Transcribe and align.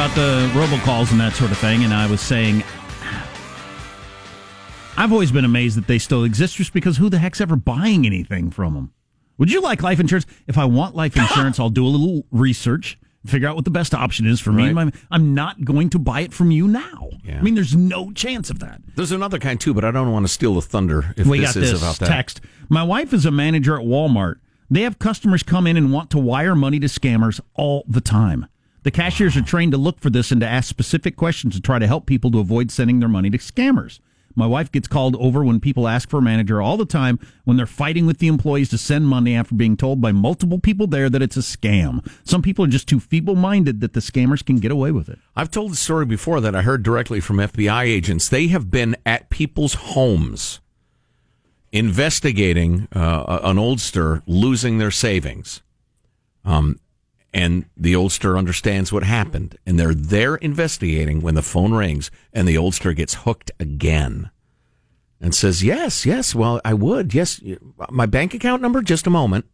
about 0.00 0.14
the 0.16 0.50
robocalls 0.58 1.10
and 1.10 1.20
that 1.20 1.34
sort 1.34 1.50
of 1.50 1.58
thing, 1.58 1.84
and 1.84 1.92
I 1.92 2.06
was 2.06 2.22
saying 2.22 2.64
I've 4.96 5.12
always 5.12 5.30
been 5.30 5.44
amazed 5.44 5.76
that 5.76 5.86
they 5.88 5.98
still 5.98 6.24
exist 6.24 6.56
just 6.56 6.72
because 6.72 6.96
who 6.96 7.10
the 7.10 7.18
heck's 7.18 7.38
ever 7.38 7.54
buying 7.54 8.06
anything 8.06 8.50
from 8.50 8.72
them? 8.72 8.92
Would 9.36 9.52
you 9.52 9.60
like 9.60 9.82
life 9.82 10.00
insurance? 10.00 10.24
If 10.46 10.56
I 10.56 10.64
want 10.64 10.96
life 10.96 11.16
insurance, 11.18 11.60
I'll 11.60 11.68
do 11.68 11.84
a 11.84 11.88
little 11.88 12.24
research, 12.30 12.96
figure 13.26 13.46
out 13.46 13.56
what 13.56 13.66
the 13.66 13.70
best 13.70 13.92
option 13.92 14.26
is 14.26 14.40
for 14.40 14.52
me. 14.52 14.68
and 14.68 14.74
my- 14.74 14.90
I'm 15.10 15.34
not 15.34 15.66
going 15.66 15.90
to 15.90 15.98
buy 15.98 16.20
it 16.22 16.32
from 16.32 16.50
you 16.50 16.66
now. 16.66 17.10
Yeah. 17.22 17.38
I 17.38 17.42
mean, 17.42 17.54
there's 17.54 17.76
no 17.76 18.10
chance 18.12 18.48
of 18.48 18.58
that. 18.60 18.80
There's 18.96 19.12
another 19.12 19.38
kind 19.38 19.60
too, 19.60 19.74
but 19.74 19.84
I 19.84 19.90
don't 19.90 20.12
want 20.12 20.24
to 20.26 20.32
steal 20.32 20.54
the 20.54 20.62
thunder 20.62 21.12
if 21.18 21.26
we 21.26 21.40
this 21.40 21.52
got 21.52 21.62
is 21.62 21.72
this 21.72 21.82
about 21.82 21.98
that. 21.98 22.08
text. 22.08 22.40
My 22.70 22.82
wife 22.82 23.12
is 23.12 23.26
a 23.26 23.30
manager 23.30 23.78
at 23.78 23.84
Walmart. 23.84 24.36
They 24.70 24.80
have 24.80 24.98
customers 24.98 25.42
come 25.42 25.66
in 25.66 25.76
and 25.76 25.92
want 25.92 26.08
to 26.12 26.18
wire 26.18 26.54
money 26.56 26.80
to 26.80 26.86
scammers 26.86 27.38
all 27.54 27.84
the 27.86 28.00
time. 28.00 28.46
The 28.82 28.90
cashiers 28.90 29.36
are 29.36 29.42
trained 29.42 29.72
to 29.72 29.78
look 29.78 30.00
for 30.00 30.10
this 30.10 30.32
and 30.32 30.40
to 30.40 30.46
ask 30.46 30.68
specific 30.68 31.16
questions 31.16 31.54
to 31.54 31.60
try 31.60 31.78
to 31.78 31.86
help 31.86 32.06
people 32.06 32.30
to 32.30 32.40
avoid 32.40 32.70
sending 32.70 33.00
their 33.00 33.08
money 33.08 33.30
to 33.30 33.38
scammers. 33.38 34.00
My 34.34 34.46
wife 34.46 34.70
gets 34.70 34.88
called 34.88 35.16
over 35.16 35.44
when 35.44 35.60
people 35.60 35.88
ask 35.88 36.08
for 36.08 36.18
a 36.18 36.22
manager 36.22 36.62
all 36.62 36.76
the 36.76 36.86
time 36.86 37.18
when 37.44 37.56
they're 37.56 37.66
fighting 37.66 38.06
with 38.06 38.18
the 38.18 38.28
employees 38.28 38.68
to 38.70 38.78
send 38.78 39.06
money 39.06 39.34
after 39.34 39.54
being 39.54 39.76
told 39.76 40.00
by 40.00 40.12
multiple 40.12 40.58
people 40.58 40.86
there 40.86 41.10
that 41.10 41.20
it's 41.20 41.36
a 41.36 41.40
scam. 41.40 42.08
Some 42.24 42.40
people 42.40 42.64
are 42.64 42.68
just 42.68 42.88
too 42.88 43.00
feeble 43.00 43.34
minded 43.34 43.80
that 43.80 43.92
the 43.92 44.00
scammers 44.00 44.44
can 44.44 44.56
get 44.56 44.70
away 44.70 44.92
with 44.92 45.08
it. 45.08 45.18
I've 45.34 45.50
told 45.50 45.72
the 45.72 45.76
story 45.76 46.06
before 46.06 46.40
that 46.40 46.54
I 46.54 46.62
heard 46.62 46.82
directly 46.82 47.20
from 47.20 47.38
FBI 47.38 47.82
agents. 47.84 48.28
They 48.28 48.46
have 48.48 48.70
been 48.70 48.96
at 49.04 49.30
people's 49.30 49.74
homes 49.74 50.60
investigating 51.72 52.88
uh, 52.94 53.40
an 53.42 53.56
oldster 53.56 54.22
losing 54.26 54.78
their 54.78 54.90
savings. 54.90 55.62
Um, 56.44 56.78
and 57.32 57.64
the 57.76 57.94
oldster 57.94 58.36
understands 58.36 58.92
what 58.92 59.04
happened, 59.04 59.56
and 59.64 59.78
they're 59.78 59.94
there 59.94 60.36
investigating 60.36 61.20
when 61.20 61.34
the 61.34 61.42
phone 61.42 61.72
rings, 61.72 62.10
and 62.32 62.46
the 62.46 62.56
oldster 62.56 62.94
gets 62.94 63.14
hooked 63.14 63.50
again, 63.60 64.30
and 65.20 65.34
says, 65.34 65.62
"Yes, 65.62 66.04
yes, 66.04 66.34
well, 66.34 66.60
I 66.64 66.74
would, 66.74 67.14
yes, 67.14 67.40
my 67.90 68.06
bank 68.06 68.34
account 68.34 68.62
number, 68.62 68.82
just 68.82 69.06
a 69.06 69.10
moment." 69.10 69.44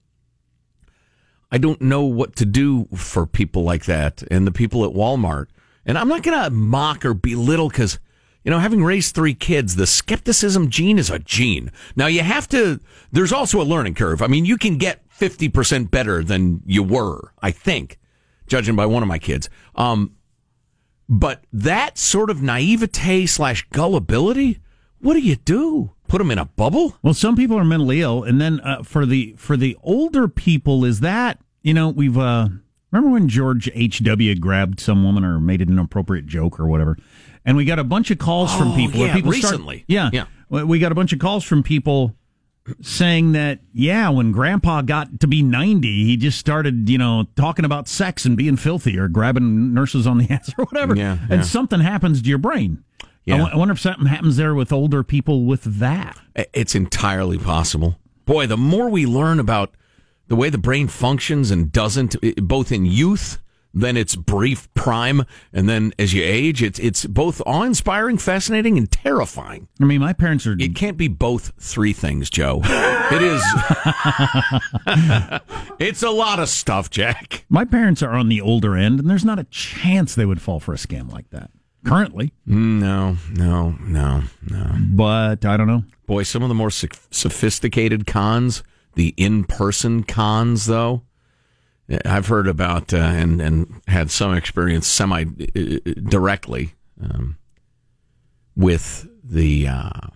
I 1.51 1.59
don't 1.59 1.81
know 1.81 2.03
what 2.03 2.35
to 2.37 2.45
do 2.45 2.87
for 2.97 3.27
people 3.27 3.63
like 3.63 3.85
that 3.85 4.23
and 4.31 4.47
the 4.47 4.53
people 4.53 4.85
at 4.85 4.93
Walmart. 4.93 5.47
And 5.85 5.97
I'm 5.97 6.09
not 6.09 6.23
going 6.23 6.43
to 6.43 6.51
mock 6.51 7.05
or 7.05 7.15
belittle 7.15 7.69
because, 7.69 8.01
you 8.43 8.51
know, 8.51 8.59
having 8.59 8.83
raised 8.83 9.15
three 9.15 9.35
kids, 9.35 9.77
the 9.77 9.87
skepticism 9.87 10.71
gene 10.71 10.99
is 10.99 11.11
a 11.11 11.21
gene. 11.21 11.71
Now, 11.95 12.07
you 12.09 12.23
have 12.23 12.49
to, 12.49 12.81
there's 13.13 13.33
also 13.33 13.61
a 13.61 13.65
learning 13.65 13.95
curve. 13.95 14.23
I 14.23 14.27
mean, 14.27 14.45
you 14.45 14.59
can 14.59 14.77
get 14.77 15.06
50% 15.19 15.91
better 15.91 16.23
than 16.23 16.61
you 16.67 16.83
were, 16.83 17.33
I 17.43 17.51
think, 17.51 17.99
judging 18.47 18.77
by 18.77 18.87
one 18.87 19.03
of 19.03 19.09
my 19.09 19.19
kids. 19.19 19.49
Um, 19.75 20.13
but 21.09 21.45
that 21.53 21.99
sort 21.99 22.31
of 22.31 22.43
naivete 22.43 23.27
slash 23.27 23.67
gullibility, 23.71 24.59
what 25.01 25.15
do 25.15 25.21
you 25.21 25.37
do? 25.37 25.93
Put 26.09 26.19
them 26.19 26.31
in 26.31 26.39
a 26.39 26.45
bubble? 26.45 26.97
Well, 27.03 27.15
some 27.15 27.37
people 27.37 27.59
are 27.59 27.65
mentally 27.65 28.01
ill, 28.01 28.23
and 28.25 28.41
then 28.41 28.61
uh, 28.61 28.83
for 28.83 29.07
the 29.07 29.35
for 29.37 29.57
the 29.57 29.77
older 29.83 30.29
people, 30.29 30.85
is 30.85 31.01
that 31.01 31.39
you 31.63 31.75
know 31.75 31.89
we've 31.89 32.17
uh, 32.19 32.49
remember 32.93 33.11
when 33.13 33.29
George 33.29 33.69
H 33.75 34.03
W 34.05 34.35
grabbed 34.37 34.79
some 34.81 35.03
woman 35.05 35.25
or 35.25 35.41
made 35.41 35.61
an 35.61 35.69
inappropriate 35.69 36.27
joke 36.27 36.59
or 36.61 36.67
whatever, 36.67 36.97
and 37.45 37.57
we 37.57 37.65
got 37.65 37.79
a 37.81 37.85
bunch 37.85 38.11
of 38.13 38.19
calls 38.19 38.55
from 38.57 38.73
Oh, 38.73 38.77
people. 38.77 39.01
where 39.01 39.09
yeah, 39.09 39.15
people 39.15 39.33
start- 39.33 39.53
recently. 39.53 39.85
yeah, 39.89 40.11
Yeah. 40.13 40.25
We- 40.49 40.63
We 40.65 40.79
got 40.79 40.93
a 40.93 40.95
bunch 40.95 41.13
of 41.13 41.19
calls 41.19 41.43
from 41.45 41.63
people 41.65 42.15
saying 42.81 43.33
that 43.33 43.61
yeah, 43.73 44.09
when 44.09 44.33
Grandpa 44.33 44.83
got 44.83 45.21
to 45.21 45.27
be 45.27 45.43
ninety, 45.43 46.05
he 46.05 46.17
just 46.17 46.39
started 46.39 46.89
you 46.89 46.99
know 46.99 47.27
talking 47.37 47.65
about 47.65 47.89
sex 47.89 48.25
and 48.25 48.37
being 48.37 48.57
filthy 48.57 48.99
or 48.99 49.09
grabbing 49.09 49.73
nurses 49.75 50.07
on 50.07 50.19
the 50.19 50.27
ass 50.31 50.53
or 50.59 50.65
whatever, 50.67 50.95
Yeah, 50.97 51.19
and 51.31 51.45
something 51.45 51.81
happens 51.81 52.23
to 52.23 52.29
your 52.29 52.39
brain. 52.39 52.83
I 53.03 53.07
Yeah. 53.25 53.39
wo- 53.43 53.51
I 53.53 53.57
wonder 53.57 53.73
if 53.73 53.81
something 53.81 54.07
happens 54.07 54.37
there 54.37 54.55
with 54.55 54.73
older 54.73 55.03
people 55.03 55.45
with 55.45 55.65
that. 55.81 56.17
It's 56.53 56.75
entirely 56.75 57.39
possible. 57.39 57.99
Boy, 58.25 58.47
the 58.47 58.57
more 58.57 58.89
we 58.89 59.07
learn 59.07 59.39
about 59.41 59.75
the 60.29 60.37
way 60.37 60.51
the 60.51 60.59
brain 60.59 60.89
functions 60.89 61.51
and 61.53 61.71
doesn't, 61.71 62.17
both 62.43 62.73
in 62.73 62.85
youth, 62.87 63.39
then 63.83 63.97
its 63.97 64.17
brief 64.17 64.73
prime, 64.75 65.25
and 65.53 65.69
then 65.69 65.93
as 65.99 66.15
you 66.15 66.23
age, 66.25 66.63
it's 66.63 66.79
it's 66.79 67.05
both 67.05 67.43
awe-inspiring, 67.47 68.19
fascinating, 68.19 68.79
and 68.79 68.91
terrifying. 68.91 69.69
I 69.81 69.85
mean, 69.85 70.01
my 70.01 70.13
parents 70.13 70.47
are 70.47 70.57
It 70.59 70.75
can't 70.75 70.97
be 70.97 71.09
both 71.09 71.53
three 71.59 71.93
things, 71.93 72.31
Joe. 72.31 72.61
It 72.65 73.23
is. 73.23 73.43
it's 75.79 76.03
a 76.03 76.11
lot 76.11 76.41
of 76.41 76.49
stuff, 76.49 76.91
Jack. 76.91 77.45
My 77.49 77.65
parents 77.65 78.03
are 78.03 78.13
on 78.13 78.29
the 78.29 78.41
older 78.41 78.77
end, 78.77 78.99
and 78.99 79.11
there's 79.11 79.25
not 79.25 79.39
a 79.39 79.45
chance 79.45 80.15
they 80.15 80.27
would 80.27 80.41
fall 80.41 80.59
for 80.59 80.73
a 80.73 80.79
scam 80.79 81.13
like 81.13 81.31
that 81.31 81.51
currently. 81.87 82.33
Mm, 82.49 82.81
no, 82.81 83.17
no, 83.33 83.77
no, 83.81 84.23
no. 84.49 84.77
But 84.79 85.45
I 85.45 85.57
don't 85.57 85.69
know. 85.69 85.85
Boy, 86.07 86.23
some 86.23 86.43
of 86.43 86.49
the 86.49 86.55
more 86.55 86.71
sophisticated 86.71 88.07
cons, 88.07 88.63
the 88.95 89.15
in-person 89.17 90.05
cons, 90.05 90.67
though, 90.67 91.03
I've 92.05 92.27
heard 92.27 92.49
about 92.49 92.93
uh, 92.93 92.99
and 92.99 93.41
and 93.41 93.81
had 93.87 94.11
some 94.11 94.35
experience 94.35 94.87
semi 94.87 95.23
uh, 95.25 95.79
directly 96.09 96.75
um, 97.01 97.37
with 98.57 99.09
the 99.23 99.69
uh, 99.69 100.09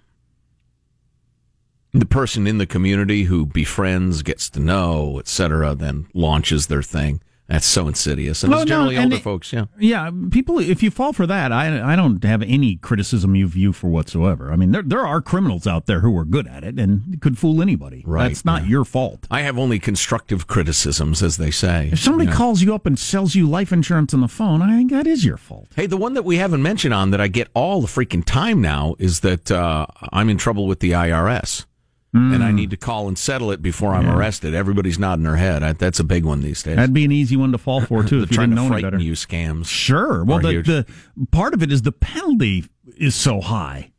the 1.93 2.07
person 2.07 2.47
in 2.47 2.59
the 2.59 2.67
community 2.67 3.25
who 3.25 3.47
befriends, 3.47 4.23
gets 4.23 4.49
to 4.51 4.61
know, 4.61 5.19
etc., 5.19 5.75
then 5.75 6.07
launches 6.15 6.67
their 6.67 6.83
thing. 6.83 7.21
That's 7.51 7.67
so 7.67 7.89
insidious, 7.89 8.45
and 8.45 8.53
Well, 8.53 8.63
it's 8.63 8.71
no, 8.71 8.77
generally 8.77 8.95
and 8.97 9.05
older 9.07 9.17
it- 9.17 9.23
folks. 9.23 9.53
Yeah, 9.53 9.65
Yeah, 9.77 10.09
people. 10.31 10.61
If 10.61 10.83
you 10.85 10.91
fall 10.93 11.13
for 11.13 11.27
that, 11.27 11.51
I 11.51 11.93
I 11.93 11.97
don't 11.97 12.23
have 12.23 12.43
any 12.43 12.77
criticism 12.77 13.35
you 13.35 13.49
view 13.49 13.73
for 13.73 13.89
whatsoever. 13.91 14.53
I 14.53 14.57
mean, 14.57 14.71
there 14.71 14.83
there 14.83 15.05
are 15.05 15.21
criminals 15.21 15.67
out 15.67 15.87
there 15.87 15.99
who 16.01 16.17
are 16.17 16.25
good 16.25 16.47
at 16.47 16.63
it 16.63 16.79
and 16.79 17.21
could 17.21 17.37
fool 17.39 17.61
anybody. 17.61 18.05
Right, 18.07 18.29
That's 18.29 18.45
not 18.45 18.69
your 18.69 18.85
fault. 18.85 19.27
I 19.33 19.41
have 19.43 19.59
only 19.59 19.81
constructive 19.81 20.47
criticisms, 20.47 21.23
as 21.25 21.39
they 21.39 21.51
say. 21.51 21.89
If 21.93 21.99
somebody 21.99 22.27
You 22.27 22.31
know. 22.31 22.37
calls 22.37 22.63
you 22.63 22.73
up 22.75 22.87
and 22.87 22.97
sells 22.97 23.35
you 23.35 23.49
life 23.49 23.73
insurance 23.73 24.15
on 24.15 24.21
the 24.21 24.29
phone, 24.29 24.63
I 24.63 24.77
think 24.77 24.93
that 24.93 25.09
is 25.09 25.25
your 25.25 25.37
fault. 25.37 25.67
Hey, 25.75 25.87
the 25.87 25.97
one 25.97 26.15
that 26.15 26.25
we 26.25 26.37
haven't 26.37 26.63
mentioned 26.63 26.95
on 26.95 27.11
that 27.11 27.21
I 27.21 27.27
get 27.27 27.49
all 27.55 27.81
the 27.81 27.89
freaking 27.89 28.25
time 28.25 28.61
now 28.61 28.95
is 29.01 29.21
that 29.21 29.51
uh, 29.51 29.87
I'm 30.13 30.29
in 30.29 30.39
trouble 30.39 30.69
with 30.69 30.79
the 30.79 30.93
IRS. 30.93 31.65
And 32.13 32.43
I 32.43 32.51
need 32.51 32.71
to 32.71 32.77
call 32.77 33.07
and 33.07 33.17
settle 33.17 33.53
it 33.53 33.63
before 33.63 33.95
I'm 33.95 34.03
Hmm. 34.03 34.09
Yeah. 34.11 34.17
arrested. 34.19 34.53
Everybody's 34.55 34.99
nodding 34.99 35.23
their 35.25 35.37
head. 35.37 35.63
I, 35.63 35.75
that's 35.75 36.01
a 36.01 36.05
big 36.05 36.25
one 36.25 36.41
these 36.41 36.61
days. 36.61 36.75
That'd 36.75 36.93
be 36.93 37.05
an 37.05 37.13
easy 37.13 37.37
one 37.37 37.53
to 37.53 37.59
fall 37.59 37.81
for 37.83 38.03
too 38.05 38.23
if 38.23 38.31
you 38.33 38.35
trying 38.35 38.51
didn't 38.51 38.51
to 38.51 38.55
know 38.57 38.63
any 38.63 38.83
frighten 38.83 38.91
better. 38.99 39.03
you 39.05 39.13
scams. 39.13 39.67
Sure. 39.67 40.25
Well, 40.25 40.41
the, 40.41 40.61
the 40.63 40.87
part 41.31 41.55
of 41.55 41.63
it 41.63 41.71
is 41.71 41.83
the 41.83 41.93
penalty 41.93 42.65
is 42.97 43.15
so 43.15 43.41
high. 43.41 43.93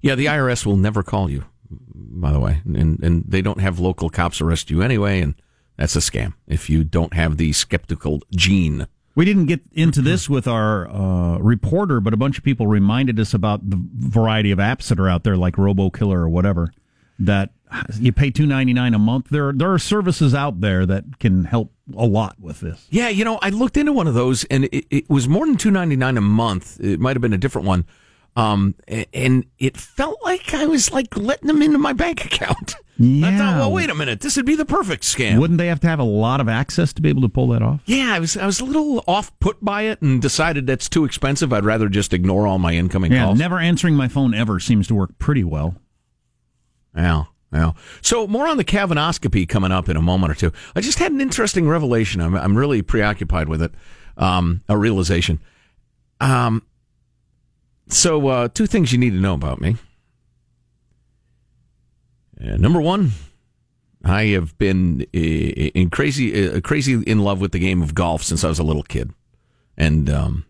Yeah, 0.00 0.14
the 0.16 0.26
IRS 0.26 0.66
will 0.66 0.76
never 0.76 1.02
call 1.04 1.30
you, 1.30 1.44
by 1.70 2.32
the 2.32 2.40
way, 2.40 2.60
and 2.64 2.98
and 3.02 3.24
they 3.26 3.40
don't 3.42 3.60
have 3.60 3.78
local 3.78 4.10
cops 4.10 4.40
arrest 4.40 4.68
you 4.70 4.82
anyway, 4.82 5.20
and 5.20 5.34
that's 5.76 5.94
a 5.94 6.00
scam 6.00 6.34
if 6.48 6.68
you 6.68 6.82
don't 6.82 7.14
have 7.14 7.36
the 7.36 7.52
skeptical 7.52 8.20
gene. 8.34 8.88
We 9.14 9.24
didn't 9.24 9.46
get 9.46 9.60
into 9.72 10.00
this 10.00 10.28
with 10.28 10.48
our 10.48 10.88
uh, 10.88 11.38
reporter, 11.38 12.00
but 12.00 12.14
a 12.14 12.16
bunch 12.16 12.38
of 12.38 12.44
people 12.44 12.66
reminded 12.66 13.20
us 13.20 13.34
about 13.34 13.68
the 13.68 13.78
variety 13.94 14.50
of 14.50 14.58
apps 14.58 14.88
that 14.88 14.98
are 14.98 15.08
out 15.08 15.22
there, 15.22 15.36
like 15.36 15.56
RoboKiller 15.56 16.14
or 16.14 16.28
whatever. 16.28 16.72
That 17.18 17.50
you 18.00 18.10
pay 18.10 18.30
two 18.30 18.46
ninety 18.46 18.72
nine 18.72 18.94
a 18.94 18.98
month. 18.98 19.28
There, 19.28 19.52
there 19.52 19.72
are 19.72 19.78
services 19.78 20.34
out 20.34 20.60
there 20.60 20.86
that 20.86 21.20
can 21.20 21.44
help 21.44 21.72
a 21.96 22.06
lot 22.06 22.36
with 22.40 22.60
this. 22.60 22.86
Yeah, 22.90 23.10
you 23.10 23.24
know, 23.24 23.38
I 23.42 23.50
looked 23.50 23.76
into 23.76 23.92
one 23.92 24.06
of 24.06 24.14
those, 24.14 24.44
and 24.44 24.64
it, 24.64 24.86
it 24.90 25.10
was 25.10 25.28
more 25.28 25.46
than 25.46 25.56
two 25.56 25.70
ninety 25.70 25.94
nine 25.94 26.16
a 26.16 26.22
month. 26.22 26.80
It 26.80 26.98
might 26.98 27.14
have 27.14 27.20
been 27.20 27.34
a 27.34 27.38
different 27.38 27.68
one, 27.68 27.84
um, 28.36 28.74
and 29.12 29.44
it 29.58 29.76
felt 29.76 30.18
like 30.24 30.54
I 30.54 30.66
was 30.66 30.90
like 30.92 31.16
letting 31.16 31.48
them 31.48 31.60
into 31.62 31.78
my 31.78 31.92
bank 31.92 32.24
account. 32.24 32.74
I 33.00 33.04
Yeah. 33.04 33.38
thought, 33.38 33.56
well, 33.58 33.72
wait 33.72 33.90
a 33.90 33.94
minute, 33.94 34.20
this 34.20 34.36
would 34.36 34.46
be 34.46 34.54
the 34.54 34.64
perfect 34.64 35.02
scam. 35.02 35.38
Wouldn't 35.40 35.58
they 35.58 35.66
have 35.66 35.80
to 35.80 35.88
have 35.88 35.98
a 35.98 36.04
lot 36.04 36.40
of 36.40 36.48
access 36.48 36.92
to 36.92 37.02
be 37.02 37.08
able 37.08 37.22
to 37.22 37.28
pull 37.28 37.48
that 37.48 37.60
off? 37.62 37.80
yeah, 37.86 38.14
I 38.14 38.20
was 38.20 38.36
I 38.36 38.46
was 38.46 38.60
a 38.60 38.64
little 38.64 39.02
off 39.08 39.36
put 39.40 39.62
by 39.64 39.82
it, 39.82 40.00
and 40.02 40.22
decided 40.22 40.66
that's 40.66 40.88
too 40.88 41.04
expensive. 41.04 41.52
I'd 41.52 41.64
rather 41.64 41.88
just 41.88 42.12
ignore 42.12 42.46
all 42.46 42.58
my 42.58 42.74
incoming 42.74 43.12
Yeah, 43.12 43.24
calls. 43.26 43.38
never 43.38 43.58
answering 43.58 43.96
my 43.96 44.08
phone 44.08 44.34
ever 44.34 44.60
seems 44.60 44.86
to 44.88 44.94
work 44.94 45.18
pretty 45.18 45.42
well. 45.44 45.74
Yeah, 46.96 47.24
yeah. 47.52 47.72
So 48.02 48.26
more 48.26 48.46
on 48.46 48.56
the 48.56 48.64
Kavanaugh-scopy 48.64 49.48
coming 49.48 49.72
up 49.72 49.88
in 49.88 49.96
a 49.96 50.02
moment 50.02 50.30
or 50.30 50.34
two. 50.34 50.52
I 50.76 50.80
just 50.80 50.98
had 50.98 51.10
an 51.12 51.20
interesting 51.20 51.66
revelation. 51.68 52.20
I'm 52.20 52.34
I'm 52.36 52.56
really 52.56 52.82
preoccupied 52.82 53.48
with 53.48 53.62
it. 53.62 53.72
Um, 54.16 54.62
a 54.68 54.76
realization. 54.78 55.40
Um. 56.20 56.62
So 57.92 58.26
uh, 58.28 58.48
two 58.48 58.66
things 58.66 58.90
you 58.90 58.98
need 58.98 59.10
to 59.10 59.20
know 59.20 59.34
about 59.34 59.60
me. 59.60 59.76
Uh, 62.40 62.56
number 62.56 62.80
one, 62.80 63.12
I 64.02 64.24
have 64.28 64.56
been 64.56 65.02
uh, 65.14 65.18
in 65.18 65.90
crazy 65.90 66.48
uh, 66.48 66.60
crazy 66.60 66.94
in 67.02 67.20
love 67.20 67.40
with 67.40 67.52
the 67.52 67.58
game 67.58 67.82
of 67.82 67.94
golf 67.94 68.22
since 68.22 68.44
I 68.44 68.48
was 68.48 68.58
a 68.58 68.64
little 68.64 68.82
kid, 68.82 69.12
and 69.76 70.08
um, 70.08 70.46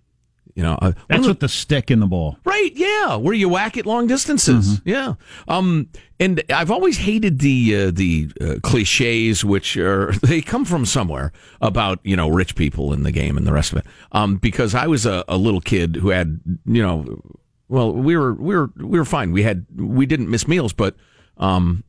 You 0.55 0.63
know, 0.63 0.79
uh, 0.83 0.93
That's 1.09 1.27
with 1.27 1.41
the 1.41 1.49
stick 1.49 1.91
in 1.91 2.01
the 2.01 2.07
ball. 2.07 2.39
Right, 2.45 2.71
yeah, 2.75 3.17
where 3.17 3.35
you 3.35 3.49
whack 3.49 3.77
it 3.77 3.87
long 3.87 4.07
distances. 4.07 4.81
Mm-hmm. 4.81 4.89
Yeah. 4.89 5.15
Um 5.49 5.89
and 6.21 6.43
I've 6.51 6.71
always 6.71 6.99
hated 6.99 7.39
the 7.39 7.77
uh, 7.77 7.91
the 7.91 8.31
uh, 8.41 8.45
clichés 8.57 9.45
which 9.45 9.77
are 9.77 10.13
they 10.23 10.43
come 10.43 10.65
from 10.65 10.85
somewhere 10.85 11.33
about, 11.61 12.01
you 12.03 12.17
know, 12.17 12.29
rich 12.29 12.55
people 12.55 12.93
in 12.93 13.03
the 13.03 13.13
game 13.13 13.37
and 13.37 13.47
the 13.47 13.53
rest 13.53 13.73
of 13.73 13.79
it. 13.79 13.87
Um 14.13 14.37
because 14.37 14.75
I 14.75 14.87
was 14.87 15.07
a, 15.07 15.25
a 15.27 15.37
little 15.37 15.61
kid 15.61 15.97
who 15.97 16.11
had, 16.11 16.41
you 16.67 16.83
know, 16.83 17.23
well, 17.69 17.93
we 17.93 18.17
were 18.17 18.35
we 18.35 18.55
were 18.55 18.71
we 18.77 18.99
were 18.99 19.07
fine. 19.07 19.33
We 19.33 19.43
had 19.45 19.65
we 19.75 20.05
didn't 20.05 20.29
miss 20.31 20.47
meals, 20.47 20.75
but 20.75 20.97
um 21.39 21.83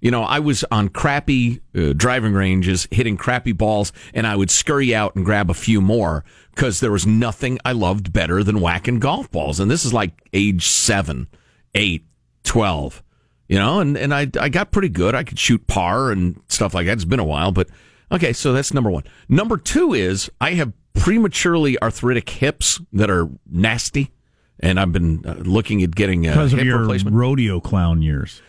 you 0.00 0.10
know, 0.10 0.22
I 0.22 0.38
was 0.38 0.64
on 0.70 0.88
crappy 0.88 1.60
uh, 1.76 1.92
driving 1.94 2.32
ranges, 2.32 2.86
hitting 2.90 3.16
crappy 3.16 3.52
balls, 3.52 3.92
and 4.14 4.26
I 4.26 4.36
would 4.36 4.50
scurry 4.50 4.94
out 4.94 5.16
and 5.16 5.24
grab 5.24 5.50
a 5.50 5.54
few 5.54 5.80
more 5.80 6.24
because 6.54 6.80
there 6.80 6.92
was 6.92 7.06
nothing 7.06 7.58
I 7.64 7.72
loved 7.72 8.12
better 8.12 8.42
than 8.44 8.60
whacking 8.60 9.00
golf 9.00 9.30
balls. 9.30 9.60
And 9.60 9.70
this 9.70 9.84
is 9.84 9.92
like 9.92 10.28
age 10.32 10.66
seven, 10.66 11.28
eight, 11.74 12.04
12, 12.44 13.02
you 13.48 13.58
know, 13.58 13.80
and, 13.80 13.96
and 13.96 14.14
I, 14.14 14.28
I 14.40 14.48
got 14.48 14.70
pretty 14.70 14.88
good. 14.88 15.14
I 15.14 15.24
could 15.24 15.38
shoot 15.38 15.66
par 15.66 16.10
and 16.10 16.40
stuff 16.48 16.74
like 16.74 16.86
that. 16.86 16.92
It's 16.92 17.04
been 17.04 17.20
a 17.20 17.24
while, 17.24 17.52
but 17.52 17.68
okay, 18.12 18.32
so 18.32 18.52
that's 18.52 18.72
number 18.72 18.90
one. 18.90 19.04
Number 19.28 19.56
two 19.56 19.94
is 19.94 20.30
I 20.40 20.52
have 20.52 20.72
prematurely 20.94 21.80
arthritic 21.82 22.28
hips 22.28 22.80
that 22.92 23.10
are 23.10 23.28
nasty. 23.50 24.12
And 24.60 24.80
I've 24.80 24.92
been 24.92 25.24
uh, 25.24 25.34
looking 25.34 25.84
at 25.84 25.94
getting 25.94 26.26
a 26.26 26.30
Because 26.30 26.52
of 26.52 26.58
hip 26.58 26.66
your 26.66 26.80
replacement, 26.80 27.14
rodeo 27.14 27.60
clown 27.60 28.02
years. 28.02 28.42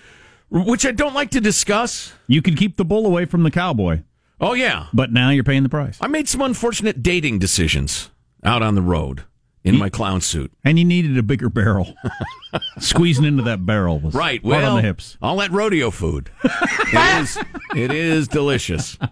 Which 0.49 0.85
I 0.85 0.91
don't 0.91 1.13
like 1.13 1.31
to 1.31 1.41
discuss. 1.41 2.13
You 2.27 2.41
could 2.41 2.57
keep 2.57 2.77
the 2.77 2.85
bull 2.85 3.05
away 3.05 3.25
from 3.25 3.43
the 3.43 3.51
cowboy, 3.51 4.01
Oh, 4.41 4.53
yeah. 4.53 4.87
but 4.93 5.11
now 5.11 5.29
you're 5.29 5.43
paying 5.43 5.63
the 5.63 5.69
price. 5.69 5.97
I 6.01 6.07
made 6.07 6.27
some 6.27 6.41
unfortunate 6.41 7.03
dating 7.03 7.39
decisions 7.39 8.09
out 8.43 8.61
on 8.61 8.75
the 8.75 8.81
road 8.81 9.23
in 9.63 9.77
my 9.77 9.89
clown 9.89 10.21
suit. 10.21 10.51
And 10.63 10.79
you 10.79 10.85
needed 10.85 11.17
a 11.17 11.23
bigger 11.23 11.49
barrel. 11.49 11.93
Squeezing 12.79 13.25
into 13.25 13.43
that 13.43 13.65
barrel 13.65 13.99
was 13.99 14.13
Right. 14.15 14.41
hard 14.41 14.51
Well, 14.63 14.71
on 14.71 14.75
the 14.77 14.81
hips. 14.81 15.17
all 15.21 15.37
that 15.37 15.51
rodeo 15.51 15.91
food. 15.91 16.31
it 16.43 17.21
is. 17.21 17.37
It 17.75 17.91
is 17.91 18.27
delicious. 18.27 18.97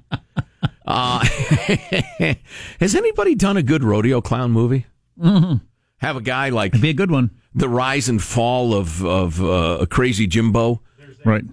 Uh, 0.89 1.19
has 2.79 2.95
anybody 2.95 3.35
done 3.35 3.57
a 3.57 3.61
good 3.61 3.83
rodeo 3.83 4.21
clown 4.21 4.51
movie? 4.51 4.85
Mm-hmm. 5.19 5.57
Have 5.97 6.15
a 6.15 6.21
guy 6.21 6.47
like 6.47 6.71
It'd 6.71 6.81
be 6.81 6.89
a 6.89 6.93
good 6.93 7.11
one. 7.11 7.31
the 7.53 7.67
rise 7.67 8.07
and 8.07 8.23
fall 8.23 8.73
of 8.73 9.03
of 9.03 9.41
uh, 9.43 9.79
a 9.81 9.85
crazy 9.87 10.27
Jimbo. 10.27 10.81
Right. 11.27 11.43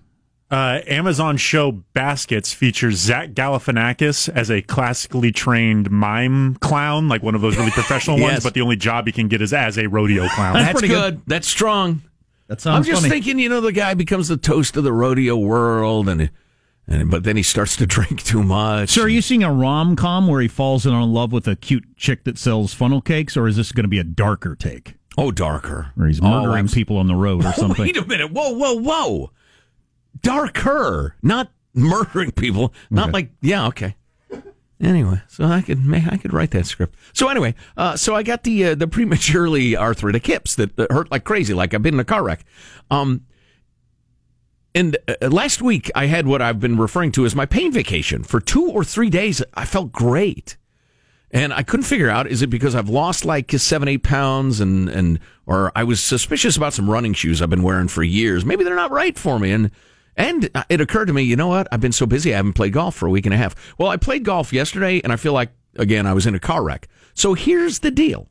Uh, 0.50 0.80
Amazon 0.86 1.36
show 1.36 1.72
Baskets 1.72 2.52
features 2.52 2.96
Zach 2.96 3.30
Galifianakis 3.30 4.28
as 4.28 4.50
a 4.50 4.62
classically 4.62 5.32
trained 5.32 5.90
mime 5.90 6.54
clown, 6.56 7.08
like 7.08 7.22
one 7.22 7.34
of 7.34 7.40
those 7.40 7.56
really 7.56 7.70
professional 7.72 8.18
Yes. 8.18 8.30
ones. 8.32 8.44
But 8.44 8.54
the 8.54 8.60
only 8.60 8.76
job 8.76 9.06
he 9.06 9.12
can 9.12 9.26
get 9.28 9.42
is 9.42 9.52
as 9.52 9.78
a 9.78 9.88
rodeo 9.88 10.28
clown. 10.28 10.54
That's 10.54 10.72
pretty 10.72 10.88
good. 10.88 11.14
good. 11.16 11.22
That's 11.26 11.48
strong. 11.48 12.02
That 12.46 12.60
sounds. 12.60 12.76
I'm 12.86 12.92
just 12.92 13.02
funny. 13.02 13.10
thinking, 13.10 13.38
you 13.38 13.48
know, 13.48 13.60
the 13.60 13.72
guy 13.72 13.94
becomes 13.94 14.28
the 14.28 14.36
toast 14.36 14.76
of 14.76 14.84
the 14.84 14.92
rodeo 14.92 15.34
world, 15.36 16.08
and 16.10 16.30
and 16.86 17.10
but 17.10 17.24
then 17.24 17.36
he 17.36 17.42
starts 17.42 17.74
to 17.76 17.86
drink 17.96 18.22
too 18.22 18.42
much. 18.44 18.90
So, 18.90 19.02
are 19.02 19.08
you 19.08 19.22
seeing 19.22 19.42
a 19.42 19.50
rom 19.52 19.96
com 19.96 20.28
where 20.28 20.42
he 20.42 20.48
falls 20.48 20.84
in 20.86 20.92
love 20.92 21.32
with 21.32 21.48
a 21.48 21.56
cute 21.56 21.96
chick 21.96 22.24
that 22.24 22.36
sells 22.38 22.74
funnel 22.74 23.00
cakes, 23.00 23.36
or 23.36 23.48
is 23.48 23.56
this 23.56 23.72
going 23.72 23.84
to 23.84 23.88
be 23.88 23.98
a 23.98 24.04
darker 24.04 24.54
take 24.54 24.94
Oh, 25.16 25.30
darker. 25.32 25.90
where 25.94 26.06
he's 26.06 26.20
Oh, 26.20 26.28
murdering 26.28 26.56
I'm- 26.56 26.68
people 26.68 26.98
on 26.98 27.06
the 27.06 27.14
road 27.16 27.44
or 27.46 27.52
something? 27.54 27.82
Wait 27.86 27.96
a 27.96 28.06
minute. 28.06 28.30
Whoa, 28.30 28.50
whoa, 28.52 28.74
whoa. 28.74 29.30
Darker, 30.24 31.14
not 31.22 31.50
murdering 31.74 32.32
people. 32.32 32.72
Not 32.90 33.04
Okay. 33.04 33.12
like 33.12 33.30
yeah, 33.40 33.66
okay. 33.68 33.94
Anyway, 34.80 35.22
so 35.28 35.44
I 35.44 35.62
could 35.62 35.78
I 35.94 36.16
could 36.16 36.32
write 36.32 36.50
that 36.50 36.66
script. 36.66 36.96
So 37.12 37.28
anyway, 37.28 37.54
uh, 37.76 37.96
so 37.96 38.14
I 38.16 38.22
got 38.24 38.42
the 38.42 38.64
uh, 38.66 38.74
the 38.74 38.88
prematurely 38.88 39.76
arthritic 39.86 40.26
hips 40.26 40.56
that, 40.56 40.76
that 40.76 40.90
hurt 40.90 41.10
like 41.10 41.24
crazy, 41.24 41.54
like 41.54 41.72
I've 41.72 41.82
been 41.82 41.94
in 41.94 42.00
a 42.00 42.04
car 42.04 42.22
wreck. 42.24 42.44
Um, 42.90 43.22
and 44.74 44.96
uh, 45.08 45.28
last 45.28 45.62
week 45.62 45.90
I 45.94 46.06
had 46.06 46.26
what 46.26 46.42
I've 46.42 46.58
been 46.58 46.76
referring 46.76 47.12
to 47.12 47.24
as 47.24 47.34
my 47.36 47.46
pain 47.46 47.72
vacation. 47.72 48.24
For 48.24 48.40
two 48.40 48.68
or 48.68 48.82
three 48.82 49.10
days, 49.10 49.42
I 49.54 49.64
felt 49.64 49.92
great. 49.92 50.56
And 51.30 51.52
I 51.52 51.62
couldn't 51.62 51.84
figure 51.84 52.10
out 52.10 52.26
is 52.28 52.42
it 52.42 52.48
because 52.48 52.74
I've 52.74 52.88
lost 52.88 53.24
like 53.24 53.50
seven, 53.52 53.88
eight 53.88 54.02
pounds 54.02 54.60
and, 54.60 54.88
and 54.88 55.18
or 55.46 55.70
I 55.74 55.84
was 55.84 56.02
suspicious 56.02 56.56
about 56.56 56.72
some 56.74 56.90
running 56.90 57.12
shoes 57.14 57.40
I've 57.40 57.50
been 57.50 57.62
wearing 57.62 57.88
for 57.88 58.02
years. 58.02 58.44
Maybe 58.44 58.64
they're 58.64 58.74
not 58.76 58.90
right 58.90 59.16
for 59.18 59.38
me. 59.38 59.50
And 59.52 59.70
and 60.16 60.48
uh, 60.54 60.64
it 60.68 60.80
occurred 60.80 61.06
to 61.06 61.12
me, 61.12 61.22
you 61.22 61.36
know 61.36 61.48
what? 61.48 61.66
I've 61.72 61.80
been 61.80 61.92
so 61.92 62.06
busy 62.06 62.32
I 62.32 62.36
haven't 62.36 62.52
played 62.54 62.72
golf 62.72 62.94
for 62.94 63.06
a 63.06 63.10
week 63.10 63.26
and 63.26 63.34
a 63.34 63.38
half. 63.38 63.54
Well, 63.78 63.88
I 63.88 63.96
played 63.96 64.24
golf 64.24 64.52
yesterday 64.52 65.00
and 65.02 65.12
I 65.12 65.16
feel 65.16 65.32
like 65.32 65.50
again 65.76 66.06
I 66.06 66.12
was 66.12 66.26
in 66.26 66.34
a 66.34 66.40
car 66.40 66.62
wreck. 66.62 66.88
So 67.14 67.34
here's 67.34 67.80
the 67.80 67.90
deal. 67.90 68.28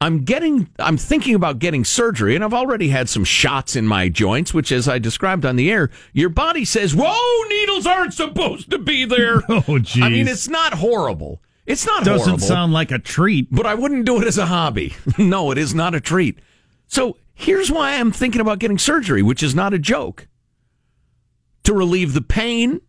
I'm 0.00 0.24
getting 0.24 0.68
I'm 0.80 0.96
thinking 0.96 1.36
about 1.36 1.60
getting 1.60 1.84
surgery 1.84 2.34
and 2.34 2.42
I've 2.44 2.52
already 2.54 2.88
had 2.88 3.08
some 3.08 3.22
shots 3.22 3.76
in 3.76 3.86
my 3.86 4.08
joints 4.08 4.52
which 4.52 4.72
as 4.72 4.88
I 4.88 4.98
described 4.98 5.46
on 5.46 5.54
the 5.54 5.70
air 5.70 5.90
your 6.12 6.28
body 6.28 6.64
says 6.64 6.92
whoa 6.92 7.48
needles 7.48 7.86
aren't 7.86 8.12
supposed 8.12 8.70
to 8.72 8.78
be 8.78 9.04
there. 9.04 9.42
Oh, 9.48 9.78
geez. 9.78 10.02
I 10.02 10.08
mean 10.08 10.26
it's 10.26 10.48
not 10.48 10.74
horrible. 10.74 11.40
It's 11.66 11.86
not 11.86 12.02
horrible. 12.02 12.18
doesn't 12.18 12.30
horrible. 12.30 12.46
sound 12.48 12.72
like 12.72 12.90
a 12.90 12.98
treat. 12.98 13.46
but 13.52 13.64
I 13.64 13.74
wouldn't 13.74 14.04
do 14.04 14.20
it 14.20 14.26
as 14.26 14.38
a 14.38 14.46
hobby. 14.46 14.96
no, 15.18 15.52
it 15.52 15.58
is 15.58 15.72
not 15.72 15.94
a 15.94 16.00
treat. 16.00 16.40
So 16.88 17.16
here's 17.42 17.70
why 17.70 17.94
I'm 17.94 18.12
thinking 18.12 18.40
about 18.40 18.58
getting 18.58 18.78
surgery, 18.78 19.22
which 19.22 19.42
is 19.42 19.54
not 19.54 19.74
a 19.74 19.78
joke. 19.78 20.28
To 21.64 21.74
relieve 21.74 22.12
the 22.12 22.22
pain, 22.22 22.80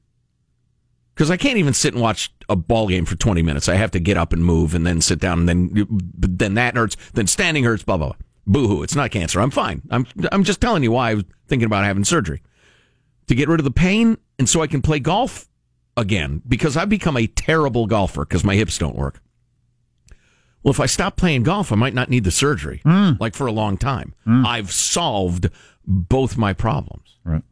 because 1.13 1.29
I 1.29 1.37
can't 1.37 1.57
even 1.57 1.73
sit 1.73 1.93
and 1.93 2.01
watch 2.01 2.33
a 2.49 2.55
ball 2.55 2.87
game 2.87 3.05
for 3.05 3.15
20 3.15 3.43
minutes. 3.43 3.69
I 3.69 3.75
have 3.75 3.91
to 3.91 3.99
get 3.99 4.17
up 4.17 4.33
and 4.33 4.43
move 4.43 4.73
and 4.73 4.85
then 4.85 4.99
sit 4.99 5.19
down 5.19 5.41
and 5.41 5.49
then 5.49 5.87
then 6.17 6.55
that 6.55 6.75
hurts, 6.75 6.97
then 7.13 7.27
standing 7.27 7.63
hurts, 7.63 7.83
blah 7.83 7.97
blah. 7.97 8.07
blah. 8.07 8.15
Boo 8.45 8.67
hoo! 8.67 8.83
It's 8.83 8.95
not 8.95 9.11
cancer. 9.11 9.39
I'm 9.39 9.51
fine. 9.51 9.83
I'm 9.89 10.05
I'm 10.31 10.43
just 10.43 10.59
telling 10.59 10.83
you 10.83 10.91
why 10.91 11.11
I 11.11 11.13
was 11.15 11.23
thinking 11.47 11.65
about 11.65 11.85
having 11.85 12.03
surgery 12.03 12.41
to 13.27 13.35
get 13.35 13.47
rid 13.47 13.59
of 13.59 13.63
the 13.63 13.71
pain 13.71 14.17
and 14.37 14.49
so 14.49 14.61
I 14.61 14.67
can 14.67 14.81
play 14.81 14.99
golf 14.99 15.47
again 15.95 16.41
because 16.47 16.75
I've 16.75 16.89
become 16.89 17.15
a 17.15 17.27
terrible 17.27 17.85
golfer 17.85 18.25
because 18.25 18.43
my 18.43 18.55
hips 18.55 18.77
don't 18.77 18.95
work. 18.95 19.21
Well, 20.63 20.71
if 20.71 20.79
I 20.79 20.85
stop 20.85 21.17
playing 21.17 21.43
golf, 21.43 21.71
I 21.71 21.75
might 21.75 21.93
not 21.93 22.09
need 22.09 22.23
the 22.23 22.31
surgery, 22.31 22.81
like 22.85 23.35
for 23.35 23.47
a 23.47 23.51
long 23.51 23.77
time. 23.77 24.13
I've 24.25 24.71
solved 24.71 25.49
both 25.85 26.37
my 26.37 26.53
problems. 26.53 27.17
Right. 27.25 27.43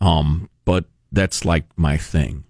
Um, 0.00 0.50
but 0.64 0.86
that's 1.12 1.44
like 1.44 1.64
my 1.76 1.96
thing. 1.96 2.44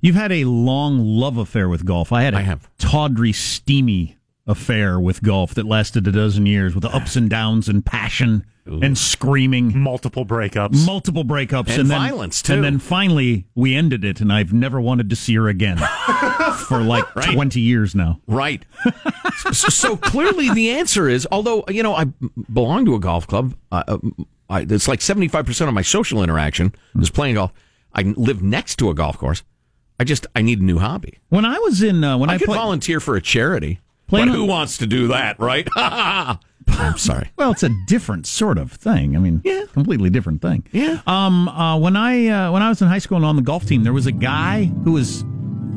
You've 0.00 0.14
had 0.14 0.32
a 0.32 0.44
long 0.44 0.98
love 1.00 1.36
affair 1.36 1.68
with 1.68 1.84
golf. 1.84 2.12
I 2.12 2.22
had 2.22 2.32
a 2.34 2.38
I 2.38 2.42
have. 2.42 2.70
tawdry, 2.78 3.32
steamy 3.32 4.16
affair 4.46 5.00
with 5.00 5.22
golf 5.22 5.54
that 5.54 5.66
lasted 5.66 6.06
a 6.06 6.12
dozen 6.12 6.46
years 6.46 6.74
with 6.74 6.82
the 6.82 6.94
ups 6.94 7.16
and 7.16 7.28
downs 7.28 7.68
and 7.68 7.84
passion 7.84 8.44
and 8.64 8.96
screaming. 8.96 9.76
Multiple 9.78 10.24
breakups. 10.24 10.86
Multiple 10.86 11.24
breakups 11.24 11.70
And 11.70 11.80
and, 11.80 11.90
then 11.90 11.98
violence, 12.00 12.42
too. 12.42 12.54
And 12.54 12.64
then 12.64 12.78
finally 12.78 13.46
we 13.54 13.74
ended 13.74 14.04
it, 14.04 14.20
and 14.20 14.32
I've 14.32 14.52
never 14.52 14.80
wanted 14.80 15.10
to 15.10 15.16
see 15.16 15.34
her 15.34 15.48
again 15.48 15.78
for 16.66 16.80
like 16.80 17.04
twenty 17.32 17.60
years 17.60 17.94
now. 17.94 18.20
Right. 18.26 18.64
so, 19.52 19.68
so 19.68 19.96
clearly 19.96 20.50
the 20.52 20.70
answer 20.70 21.08
is, 21.08 21.26
although, 21.30 21.64
you 21.68 21.82
know, 21.82 21.94
I 21.94 22.06
belong 22.52 22.84
to 22.86 22.94
a 22.94 23.00
golf 23.00 23.26
club, 23.26 23.54
uh, 23.72 23.98
I, 24.48 24.60
it's 24.62 24.86
like 24.88 25.00
75% 25.00 25.68
of 25.68 25.74
my 25.74 25.82
social 25.82 26.22
interaction 26.22 26.74
is 26.98 27.10
playing 27.10 27.34
golf. 27.34 27.52
I 27.94 28.02
live 28.02 28.42
next 28.42 28.76
to 28.76 28.90
a 28.90 28.94
golf 28.94 29.18
course. 29.18 29.42
I 29.98 30.04
just, 30.04 30.26
I 30.36 30.42
need 30.42 30.60
a 30.60 30.64
new 30.64 30.78
hobby. 30.78 31.18
When 31.30 31.44
I 31.44 31.58
was 31.58 31.82
in 31.82 32.04
uh, 32.04 32.18
when 32.18 32.28
I, 32.30 32.34
I, 32.34 32.38
could 32.38 32.46
played, 32.46 32.58
volunteer 32.58 33.00
for 33.00 33.16
a 33.16 33.20
charity. 33.22 33.80
Playing 34.08 34.28
but 34.28 34.34
who 34.34 34.44
wants 34.44 34.78
to 34.78 34.86
do 34.86 35.08
that, 35.08 35.40
right? 35.40 35.66
I'm 36.68 36.98
sorry. 36.98 37.30
Well, 37.36 37.52
it's 37.52 37.62
a 37.62 37.70
different 37.86 38.26
sort 38.26 38.58
of 38.58 38.72
thing. 38.72 39.16
I 39.16 39.18
mean, 39.18 39.40
Yeah. 39.44 39.64
completely 39.72 40.10
different 40.10 40.42
thing. 40.42 40.66
Yeah. 40.72 41.00
Um. 41.06 41.48
Uh, 41.48 41.78
when 41.78 41.96
I 41.96 42.26
uh, 42.26 42.52
when 42.52 42.62
I 42.62 42.68
was 42.68 42.82
in 42.82 42.88
high 42.88 42.98
school 42.98 43.16
and 43.16 43.24
on 43.24 43.36
the 43.36 43.42
golf 43.42 43.66
team, 43.66 43.84
there 43.84 43.92
was 43.92 44.06
a 44.06 44.12
guy 44.12 44.64
who 44.84 44.92
was 44.92 45.24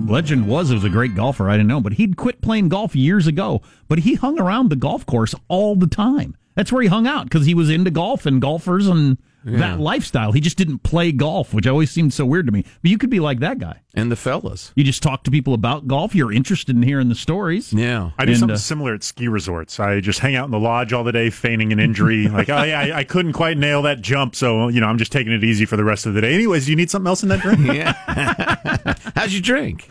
legend 0.09 0.47
was 0.47 0.69
he 0.69 0.75
was 0.75 0.83
a 0.83 0.89
great 0.89 1.15
golfer. 1.15 1.49
I 1.49 1.53
didn't 1.53 1.67
know, 1.67 1.81
but 1.81 1.93
he'd 1.93 2.17
quit 2.17 2.41
playing 2.41 2.69
golf 2.69 2.95
years 2.95 3.27
ago. 3.27 3.61
But 3.87 3.99
he 3.99 4.15
hung 4.15 4.39
around 4.39 4.69
the 4.69 4.75
golf 4.75 5.05
course 5.05 5.33
all 5.47 5.75
the 5.75 5.87
time. 5.87 6.35
That's 6.55 6.71
where 6.71 6.81
he 6.81 6.89
hung 6.89 7.07
out 7.07 7.25
because 7.25 7.45
he 7.45 7.53
was 7.53 7.69
into 7.69 7.89
golf 7.91 8.25
and 8.25 8.41
golfers 8.41 8.87
and 8.87 9.17
that 9.45 9.79
lifestyle. 9.79 10.33
He 10.33 10.41
just 10.41 10.57
didn't 10.57 10.79
play 10.79 11.13
golf, 11.13 11.53
which 11.53 11.65
always 11.65 11.89
seemed 11.89 12.13
so 12.13 12.25
weird 12.25 12.45
to 12.47 12.51
me. 12.51 12.65
But 12.81 12.91
you 12.91 12.97
could 12.97 13.09
be 13.09 13.21
like 13.21 13.39
that 13.39 13.57
guy. 13.57 13.79
And 13.93 14.11
the 14.11 14.17
fellas. 14.17 14.73
You 14.75 14.83
just 14.83 15.01
talk 15.01 15.23
to 15.23 15.31
people 15.31 15.53
about 15.53 15.87
golf. 15.87 16.13
You're 16.13 16.33
interested 16.33 16.75
in 16.75 16.83
hearing 16.83 17.07
the 17.07 17.15
stories. 17.15 17.71
Yeah. 17.71 18.11
I 18.17 18.25
do 18.25 18.31
And, 18.31 18.39
something 18.39 18.55
uh, 18.55 18.57
similar 18.57 18.93
at 18.93 19.03
ski 19.03 19.29
resorts. 19.29 19.79
I 19.79 20.01
just 20.01 20.19
hang 20.19 20.35
out 20.35 20.45
in 20.45 20.51
the 20.51 20.59
lodge 20.59 20.91
all 20.91 21.05
the 21.05 21.13
day, 21.13 21.29
feigning 21.29 21.71
an 21.71 21.79
injury. 21.79 22.27
like, 22.27 22.49
oh 22.49 22.63
yeah, 22.63 22.79
I, 22.79 22.97
I 22.99 23.03
couldn't 23.05 23.33
quite 23.33 23.57
nail 23.57 23.83
that 23.83 24.01
jump, 24.01 24.35
so 24.35 24.67
you 24.67 24.81
know, 24.81 24.87
I'm 24.87 24.97
just 24.97 25.13
taking 25.13 25.31
it 25.31 25.43
easy 25.45 25.63
for 25.63 25.77
the 25.77 25.85
rest 25.85 26.05
of 26.05 26.13
the 26.13 26.21
day. 26.21 26.33
Anyways, 26.33 26.65
do 26.65 26.71
you 26.71 26.75
need 26.75 26.91
something 26.91 27.07
else 27.07 27.23
in 27.23 27.29
that 27.29 27.39
drink? 27.39 27.59
Yeah. 27.73 28.95
How's 29.15 29.31
your 29.33 29.41
drink? 29.41 29.89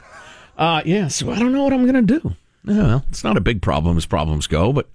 Uh, 0.59 0.83
yeah, 0.85 1.09
so 1.09 1.31
I 1.31 1.39
don't 1.39 1.53
know 1.53 1.63
what 1.63 1.73
I'm 1.73 1.87
going 1.87 2.07
to 2.07 2.19
do. 2.21 2.35
Yeah, 2.65 2.83
well, 2.83 3.05
it's 3.09 3.25
not 3.25 3.37
a 3.37 3.41
big 3.41 3.63
problem 3.63 3.97
as 3.97 4.05
problems 4.05 4.47
go, 4.47 4.73
but 4.73 4.89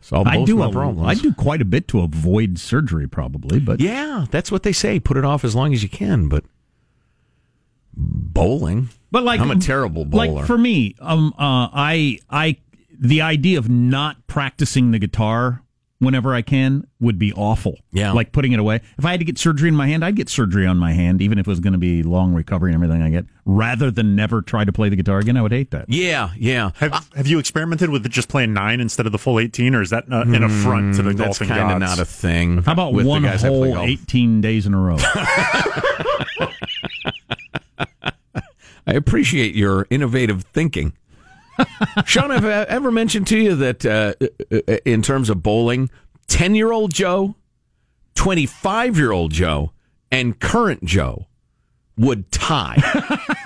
solve 0.00 0.24
both 0.26 0.34
I 0.34 0.44
do 0.44 0.56
my 0.56 0.68
a, 0.68 0.70
problems. 0.70 1.08
I 1.08 1.20
do 1.20 1.34
quite 1.34 1.60
a 1.60 1.66
bit 1.66 1.88
to 1.88 2.00
avoid 2.00 2.58
surgery, 2.58 3.08
probably. 3.08 3.58
But 3.58 3.80
Yeah, 3.80 4.26
that's 4.30 4.52
what 4.52 4.62
they 4.62 4.72
say. 4.72 5.00
Put 5.00 5.16
it 5.16 5.24
off 5.24 5.44
as 5.44 5.56
long 5.56 5.74
as 5.74 5.82
you 5.82 5.88
can, 5.88 6.28
but 6.28 6.44
Bowling. 8.00 8.90
But 9.10 9.24
like 9.24 9.40
I'm 9.40 9.50
a 9.50 9.56
terrible 9.56 10.04
bowler. 10.04 10.28
Like 10.32 10.46
for 10.46 10.56
me, 10.56 10.94
um, 11.00 11.34
uh, 11.36 11.68
I, 11.72 12.20
I, 12.30 12.56
the 12.96 13.22
idea 13.22 13.58
of 13.58 13.68
not 13.68 14.24
practicing 14.28 14.92
the 14.92 15.00
guitar 15.00 15.62
whenever 16.00 16.32
I 16.34 16.42
can 16.42 16.86
would 17.00 17.18
be 17.18 17.32
awful. 17.32 17.74
Yeah. 17.92 18.12
Like 18.12 18.30
putting 18.32 18.52
it 18.52 18.60
away. 18.60 18.80
If 18.98 19.04
I 19.04 19.10
had 19.10 19.20
to 19.20 19.24
get 19.24 19.36
surgery 19.38 19.68
in 19.68 19.74
my 19.74 19.86
hand, 19.88 20.04
I'd 20.04 20.14
get 20.16 20.28
surgery 20.28 20.66
on 20.66 20.76
my 20.78 20.92
hand, 20.92 21.20
even 21.20 21.38
if 21.38 21.46
it 21.46 21.50
was 21.50 21.60
going 21.60 21.72
to 21.72 21.78
be 21.78 22.02
long 22.02 22.32
recovery 22.34 22.72
and 22.72 22.82
everything 22.82 23.02
I 23.02 23.10
get, 23.10 23.26
rather 23.44 23.90
than 23.90 24.14
never 24.14 24.40
try 24.42 24.64
to 24.64 24.72
play 24.72 24.88
the 24.88 24.96
guitar 24.96 25.18
again. 25.18 25.36
I 25.36 25.42
would 25.42 25.52
hate 25.52 25.70
that. 25.72 25.86
yeah, 25.88 26.30
yeah. 26.36 26.70
Have, 26.76 27.08
have 27.16 27.26
you 27.26 27.38
experimented 27.38 27.90
with 27.90 28.08
just 28.10 28.28
playing 28.28 28.52
nine 28.52 28.80
instead 28.80 29.06
of 29.06 29.12
the 29.12 29.18
full 29.18 29.40
18, 29.40 29.74
or 29.74 29.82
is 29.82 29.90
that 29.90 30.04
uh, 30.12 30.22
an 30.26 30.44
affront 30.44 30.94
to 30.96 31.02
the 31.02 31.10
Mm, 31.10 31.16
That's 31.16 31.38
golfing 31.38 31.48
kind 31.48 31.72
of 31.72 31.78
not 31.80 31.98
a 31.98 32.04
thing. 32.04 32.62
How 32.62 32.72
about 32.72 32.92
with 32.92 33.06
one 33.06 33.22
the 33.22 33.28
guys 33.28 33.42
whole 33.42 33.78
18 33.78 34.40
days 34.40 34.66
in 34.66 34.74
a 34.74 34.78
row? 34.78 34.96
I 38.86 38.92
appreciate 38.94 39.54
your 39.54 39.86
innovative 39.90 40.44
thinking. 40.44 40.94
Sean, 42.06 42.30
have 42.30 42.44
I 42.44 42.62
ever 42.64 42.90
mentioned 42.90 43.26
to 43.28 43.38
you 43.38 43.54
that 43.56 43.84
uh, 43.86 44.14
uh, 44.52 44.76
in 44.84 45.02
terms 45.02 45.28
of 45.30 45.42
bowling, 45.42 45.90
10 46.28 46.54
year 46.54 46.72
old 46.72 46.92
Joe, 46.92 47.34
25 48.14 48.96
year 48.96 49.12
old 49.12 49.32
Joe, 49.32 49.72
and 50.10 50.38
current 50.38 50.84
Joe 50.84 51.26
would 51.96 52.30
tie? 52.30 52.76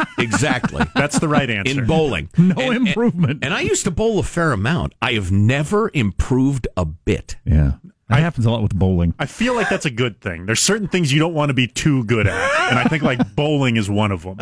exactly. 0.18 0.84
That's 0.94 1.18
the 1.18 1.28
right 1.28 1.48
answer. 1.48 1.80
In 1.80 1.86
bowling. 1.86 2.28
No 2.38 2.54
And- 2.56 2.76
and- 2.76 2.88
improvement. 2.88 3.44
And 3.44 3.54
I 3.54 3.60
used 3.60 3.84
to 3.84 3.90
bowl 3.90 4.18
a 4.18 4.22
fair 4.22 4.52
amount. 4.52 4.94
I 5.02 5.12
have 5.12 5.30
never 5.32 5.90
improved 5.94 6.66
a 6.76 6.84
bit. 6.84 7.36
yeah. 7.44 7.72
That 8.08 8.20
happens 8.20 8.44
a 8.44 8.50
lot 8.50 8.62
with 8.62 8.74
bowling. 8.74 9.14
I 9.18 9.24
feel 9.24 9.54
like 9.54 9.70
that's 9.70 9.86
a 9.86 9.90
good 9.90 10.20
thing. 10.20 10.44
There's 10.44 10.60
certain 10.60 10.86
things 10.86 11.10
you 11.14 11.18
don't 11.18 11.32
want 11.32 11.48
to 11.48 11.54
be 11.54 11.66
too 11.66 12.04
good 12.04 12.26
at, 12.26 12.70
and 12.70 12.78
I 12.78 12.84
think 12.84 13.02
like 13.02 13.34
bowling 13.34 13.78
is 13.78 13.88
one 13.88 14.12
of 14.12 14.22
them. 14.24 14.36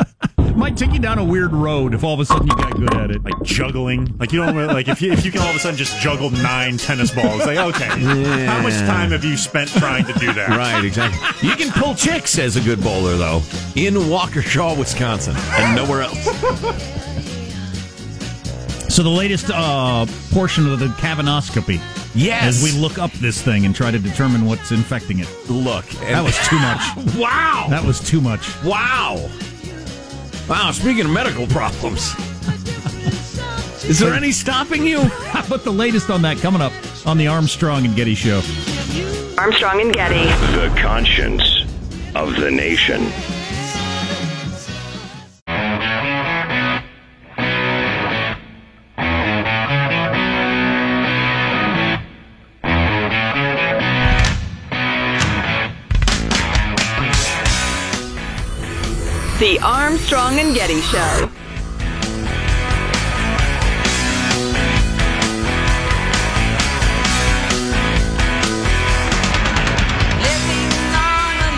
It 0.51 0.57
might 0.57 0.75
take 0.75 0.91
you 0.91 0.99
down 0.99 1.17
a 1.17 1.23
weird 1.23 1.53
road 1.53 1.93
if 1.93 2.03
all 2.03 2.13
of 2.13 2.19
a 2.19 2.25
sudden 2.25 2.45
you 2.45 2.53
got 2.57 2.75
good 2.75 2.93
at 2.95 3.09
it. 3.09 3.23
Like 3.23 3.41
juggling, 3.41 4.17
like 4.19 4.33
you 4.33 4.43
don't 4.43 4.53
wanna- 4.53 4.73
like 4.73 4.89
if 4.89 5.01
you 5.01 5.13
if 5.13 5.23
you 5.25 5.31
can 5.31 5.39
all 5.41 5.49
of 5.49 5.55
a 5.55 5.59
sudden 5.59 5.77
just 5.77 5.97
juggle 6.01 6.29
nine 6.29 6.77
tennis 6.77 7.09
balls, 7.09 7.45
like 7.45 7.57
okay, 7.57 7.87
how 8.45 8.61
much 8.61 8.73
time 8.79 9.11
have 9.11 9.23
you 9.23 9.37
spent 9.37 9.69
trying 9.69 10.03
to 10.07 10.13
do 10.19 10.33
that? 10.33 10.49
Right, 10.49 10.83
exactly. 10.83 11.47
You 11.47 11.55
can 11.55 11.71
pull 11.71 11.95
chicks 11.95 12.37
as 12.37 12.57
a 12.57 12.61
good 12.61 12.83
bowler, 12.83 13.15
though, 13.15 13.37
in 13.77 13.93
Waukesha, 13.93 14.77
Wisconsin, 14.77 15.37
and 15.37 15.73
nowhere 15.73 16.01
else. 16.01 16.21
So 18.93 19.03
the 19.03 19.09
latest 19.09 19.49
uh, 19.53 20.05
portion 20.33 20.69
of 20.69 20.79
the 20.79 20.89
Kavanaugh-scopy. 20.99 21.79
Yes. 22.13 22.43
As 22.57 22.61
we 22.63 22.77
look 22.77 22.97
up 22.97 23.13
this 23.13 23.41
thing 23.41 23.65
and 23.65 23.73
try 23.73 23.89
to 23.89 23.99
determine 23.99 24.45
what's 24.45 24.71
infecting 24.73 25.19
it. 25.19 25.29
Look, 25.49 25.85
That 26.01 26.21
was 26.25 26.37
too 26.49 26.59
much. 26.59 27.15
wow. 27.17 27.67
That 27.69 27.85
was 27.85 28.01
too 28.01 28.19
much. 28.19 28.49
Wow. 28.65 29.29
Wow, 30.51 30.71
speaking 30.71 31.05
of 31.05 31.11
medical 31.11 31.47
problems, 31.47 32.13
is 33.85 33.99
there 33.99 34.13
any 34.13 34.33
stopping 34.33 34.85
you? 34.85 34.99
How 35.31 35.45
about 35.45 35.63
the 35.63 35.71
latest 35.71 36.09
on 36.09 36.21
that 36.23 36.39
coming 36.39 36.61
up 36.61 36.73
on 37.05 37.17
the 37.17 37.27
Armstrong 37.27 37.85
and 37.85 37.95
Getty 37.95 38.15
Show? 38.15 38.41
Armstrong 39.37 39.79
and 39.79 39.93
Getty. 39.93 40.25
The 40.57 40.75
conscience 40.77 41.63
of 42.15 42.35
the 42.35 42.51
nation. 42.51 43.01
Armstrong 59.63 60.39
and 60.39 60.55
Getty 60.55 60.81
Show. 60.81 61.29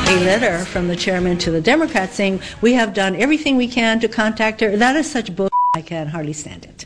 a 0.05 0.19
letter 0.25 0.63
from 0.65 0.87
the 0.87 0.95
chairman 0.95 1.37
to 1.39 1.49
the 1.49 1.61
Democrats 1.61 2.13
saying 2.13 2.39
we 2.61 2.73
have 2.73 2.93
done 2.93 3.15
everything 3.15 3.55
we 3.55 3.67
can 3.67 3.99
to 3.99 4.07
contact 4.07 4.59
her. 4.61 4.75
That 4.77 4.95
is 4.95 5.09
such 5.09 5.35
bull. 5.35 5.49
I 5.73 5.81
can 5.81 6.07
hardly 6.07 6.33
stand 6.33 6.65
it. 6.65 6.85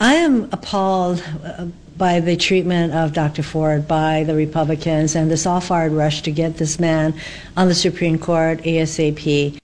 I 0.00 0.14
am 0.14 0.44
appalled 0.52 1.22
uh, 1.44 1.66
by 1.96 2.20
the 2.20 2.36
treatment 2.36 2.94
of 2.94 3.12
Dr. 3.12 3.42
Ford 3.42 3.88
by 3.88 4.24
the 4.24 4.34
Republicans 4.34 5.14
and 5.16 5.30
this 5.30 5.44
all-fired 5.44 5.92
rush 5.92 6.22
to 6.22 6.30
get 6.30 6.56
this 6.56 6.78
man 6.78 7.14
on 7.56 7.68
the 7.68 7.74
Supreme 7.74 8.18
Court 8.18 8.62
ASAP. 8.62 9.58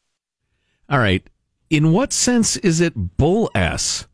All 0.93 0.99
right. 0.99 1.27
In 1.71 1.91
what 1.93 2.13
sense 2.13 2.57
is 2.59 2.81
it 2.81 3.17
bull 3.17 3.51
s 3.55 4.07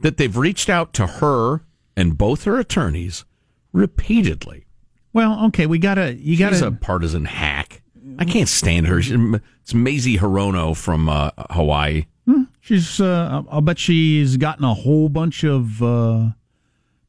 that 0.00 0.16
they've 0.16 0.36
reached 0.36 0.68
out 0.68 0.92
to 0.94 1.06
her 1.06 1.62
and 1.96 2.18
both 2.18 2.42
her 2.44 2.58
attorneys 2.58 3.24
repeatedly? 3.72 4.66
Well, 5.12 5.46
okay, 5.46 5.66
we 5.66 5.78
gotta. 5.78 6.14
You 6.14 6.36
gotta. 6.36 6.66
a 6.66 6.72
partisan 6.72 7.24
hack. 7.24 7.82
I 8.18 8.24
can't 8.24 8.48
stand 8.48 8.86
her. 8.88 9.00
She- 9.00 9.14
It's 9.62 9.72
Mazie 9.74 10.18
Hirono 10.18 10.76
from 10.76 11.08
uh, 11.08 11.30
Hawaii. 11.50 12.06
She's. 12.60 13.00
Uh, 13.00 13.42
I'll 13.48 13.60
bet 13.60 13.78
she's 13.78 14.36
gotten 14.36 14.64
a 14.64 14.74
whole 14.74 15.08
bunch 15.08 15.44
of 15.44 15.82
uh, 15.82 16.30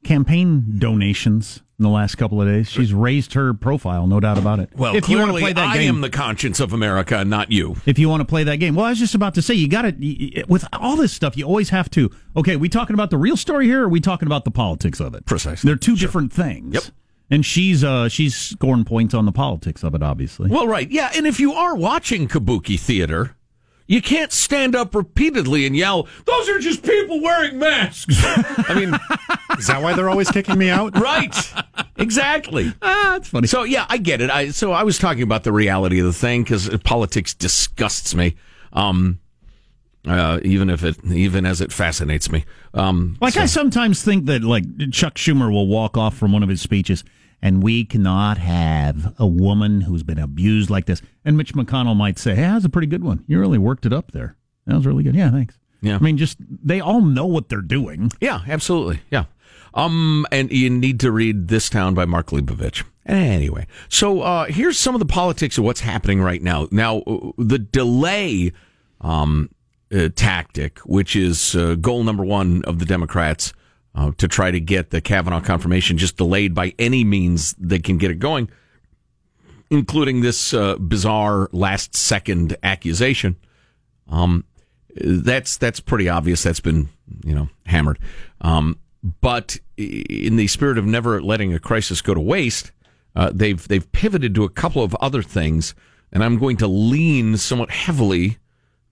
campaign 0.10 0.66
donations 0.80 1.62
in 1.78 1.84
the 1.84 1.90
last 1.90 2.16
couple 2.16 2.42
of 2.42 2.48
days. 2.48 2.68
She's 2.68 2.92
raised 2.92 3.36
her 3.36 3.54
profile, 3.54 4.08
no 4.08 4.20
doubt 4.20 4.40
about 4.40 4.60
it. 4.60 4.72
Well, 4.76 4.96
if 4.96 5.08
you 5.08 5.20
want 5.20 5.34
to 5.34 5.38
play 5.38 5.54
that 5.54 5.68
I 5.68 5.78
game, 5.78 5.96
am 5.96 6.02
the 6.02 6.10
conscience 6.10 6.60
of 6.60 6.74
America, 6.74 7.24
not 7.24 7.52
you. 7.52 7.76
if 7.86 8.00
you 8.00 8.10
want 8.10 8.22
to 8.22 8.26
play 8.26 8.44
that 8.44 8.56
game. 8.56 8.74
Well, 8.74 8.88
I 8.88 8.90
was 8.90 8.98
just 8.98 9.14
about 9.14 9.36
to 9.36 9.44
say, 9.44 9.54
you 9.54 9.70
got 9.70 9.84
to 9.84 10.46
with 10.48 10.66
all 10.74 10.96
this 10.96 11.14
stuff. 11.14 11.38
You 11.38 11.46
always 11.46 11.70
have 11.70 11.92
to. 11.92 12.10
Okay, 12.36 12.56
we 12.56 12.70
talking 12.70 12.96
about 12.96 13.12
the 13.12 13.20
real 13.20 13.38
story 13.38 13.68
here, 13.68 13.84
or 13.84 13.86
are 13.86 13.90
we 13.90 14.02
talking 14.02 14.26
about 14.26 14.46
the 14.46 14.52
politics 14.52 15.00
of 15.00 15.14
it? 15.14 15.28
Precisely. 15.28 15.68
They're 15.68 15.78
two 15.78 15.96
different 15.96 16.34
things. 16.34 16.74
Yep. 16.74 16.84
And 17.30 17.46
she's 17.46 17.84
uh 17.84 18.10
she's 18.10 18.36
scoring 18.36 18.86
points 18.86 19.14
on 19.14 19.28
the 19.28 19.32
politics 19.32 19.84
of 19.84 19.94
it, 19.94 20.02
obviously. 20.02 20.50
Well, 20.50 20.68
right. 20.68 20.90
Yeah. 20.90 21.12
And 21.16 21.28
if 21.28 21.40
you 21.40 21.54
are 21.54 21.76
watching 21.76 22.28
Kabuki 22.28 22.80
theater, 22.80 23.36
you 23.90 24.04
can't 24.04 24.32
stand 24.32 24.76
up 24.76 24.94
repeatedly 24.94 25.66
and 25.66 25.76
yell, 25.76 26.08
those 26.26 26.48
are 26.48 26.60
just 26.60 26.84
people 26.84 27.22
wearing 27.22 27.58
masks. 27.58 28.16
I 28.24 28.76
mean, 28.76 28.94
Is 29.58 29.66
that 29.66 29.82
why 29.82 29.94
they're 29.94 30.10
always 30.12 30.30
kicking 30.30 30.60
me 30.60 30.70
out? 30.70 30.98
right. 30.98 31.36
Exactly. 31.98 32.72
ah, 32.84 33.16
it's 33.16 33.30
funny. 33.30 33.48
So, 33.48 33.64
yeah, 33.64 33.88
I 33.90 33.98
get 33.98 34.22
it. 34.22 34.30
I, 34.30 34.52
so 34.52 34.72
I 34.74 34.84
was 34.84 35.00
talking 35.00 35.24
about 35.24 35.44
the 35.44 35.52
reality 35.52 36.00
of 36.00 36.06
the 36.06 36.14
thing 36.14 36.44
because 36.44 36.70
politics 36.84 37.34
disgusts 37.34 38.14
me. 38.14 38.36
Um, 38.74 39.20
uh, 40.08 40.40
even 40.44 40.70
if 40.70 40.84
it, 40.84 41.04
even 41.06 41.48
as 41.48 41.60
it 41.60 41.74
fascinates 41.74 42.32
me. 42.32 42.46
Um, 42.76 43.18
Like 43.20 43.38
I 43.38 43.48
sometimes 43.48 44.04
think 44.04 44.28
that 44.28 44.44
like 44.44 44.64
Chuck 44.92 45.16
Schumer 45.16 45.52
will 45.52 45.68
walk 45.68 45.98
off 45.98 46.16
from 46.16 46.32
one 46.32 46.44
of 46.44 46.48
his 46.50 46.62
speeches 46.62 47.04
and 47.42 47.64
we 47.64 47.86
cannot 47.86 48.38
have 48.38 49.16
a 49.18 49.28
woman 49.28 49.82
who's 49.82 50.04
been 50.04 50.20
abused 50.20 50.70
like 50.70 50.86
this. 50.86 51.02
And 51.24 51.38
Mitch 51.38 51.54
McConnell 51.54 51.96
might 51.96 52.20
say, 52.20 52.36
"Hey, 52.36 52.42
that 52.42 52.56
was 52.56 52.66
a 52.66 52.70
pretty 52.70 52.88
good 52.88 53.04
one. 53.04 53.24
You 53.28 53.40
really 53.40 53.58
worked 53.58 53.86
it 53.86 53.94
up 53.94 54.12
there. 54.12 54.36
That 54.66 54.76
was 54.76 54.86
really 54.86 55.04
good. 55.04 55.16
Yeah, 55.16 55.32
thanks." 55.32 55.58
Yeah. 55.82 55.96
I 55.96 56.00
mean, 56.00 56.18
just 56.18 56.38
they 56.40 56.82
all 56.82 57.02
know 57.02 57.26
what 57.26 57.50
they're 57.50 57.62
doing. 57.62 58.12
Yeah, 58.20 58.42
absolutely. 58.48 59.02
Yeah. 59.10 59.26
Um, 59.74 60.26
and 60.32 60.52
you 60.52 60.70
need 60.70 61.00
to 61.02 61.12
read 61.12 61.48
This 61.48 61.70
Town 61.70 61.94
by 61.94 62.06
Mark 62.06 62.28
Leibovich. 62.28 62.84
Anyway, 63.06 63.66
so 63.88 64.22
uh, 64.22 64.46
here's 64.46 64.78
some 64.78 64.94
of 64.94 65.00
the 65.00 65.06
politics 65.06 65.58
of 65.58 65.64
what's 65.64 65.82
happening 65.82 66.22
right 66.22 66.42
now. 66.42 66.68
Now, 66.72 67.00
uh, 67.00 67.32
the 67.38 67.60
delay 67.60 68.52
um, 69.02 69.50
uh, 69.94 70.10
tactic, 70.16 70.80
which 70.80 71.16
is 71.16 71.56
uh, 71.56 71.76
goal 71.76 72.04
number 72.04 72.24
one 72.24 72.64
of 72.66 72.80
the 72.80 72.86
Democrats 72.86 73.54
uh, 73.96 74.12
to 74.18 74.28
try 74.28 74.52
to 74.52 74.60
get 74.60 74.92
the 74.92 75.02
Kavanaugh 75.02 75.42
confirmation 75.42 75.98
just 75.98 76.18
delayed 76.18 76.54
by 76.54 76.74
any 76.80 77.04
means 77.04 77.54
they 77.58 77.80
can 77.80 77.98
get 77.98 78.12
it 78.12 78.20
going, 78.20 78.50
including 79.70 80.22
this 80.22 80.54
uh, 80.54 80.76
bizarre 80.78 81.50
last 81.52 81.96
second 81.96 82.56
accusation. 82.64 83.36
Um, 84.08 84.46
that's 84.96 85.58
that's 85.58 85.80
pretty 85.80 86.10
obvious. 86.10 86.44
That's 86.44 86.60
been 86.60 86.90
you 87.24 87.36
know 87.36 87.50
hammered. 87.66 88.00
Um, 88.42 88.80
but 89.22 89.58
in 89.78 90.36
the 90.36 90.48
spirit 90.48 90.78
of 90.78 90.86
never 90.86 91.22
letting 91.22 91.54
a 91.54 91.60
crisis 91.60 92.02
go 92.02 92.14
to 92.14 92.20
waste, 92.20 92.72
uh, 93.16 93.32
they've 93.34 93.66
they've 93.68 93.90
pivoted 93.92 94.36
to 94.36 94.44
a 94.44 94.50
couple 94.50 94.84
of 94.84 94.96
other 94.96 95.24
things, 95.24 95.74
and 96.12 96.24
I'm 96.24 96.38
going 96.38 96.58
to 96.58 96.68
lean 96.68 97.38
somewhat 97.38 97.72
heavily 97.72 98.38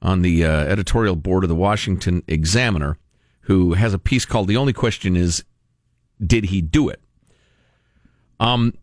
on 0.02 0.22
the 0.22 0.46
uh, 0.46 0.50
editorial 0.50 1.16
board 1.16 1.44
of 1.44 1.50
the 1.50 1.56
Washington 1.56 2.24
Examiner, 2.28 2.98
who 3.48 3.74
has 3.74 3.94
a 3.94 4.00
piece 4.00 4.26
called 4.26 4.48
"The 4.48 4.58
Only 4.58 4.74
Question 4.74 5.16
Is, 5.16 5.44
Did 6.26 6.46
He 6.46 6.62
Do 6.62 6.90
It?" 6.90 7.02
Um, 8.40 8.74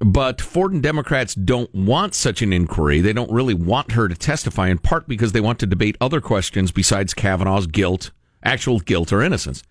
but 0.00 0.40
Ford 0.40 0.72
and 0.72 0.82
Democrats 0.82 1.34
don't 1.34 1.72
want 1.74 2.14
such 2.14 2.42
an 2.42 2.52
inquiry. 2.52 3.00
They 3.00 3.12
don't 3.12 3.30
really 3.30 3.54
want 3.54 3.92
her 3.92 4.08
to 4.08 4.14
testify, 4.14 4.68
in 4.68 4.78
part 4.78 5.08
because 5.08 5.32
they 5.32 5.40
want 5.40 5.58
to 5.60 5.66
debate 5.66 5.96
other 6.00 6.20
questions 6.20 6.72
besides 6.72 7.14
Kavanaugh's 7.14 7.66
guilt, 7.66 8.10
actual 8.42 8.80
guilt 8.80 9.12
or 9.12 9.22
innocence. 9.22 9.62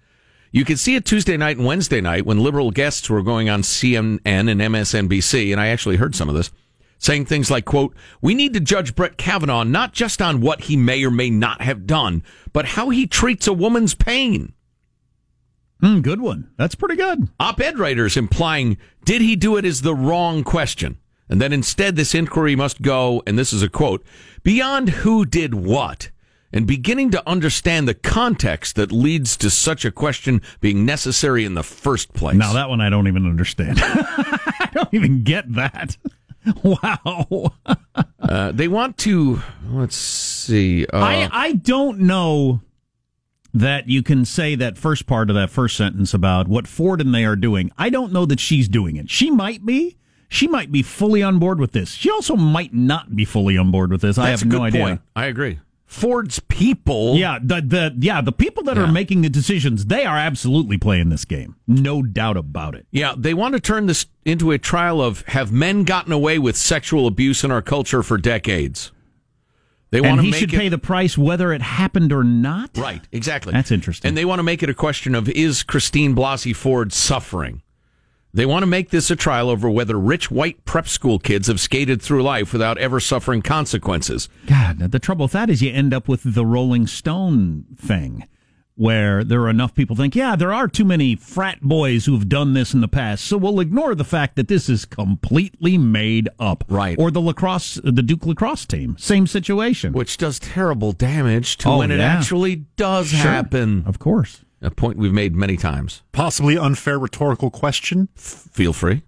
You 0.51 0.65
could 0.65 0.79
see 0.79 0.95
it 0.95 1.05
Tuesday 1.05 1.35
night 1.35 1.57
and 1.57 1.65
Wednesday 1.65 1.99
night 1.99 2.25
when 2.25 2.39
liberal 2.39 2.71
guests 2.71 3.09
were 3.09 3.23
going 3.23 3.49
on 3.49 3.61
CNN 3.61 4.21
and 4.25 4.49
MSNBC, 4.49 5.51
and 5.51 5.59
I 5.59 5.67
actually 5.67 5.97
heard 5.97 6.15
some 6.15 6.29
of 6.29 6.35
this, 6.35 6.51
saying 7.03 7.25
things 7.25 7.51
like, 7.51 7.65
quote, 7.65 7.95
we 8.21 8.33
need 8.33 8.53
to 8.53 8.59
judge 8.59 8.95
Brett 8.95 9.17
Kavanaugh 9.17 9.63
not 9.63 9.93
just 9.93 10.21
on 10.21 10.41
what 10.41 10.61
he 10.61 10.77
may 10.77 11.03
or 11.03 11.11
may 11.11 11.29
not 11.29 11.61
have 11.61 11.85
done, 11.85 12.23
but 12.53 12.65
how 12.65 12.89
he 12.89 13.05
treats 13.05 13.45
a 13.45 13.53
woman's 13.53 13.93
pain. 13.93 14.53
Mm, 15.81 16.01
good 16.01 16.21
one. 16.21 16.49
That's 16.57 16.75
pretty 16.75 16.95
good. 16.95 17.27
Op 17.41 17.59
ed 17.59 17.77
writers 17.77 18.15
implying, 18.15 18.77
did 19.03 19.21
he 19.21 19.35
do 19.35 19.57
it 19.57 19.65
is 19.65 19.81
the 19.81 19.93
wrong 19.95 20.43
question. 20.43 20.97
And 21.27 21.41
that 21.41 21.51
instead 21.51 21.95
this 21.95 22.15
inquiry 22.15 22.55
must 22.55 22.81
go, 22.81 23.21
and 23.27 23.37
this 23.37 23.51
is 23.51 23.63
a 23.63 23.69
quote, 23.69 24.05
beyond 24.43 24.89
who 24.89 25.25
did 25.25 25.53
what 25.53 26.09
and 26.53 26.67
beginning 26.67 27.11
to 27.11 27.27
understand 27.27 27.87
the 27.87 27.93
context 27.95 28.75
that 28.75 28.91
leads 28.91 29.35
to 29.37 29.49
such 29.49 29.83
a 29.83 29.91
question 29.91 30.41
being 30.61 30.85
necessary 30.85 31.43
in 31.43 31.55
the 31.55 31.63
first 31.63 32.13
place. 32.13 32.35
Now, 32.37 32.53
that 32.53 32.69
one 32.69 32.79
I 32.79 32.89
don't 32.89 33.07
even 33.07 33.25
understand. 33.25 33.79
I 33.83 34.69
don't 34.73 34.93
even 34.93 35.23
get 35.23 35.51
that. 35.55 35.97
Wow. 36.63 37.53
uh, 38.19 38.51
they 38.51 38.67
want 38.67 38.97
to, 38.99 39.41
let's 39.69 39.95
see. 39.95 40.85
Uh, 40.85 40.97
I, 40.97 41.29
I 41.31 41.53
don't 41.53 41.99
know 41.99 42.61
that 43.53 43.87
you 43.87 44.01
can 44.01 44.25
say 44.25 44.55
that 44.55 44.77
first 44.77 45.05
part 45.05 45.29
of 45.29 45.35
that 45.35 45.49
first 45.49 45.77
sentence 45.77 46.13
about 46.13 46.47
what 46.47 46.67
Ford 46.67 46.99
and 47.01 47.13
they 47.13 47.23
are 47.25 47.35
doing. 47.35 47.71
I 47.77 47.89
don't 47.89 48.11
know 48.11 48.25
that 48.25 48.39
she's 48.39 48.67
doing 48.67 48.95
it. 48.95 49.09
She 49.09 49.29
might 49.29 49.65
be. 49.65 49.97
She 50.27 50.47
might 50.47 50.71
be 50.71 50.81
fully 50.81 51.21
on 51.21 51.37
board 51.37 51.59
with 51.59 51.73
this. 51.73 51.91
She 51.91 52.09
also 52.09 52.35
might 52.35 52.73
not 52.73 53.15
be 53.15 53.23
fully 53.23 53.55
on 53.55 53.69
board 53.69 53.91
with 53.91 54.01
this. 54.01 54.17
I 54.17 54.29
have 54.29 54.43
no 54.43 54.63
idea. 54.63 54.81
Point. 54.83 55.01
I 55.15 55.25
agree. 55.25 55.59
Ford's 55.93 56.39
people. 56.39 57.15
Yeah, 57.15 57.37
the 57.41 57.61
the 57.61 57.95
yeah, 57.99 58.19
the 58.21 58.31
people 58.31 58.63
that 58.63 58.77
yeah. 58.77 58.83
are 58.83 58.91
making 58.91 59.21
the 59.21 59.29
decisions, 59.29 59.85
they 59.85 60.05
are 60.05 60.17
absolutely 60.17 60.79
playing 60.79 61.09
this 61.09 61.23
game. 61.23 61.55
No 61.67 62.01
doubt 62.01 62.35
about 62.35 62.73
it. 62.73 62.87
Yeah, 62.89 63.13
they 63.15 63.35
want 63.35 63.53
to 63.53 63.59
turn 63.61 63.85
this 63.85 64.07
into 64.25 64.49
a 64.51 64.57
trial 64.57 65.01
of 65.01 65.21
have 65.27 65.51
men 65.51 65.83
gotten 65.83 66.11
away 66.11 66.39
with 66.39 66.57
sexual 66.57 67.05
abuse 67.05 67.43
in 67.43 67.51
our 67.51 67.61
culture 67.61 68.01
for 68.01 68.17
decades? 68.17 68.91
They 69.91 70.01
want 70.01 70.13
and 70.13 70.21
to 70.21 70.25
he 70.25 70.31
should 70.31 70.51
it, 70.51 70.57
pay 70.57 70.69
the 70.69 70.79
price 70.79 71.15
whether 71.15 71.53
it 71.53 71.61
happened 71.61 72.11
or 72.11 72.23
not. 72.23 72.71
Right, 72.75 73.07
exactly. 73.11 73.53
That's 73.53 73.69
interesting. 73.69 74.09
And 74.09 74.17
they 74.17 74.25
want 74.25 74.39
to 74.39 74.43
make 74.43 74.63
it 74.63 74.69
a 74.69 74.73
question 74.73 75.13
of 75.13 75.29
is 75.29 75.61
Christine 75.61 76.15
Blasey 76.15 76.55
Ford 76.55 76.91
suffering? 76.91 77.61
They 78.35 78.47
want 78.47 78.63
to 78.63 78.67
make 78.67 78.89
this 78.89 79.11
a 79.11 79.15
trial 79.15 79.47
over 79.47 79.69
whether 79.69 79.97
rich 79.97 80.31
white 80.31 80.65
prep 80.65 80.87
school 80.87 81.19
kids 81.19 81.47
have 81.47 81.59
skated 81.59 82.01
through 82.01 82.23
life 82.23 82.51
without 82.51 82.79
ever 82.79 82.99
suffering 82.99 83.43
consequences. 83.43 84.27
God, 84.47 84.79
the 84.79 84.97
trouble 84.97 85.25
with 85.25 85.33
that 85.33 85.51
is 85.51 85.61
you 85.61 85.71
end 85.71 85.93
up 85.93 86.07
with 86.07 86.21
the 86.33 86.43
Rolling 86.43 86.87
Stone 86.87 87.65
thing, 87.77 88.27
where 88.73 89.23
there 89.23 89.41
are 89.41 89.51
enough 89.51 89.75
people 89.75 89.95
think, 89.95 90.15
yeah, 90.15 90.35
there 90.35 90.51
are 90.51 90.67
too 90.67 90.83
many 90.83 91.15
frat 91.15 91.61
boys 91.61 92.07
who've 92.07 92.27
done 92.27 92.55
this 92.55 92.73
in 92.73 92.81
the 92.81 92.87
past, 92.87 93.23
so 93.23 93.37
we'll 93.37 93.59
ignore 93.59 93.93
the 93.93 94.03
fact 94.03 94.35
that 94.35 94.47
this 94.47 94.67
is 94.67 94.83
completely 94.83 95.77
made 95.77 96.27
up. 96.39 96.63
Right. 96.67 96.97
Or 96.97 97.11
the 97.11 97.21
lacrosse, 97.21 97.75
the 97.83 98.01
Duke 98.01 98.25
lacrosse 98.25 98.65
team, 98.65 98.95
same 98.97 99.27
situation, 99.27 99.93
which 99.93 100.17
does 100.17 100.39
terrible 100.39 100.91
damage 100.91 101.57
to 101.57 101.69
oh, 101.69 101.77
when 101.77 101.91
yeah. 101.91 101.97
it 101.97 101.99
actually 101.99 102.65
does 102.77 103.09
sure. 103.09 103.19
happen. 103.19 103.83
Of 103.85 103.99
course 103.99 104.43
a 104.63 104.71
point 104.71 104.97
we've 104.97 105.13
made 105.13 105.35
many 105.35 105.57
times. 105.57 106.01
Possibly 106.11 106.57
unfair 106.57 106.97
rhetorical 106.97 107.51
question. 107.51 108.09
F- 108.17 108.47
feel 108.51 108.73
free. 108.73 109.03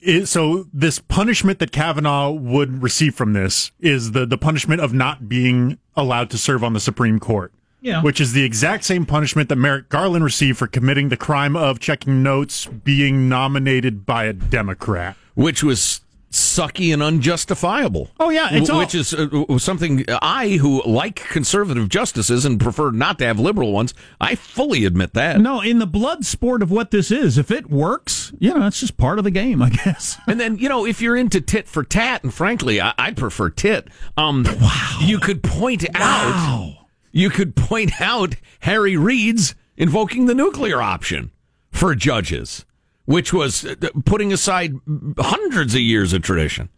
It, 0.00 0.26
so 0.26 0.66
this 0.72 0.98
punishment 0.98 1.60
that 1.60 1.70
Kavanaugh 1.70 2.30
would 2.30 2.82
receive 2.82 3.14
from 3.14 3.32
this 3.32 3.70
is 3.78 4.12
the 4.12 4.26
the 4.26 4.38
punishment 4.38 4.80
of 4.80 4.92
not 4.92 5.28
being 5.28 5.78
allowed 5.94 6.28
to 6.30 6.38
serve 6.38 6.64
on 6.64 6.72
the 6.72 6.80
Supreme 6.80 7.20
Court. 7.20 7.52
Yeah. 7.80 8.02
Which 8.02 8.20
is 8.20 8.32
the 8.32 8.44
exact 8.44 8.84
same 8.84 9.04
punishment 9.06 9.48
that 9.48 9.56
Merrick 9.56 9.88
Garland 9.88 10.24
received 10.24 10.58
for 10.58 10.68
committing 10.68 11.08
the 11.08 11.16
crime 11.16 11.56
of 11.56 11.80
checking 11.80 12.22
notes 12.22 12.66
being 12.66 13.28
nominated 13.28 14.06
by 14.06 14.24
a 14.26 14.32
Democrat. 14.32 15.16
Which 15.34 15.64
was 15.64 16.01
sucky 16.32 16.92
and 16.92 17.02
unjustifiable. 17.02 18.10
Oh 18.18 18.30
yeah, 18.30 18.48
it's 18.50 18.72
which 18.72 18.94
is 18.94 19.14
uh, 19.14 19.58
something 19.58 20.04
I, 20.08 20.50
who 20.50 20.82
like 20.84 21.16
conservative 21.16 21.88
justices 21.88 22.44
and 22.44 22.58
prefer 22.58 22.90
not 22.90 23.18
to 23.18 23.26
have 23.26 23.38
liberal 23.38 23.72
ones, 23.72 23.94
I 24.20 24.34
fully 24.34 24.84
admit 24.84 25.14
that. 25.14 25.40
No, 25.40 25.60
in 25.60 25.78
the 25.78 25.86
blood 25.86 26.24
sport 26.24 26.62
of 26.62 26.70
what 26.70 26.90
this 26.90 27.10
is, 27.10 27.38
if 27.38 27.50
it 27.50 27.70
works, 27.70 28.32
you 28.38 28.52
know, 28.52 28.66
it's 28.66 28.80
just 28.80 28.96
part 28.96 29.18
of 29.18 29.24
the 29.24 29.30
game, 29.30 29.62
I 29.62 29.70
guess. 29.84 30.18
and 30.26 30.40
then 30.40 30.58
you 30.58 30.68
know, 30.68 30.86
if 30.86 31.00
you're 31.00 31.16
into 31.16 31.40
tit 31.40 31.68
for 31.68 31.84
tat, 31.84 32.24
and 32.24 32.32
frankly, 32.32 32.80
I, 32.80 32.94
I 32.98 33.12
prefer 33.12 33.50
tit. 33.50 33.88
Um, 34.16 34.44
wow, 34.60 34.98
you 35.02 35.18
could 35.18 35.42
point 35.42 35.86
wow. 35.94 36.74
out, 36.78 36.86
you 37.12 37.30
could 37.30 37.54
point 37.54 38.00
out 38.00 38.36
Harry 38.60 38.96
Reid's 38.96 39.54
invoking 39.76 40.26
the 40.26 40.34
nuclear 40.34 40.80
option 40.80 41.30
for 41.70 41.94
judges 41.94 42.64
which 43.04 43.32
was 43.32 43.64
uh, 43.64 43.74
putting 44.04 44.32
aside 44.32 44.74
hundreds 45.18 45.74
of 45.74 45.80
years 45.80 46.12
of 46.12 46.22
tradition. 46.22 46.68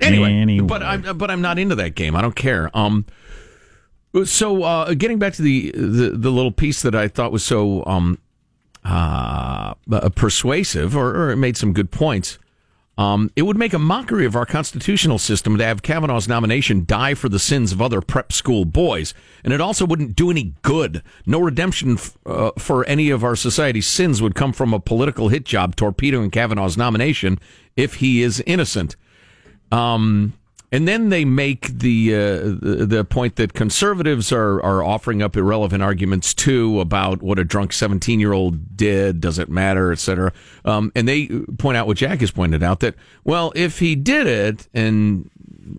Anyway, 0.00 0.32
anyway. 0.32 0.66
but 0.66 0.82
I'm 0.82 1.16
but 1.16 1.30
I'm 1.30 1.40
not 1.40 1.58
into 1.58 1.74
that 1.76 1.94
game. 1.94 2.14
I 2.14 2.20
don't 2.20 2.36
care. 2.36 2.70
Um, 2.76 3.06
so 4.24 4.62
uh, 4.62 4.94
getting 4.94 5.18
back 5.18 5.34
to 5.34 5.42
the, 5.42 5.70
the, 5.72 6.10
the 6.14 6.30
little 6.30 6.52
piece 6.52 6.82
that 6.82 6.94
I 6.94 7.08
thought 7.08 7.32
was 7.32 7.44
so 7.44 7.84
um, 7.86 8.18
uh, 8.84 9.74
persuasive, 10.14 10.96
or, 10.96 11.14
or 11.14 11.30
it 11.30 11.36
made 11.36 11.56
some 11.56 11.72
good 11.72 11.90
points. 11.90 12.38
Um, 12.98 13.30
it 13.36 13.42
would 13.42 13.58
make 13.58 13.74
a 13.74 13.78
mockery 13.78 14.24
of 14.24 14.34
our 14.34 14.46
constitutional 14.46 15.18
system 15.18 15.58
to 15.58 15.64
have 15.64 15.82
Kavanaugh's 15.82 16.28
nomination 16.28 16.86
die 16.86 17.12
for 17.14 17.28
the 17.28 17.38
sins 17.38 17.70
of 17.70 17.82
other 17.82 18.00
prep 18.00 18.32
school 18.32 18.64
boys. 18.64 19.12
And 19.44 19.52
it 19.52 19.60
also 19.60 19.84
wouldn't 19.84 20.16
do 20.16 20.30
any 20.30 20.54
good. 20.62 21.02
No 21.26 21.38
redemption 21.40 21.94
f- 21.94 22.16
uh, 22.24 22.52
for 22.58 22.86
any 22.86 23.10
of 23.10 23.22
our 23.22 23.36
society's 23.36 23.86
sins 23.86 24.22
would 24.22 24.34
come 24.34 24.52
from 24.54 24.72
a 24.72 24.80
political 24.80 25.28
hit 25.28 25.44
job 25.44 25.76
torpedoing 25.76 26.30
Kavanaugh's 26.30 26.78
nomination 26.78 27.38
if 27.76 27.96
he 27.96 28.22
is 28.22 28.42
innocent. 28.46 28.96
Um, 29.70 30.32
and 30.72 30.88
then 30.88 31.10
they 31.10 31.24
make 31.24 31.68
the, 31.68 32.14
uh, 32.14 32.86
the, 32.86 33.06
point 33.08 33.36
that 33.36 33.52
conservatives 33.52 34.32
are 34.32 34.60
are 34.62 34.82
offering 34.82 35.22
up 35.22 35.36
irrelevant 35.36 35.82
arguments 35.82 36.34
too 36.34 36.80
about 36.80 37.22
what 37.22 37.38
a 37.38 37.44
drunk 37.44 37.72
seventeen 37.72 38.18
year 38.18 38.32
old 38.32 38.76
did, 38.76 39.20
does 39.20 39.38
it 39.38 39.48
matter, 39.48 39.92
etc. 39.92 40.32
Um, 40.64 40.90
and 40.94 41.06
they 41.06 41.28
point 41.58 41.76
out 41.76 41.86
what 41.86 41.96
Jack 41.96 42.20
has 42.20 42.30
pointed 42.30 42.62
out 42.62 42.80
that 42.80 42.94
well, 43.24 43.52
if 43.54 43.78
he 43.78 43.94
did 43.94 44.26
it 44.26 44.68
and 44.74 45.30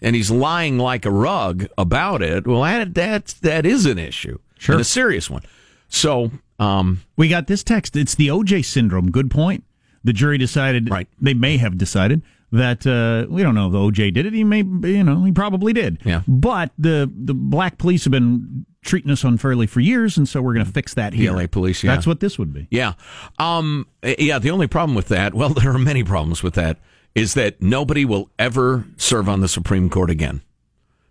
and 0.02 0.15
he's 0.15 0.32
lying 0.32 0.78
like 0.78 1.06
a 1.06 1.12
rug 1.12 1.67
about 1.78 2.21
it, 2.21 2.47
well, 2.47 2.62
that 2.62 2.93
that 2.93 3.26
that 3.41 3.65
is 3.65 3.86
an 3.86 4.00
issue, 4.00 4.39
sure, 4.58 4.73
and 4.76 4.82
a 4.82 4.86
serious 4.86 5.30
one. 5.30 5.43
So 5.89 6.32
um, 6.60 7.02
we 7.15 7.28
got 7.28 7.47
this 7.47 7.63
text. 7.63 7.95
It's 7.95 8.15
the 8.15 8.30
OJ 8.30 8.63
syndrome. 8.65 9.12
Good 9.12 9.30
point. 9.30 9.63
The 10.04 10.13
jury 10.13 10.38
decided. 10.38 10.89
Right. 10.89 11.08
They 11.19 11.34
may 11.34 11.58
have 11.58 11.78
decided 11.78 12.21
that 12.51 12.88
uh, 12.88 13.29
we 13.29 13.43
don't 13.43 13.55
know 13.55 13.67
if 13.67 13.73
OJ 13.73 14.13
did 14.13 14.25
it. 14.25 14.33
He 14.33 14.43
may, 14.43 14.60
you 14.60 15.03
know, 15.03 15.23
he 15.23 15.31
probably 15.31 15.73
did. 15.73 15.99
Yeah. 16.03 16.21
But 16.27 16.71
the 16.77 17.12
the 17.13 17.33
black 17.33 17.77
police 17.77 18.05
have 18.05 18.12
been 18.12 18.65
treating 18.83 19.12
us 19.12 19.23
unfairly 19.23 19.67
for 19.67 19.81
years, 19.81 20.17
and 20.17 20.27
so 20.27 20.41
we're 20.41 20.53
going 20.53 20.65
to 20.65 20.71
fix 20.71 20.93
that 20.93 21.13
here. 21.13 21.31
The 21.31 21.41
LA 21.41 21.47
police. 21.47 21.83
Yeah. 21.83 21.93
That's 21.93 22.07
what 22.07 22.19
this 22.19 22.39
would 22.39 22.53
be. 22.53 22.67
Yeah. 22.71 22.93
Um. 23.38 23.88
Yeah. 24.03 24.39
The 24.39 24.51
only 24.51 24.67
problem 24.67 24.95
with 24.95 25.10
that, 25.10 25.33
well, 25.33 25.49
there 25.53 25.71
are 25.71 25.79
many 25.79 26.03
problems 26.03 26.41
with 26.41 26.53
that, 26.55 26.79
is 27.15 27.33
that 27.33 27.62
nobody 27.62 28.05
will 28.05 28.29
ever 28.39 28.86
serve 28.97 29.27
on 29.27 29.41
the 29.41 29.49
Supreme 29.49 29.89
Court 29.89 30.10
again, 30.10 30.41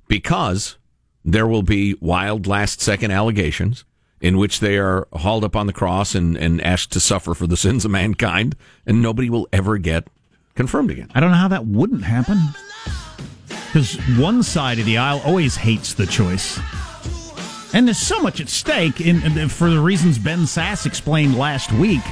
because 0.08 0.78
there 1.24 1.46
will 1.46 1.62
be 1.62 1.96
wild 2.00 2.46
last 2.46 2.80
second 2.80 3.10
allegations 3.10 3.84
in 4.20 4.38
which 4.38 4.60
they 4.60 4.78
are 4.78 5.06
hauled 5.12 5.44
up 5.44 5.54
on 5.54 5.66
the 5.66 5.72
cross 5.72 6.14
and, 6.14 6.36
and 6.38 6.60
asked 6.62 6.90
to 6.92 7.00
suffer 7.00 7.34
for 7.34 7.46
the 7.46 7.56
sins 7.56 7.84
of 7.84 7.90
mankind, 7.90 8.56
and 8.86 9.02
nobody 9.02 9.28
will 9.28 9.46
ever 9.52 9.76
get 9.76 10.08
confirmed 10.56 10.90
again. 10.90 11.08
I 11.14 11.20
don't 11.20 11.30
know 11.30 11.36
how 11.36 11.48
that 11.48 11.66
wouldn't 11.66 12.02
happen. 12.02 12.38
Because 13.48 13.96
one 14.18 14.42
side 14.42 14.78
of 14.78 14.86
the 14.86 14.98
aisle 14.98 15.20
always 15.24 15.56
hates 15.56 15.94
the 15.94 16.06
choice. 16.06 16.58
And 17.74 17.86
there's 17.86 17.98
so 17.98 18.20
much 18.20 18.40
at 18.40 18.48
stake 18.48 19.00
in, 19.00 19.22
in, 19.22 19.48
for 19.48 19.70
the 19.70 19.80
reasons 19.80 20.18
Ben 20.18 20.40
Sasse 20.40 20.86
explained 20.86 21.36
last 21.36 21.70
week 21.72 22.02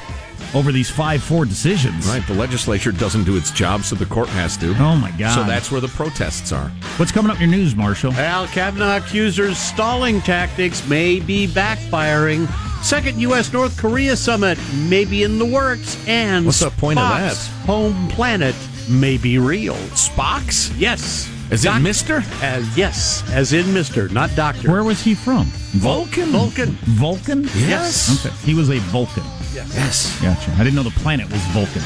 over 0.54 0.72
these 0.72 0.90
5 0.90 1.22
4 1.22 1.44
decisions. 1.44 2.06
Right. 2.06 2.26
The 2.26 2.34
legislature 2.34 2.92
doesn't 2.92 3.24
do 3.24 3.36
its 3.36 3.50
job, 3.50 3.82
so 3.84 3.94
the 3.96 4.06
court 4.06 4.28
has 4.30 4.56
to. 4.58 4.70
Oh, 4.78 4.96
my 4.96 5.10
God. 5.12 5.34
So 5.34 5.44
that's 5.44 5.70
where 5.70 5.80
the 5.80 5.88
protests 5.88 6.52
are. 6.52 6.68
What's 6.96 7.12
coming 7.12 7.30
up 7.30 7.40
in 7.40 7.50
your 7.50 7.58
news, 7.58 7.74
Marshall? 7.74 8.12
Al 8.14 8.46
Kavanaugh 8.48 8.96
accusers' 8.98 9.58
stalling 9.58 10.20
tactics 10.20 10.86
may 10.88 11.20
be 11.20 11.46
backfiring. 11.46 12.48
Second 12.84 13.18
U.S. 13.22 13.52
North 13.52 13.76
Korea 13.78 14.14
summit 14.16 14.58
may 14.74 15.04
be 15.04 15.22
in 15.22 15.38
the 15.38 15.46
works, 15.46 15.96
and 16.06 16.44
what's 16.44 16.60
the 16.60 16.70
point 16.70 16.98
Spock's 16.98 17.48
of 17.48 17.56
that? 17.60 17.66
Home 17.66 18.08
planet 18.08 18.54
may 18.90 19.16
be 19.16 19.38
real. 19.38 19.74
Spock's? 19.94 20.70
Yes. 20.76 21.30
As 21.50 21.62
Doc- 21.62 21.76
in 21.76 21.82
Mister? 21.82 22.16
Uh, 22.42 22.64
yes, 22.76 23.22
as 23.32 23.52
in 23.52 23.72
Mister, 23.72 24.08
not 24.08 24.34
Doctor. 24.34 24.70
Where 24.70 24.84
was 24.84 25.00
he 25.02 25.14
from? 25.14 25.44
Vulcan. 25.76 26.26
Vulcan. 26.30 26.70
Vulcan? 26.84 27.44
Yes. 27.54 28.24
Okay. 28.26 28.34
He 28.44 28.54
was 28.54 28.70
a 28.70 28.78
Vulcan. 28.90 29.24
Yes. 29.54 29.72
yes. 29.74 30.20
Gotcha. 30.20 30.50
I 30.52 30.58
didn't 30.64 30.74
know 30.74 30.82
the 30.82 30.90
planet 30.90 31.30
was 31.30 31.40
Vulcan. 31.52 31.82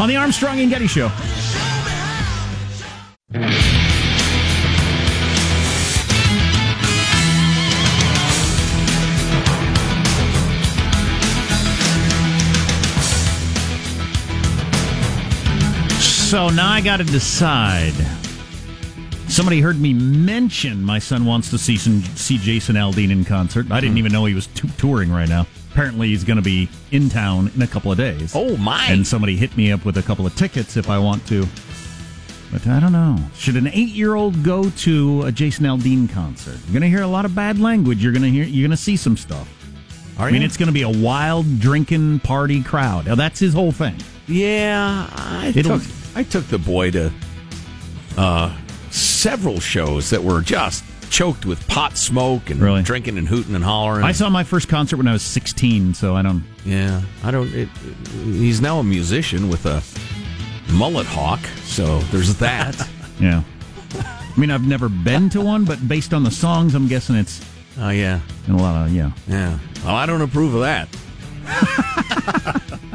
On 0.00 0.08
the 0.08 0.16
Armstrong 0.16 0.60
and 0.60 0.70
Getty 0.70 0.86
Show. 0.86 1.08
So 15.98 16.48
now 16.50 16.70
I 16.70 16.80
got 16.82 16.98
to 16.98 17.04
decide 17.04 17.94
Somebody 19.28 19.60
heard 19.60 19.78
me 19.80 19.92
mention 19.94 20.82
my 20.82 20.98
son 20.98 21.24
wants 21.24 21.50
to 21.50 21.58
see 21.58 21.76
some, 21.76 22.02
see 22.16 22.38
Jason 22.38 22.76
Aldean 22.76 23.10
in 23.10 23.24
concert. 23.26 23.70
I 23.70 23.78
didn't 23.78 23.92
Hmm. 23.92 23.98
even 23.98 24.12
know 24.12 24.24
he 24.24 24.34
was 24.34 24.46
t- 24.48 24.68
touring 24.78 25.10
right 25.12 25.28
now. 25.28 25.46
Apparently, 25.78 26.08
he's 26.08 26.24
going 26.24 26.38
to 26.38 26.42
be 26.42 26.68
in 26.90 27.08
town 27.08 27.52
in 27.54 27.62
a 27.62 27.66
couple 27.68 27.92
of 27.92 27.98
days. 27.98 28.32
Oh, 28.34 28.56
my. 28.56 28.84
And 28.86 29.06
somebody 29.06 29.36
hit 29.36 29.56
me 29.56 29.70
up 29.70 29.84
with 29.84 29.96
a 29.96 30.02
couple 30.02 30.26
of 30.26 30.34
tickets 30.34 30.76
if 30.76 30.90
I 30.90 30.98
want 30.98 31.24
to. 31.28 31.46
But 32.50 32.66
I 32.66 32.80
don't 32.80 32.90
know. 32.90 33.16
Should 33.36 33.54
an 33.54 33.68
eight-year-old 33.68 34.42
go 34.42 34.70
to 34.70 35.22
a 35.22 35.30
Jason 35.30 35.66
Aldean 35.66 36.10
concert? 36.10 36.58
You're 36.64 36.72
going 36.72 36.82
to 36.82 36.88
hear 36.88 37.02
a 37.02 37.06
lot 37.06 37.24
of 37.24 37.32
bad 37.32 37.60
language. 37.60 38.02
You're 38.02 38.10
going 38.10 38.24
to 38.24 38.28
hear. 38.28 38.42
You're 38.42 38.66
going 38.66 38.76
to 38.76 38.82
see 38.82 38.96
some 38.96 39.16
stuff. 39.16 39.48
Are 40.18 40.26
I 40.26 40.32
mean, 40.32 40.40
you? 40.40 40.46
it's 40.46 40.56
going 40.56 40.66
to 40.66 40.72
be 40.72 40.82
a 40.82 40.88
wild 40.90 41.60
drinking 41.60 42.18
party 42.20 42.60
crowd. 42.60 43.06
Now, 43.06 43.14
that's 43.14 43.38
his 43.38 43.54
whole 43.54 43.70
thing. 43.70 43.94
Yeah, 44.26 45.08
I 45.12 45.52
It'll- 45.54 45.78
took 45.78 45.88
I 46.16 46.24
took 46.24 46.44
the 46.48 46.58
boy 46.58 46.90
to 46.90 47.12
uh, 48.16 48.52
several 48.90 49.60
shows 49.60 50.10
that 50.10 50.24
were 50.24 50.40
just 50.40 50.82
choked 51.10 51.44
with 51.46 51.66
pot 51.68 51.96
smoke 51.96 52.50
and 52.50 52.60
Really? 52.60 52.82
drinking 52.82 53.18
and 53.18 53.26
hooting 53.28 53.54
and 53.54 53.64
hollering. 53.64 54.04
I 54.04 54.12
saw 54.12 54.28
my 54.30 54.44
first 54.44 54.68
concert 54.68 54.96
when 54.98 55.08
I 55.08 55.12
was 55.12 55.22
16, 55.22 55.94
so 55.94 56.14
I 56.16 56.22
don't. 56.22 56.42
Yeah, 56.64 57.02
I 57.24 57.30
don't. 57.30 57.52
It, 57.54 57.68
he's 58.24 58.60
now 58.60 58.78
a 58.78 58.84
musician 58.84 59.48
with 59.48 59.66
a 59.66 59.82
mullet 60.72 61.06
hawk, 61.06 61.40
so 61.64 61.98
there's 62.12 62.34
that. 62.36 62.76
Yeah. 63.20 63.42
I 63.96 64.32
mean, 64.40 64.52
I've 64.52 64.64
never 64.68 64.88
been 64.88 65.28
to 65.30 65.40
one, 65.40 65.64
but 65.64 65.88
based 65.88 66.14
on 66.14 66.22
the 66.22 66.30
songs, 66.30 66.76
I'm 66.76 66.86
guessing 66.86 67.16
it's 67.16 67.44
Oh 67.80 67.88
yeah, 67.90 68.20
And 68.46 68.54
a 68.60 68.62
lot 68.62 68.86
of 68.86 68.92
yeah. 68.94 69.10
yeah. 69.26 69.58
Well, 69.84 69.96
I 69.96 70.06
don't 70.06 70.20
approve 70.22 70.54
of 70.54 70.60
that. 70.60 70.88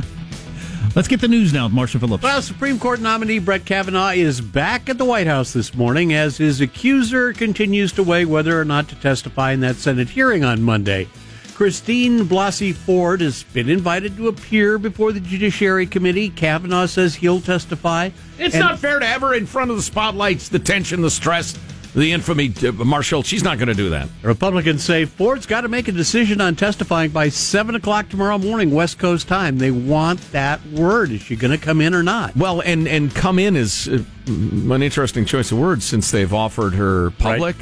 Let's 0.96 1.08
get 1.08 1.22
the 1.22 1.28
news 1.28 1.52
now 1.52 1.66
with 1.66 1.74
Marshall 1.74 2.00
Phillips. 2.02 2.22
Well, 2.24 2.42
Supreme 2.44 2.78
Court 2.78 3.00
nominee 3.00 3.40
Brett 3.40 3.66
Kavanaugh 3.66 4.12
is 4.12 4.42
back 4.42 4.90
at 4.90 5.00
the 5.00 5.06
White 5.06 5.26
House 5.26 5.52
this 5.52 5.74
morning 5.74 6.14
as 6.14 6.38
his 6.38 6.62
accuser 6.62 7.34
continues 7.34 7.92
to 7.94 8.04
weigh 8.04 8.26
whether 8.26 8.60
or 8.62 8.66
not 8.66 8.90
to 8.90 8.96
testify 8.96 9.54
in 9.54 9.62
that 9.62 9.78
Senate 9.78 10.10
hearing 10.10 10.44
on 10.44 10.62
Monday. 10.62 11.08
Christine 11.56 12.26
Blasey 12.28 12.74
Ford 12.76 13.22
has 13.22 13.42
been 13.42 13.70
invited 13.70 14.18
to 14.18 14.28
appear 14.28 14.78
before 14.78 15.12
the 15.12 15.20
Judiciary 15.20 15.88
Committee. 15.88 16.30
Kavanaugh 16.30 16.86
says 16.86 17.16
he'll 17.16 17.42
testify. 17.42 18.12
It's 18.38 18.54
And- 18.54 18.64
not 18.64 18.78
fair 18.78 19.00
to 19.00 19.06
have 19.06 19.22
her 19.22 19.34
in 19.34 19.48
front 19.48 19.72
of 19.72 19.78
the 19.78 19.84
spotlights, 19.84 20.50
the 20.50 20.60
tension, 20.60 21.02
the 21.02 21.10
stress, 21.12 21.58
the 21.94 22.12
infamy. 22.12 22.54
Uh, 22.64 22.72
Marshall, 22.72 23.24
she's 23.24 23.44
not 23.44 23.58
going 23.58 23.68
to 23.68 23.74
do 23.74 23.90
that. 23.92 24.10
Republicans 24.22 24.84
say 24.84 25.06
Ford's 25.06 25.46
got 25.46 25.62
to 25.62 25.68
make 25.68 25.88
a 25.88 25.92
decision 25.92 26.42
on 26.42 26.56
testifying 26.56 27.12
by 27.12 27.30
7 27.30 27.76
o'clock 27.76 28.10
tomorrow 28.10 28.38
morning, 28.38 28.72
West 28.72 29.00
Coast 29.00 29.28
time. 29.28 29.58
They 29.58 29.72
want 29.72 30.20
that 30.32 30.66
word. 30.68 31.12
Is 31.12 31.22
she 31.22 31.36
going 31.36 31.58
to 31.58 31.64
come 31.64 31.82
in 31.82 31.94
or 31.94 32.04
not? 32.04 32.36
Well, 32.36 32.62
and 32.62 32.88
and 32.88 33.14
come 33.14 33.40
in 33.40 33.56
is 33.56 33.88
uh, 33.88 34.04
an 34.28 34.82
interesting 34.82 35.26
choice 35.26 35.52
of 35.52 35.60
words 35.60 35.86
since 35.86 36.12
they've 36.12 36.34
offered 36.34 36.74
her 36.74 37.12
public, 37.12 37.56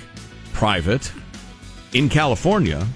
private. 0.54 1.12
In 1.94 2.08
California, 2.08 2.88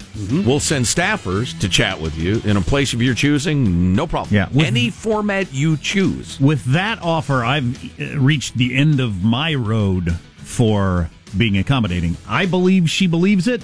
we'll 0.46 0.58
send 0.58 0.86
staffers 0.86 1.58
to 1.60 1.68
chat 1.68 2.00
with 2.00 2.16
you 2.16 2.40
in 2.46 2.56
a 2.56 2.62
place 2.62 2.94
of 2.94 3.02
your 3.02 3.14
choosing. 3.14 3.94
No 3.94 4.06
problem. 4.06 4.34
Yeah, 4.34 4.48
with- 4.48 4.64
any 4.64 4.88
format 4.88 5.52
you 5.52 5.76
choose. 5.76 6.40
With 6.40 6.64
that 6.72 7.02
offer, 7.02 7.44
I've 7.44 8.00
uh, 8.00 8.18
reached 8.18 8.56
the 8.56 8.74
end 8.74 9.00
of 9.00 9.22
my 9.22 9.54
road 9.54 10.16
for 10.38 11.10
being 11.36 11.58
accommodating. 11.58 12.16
I 12.28 12.46
believe 12.46 12.90
she 12.90 13.06
believes 13.06 13.48
it, 13.48 13.62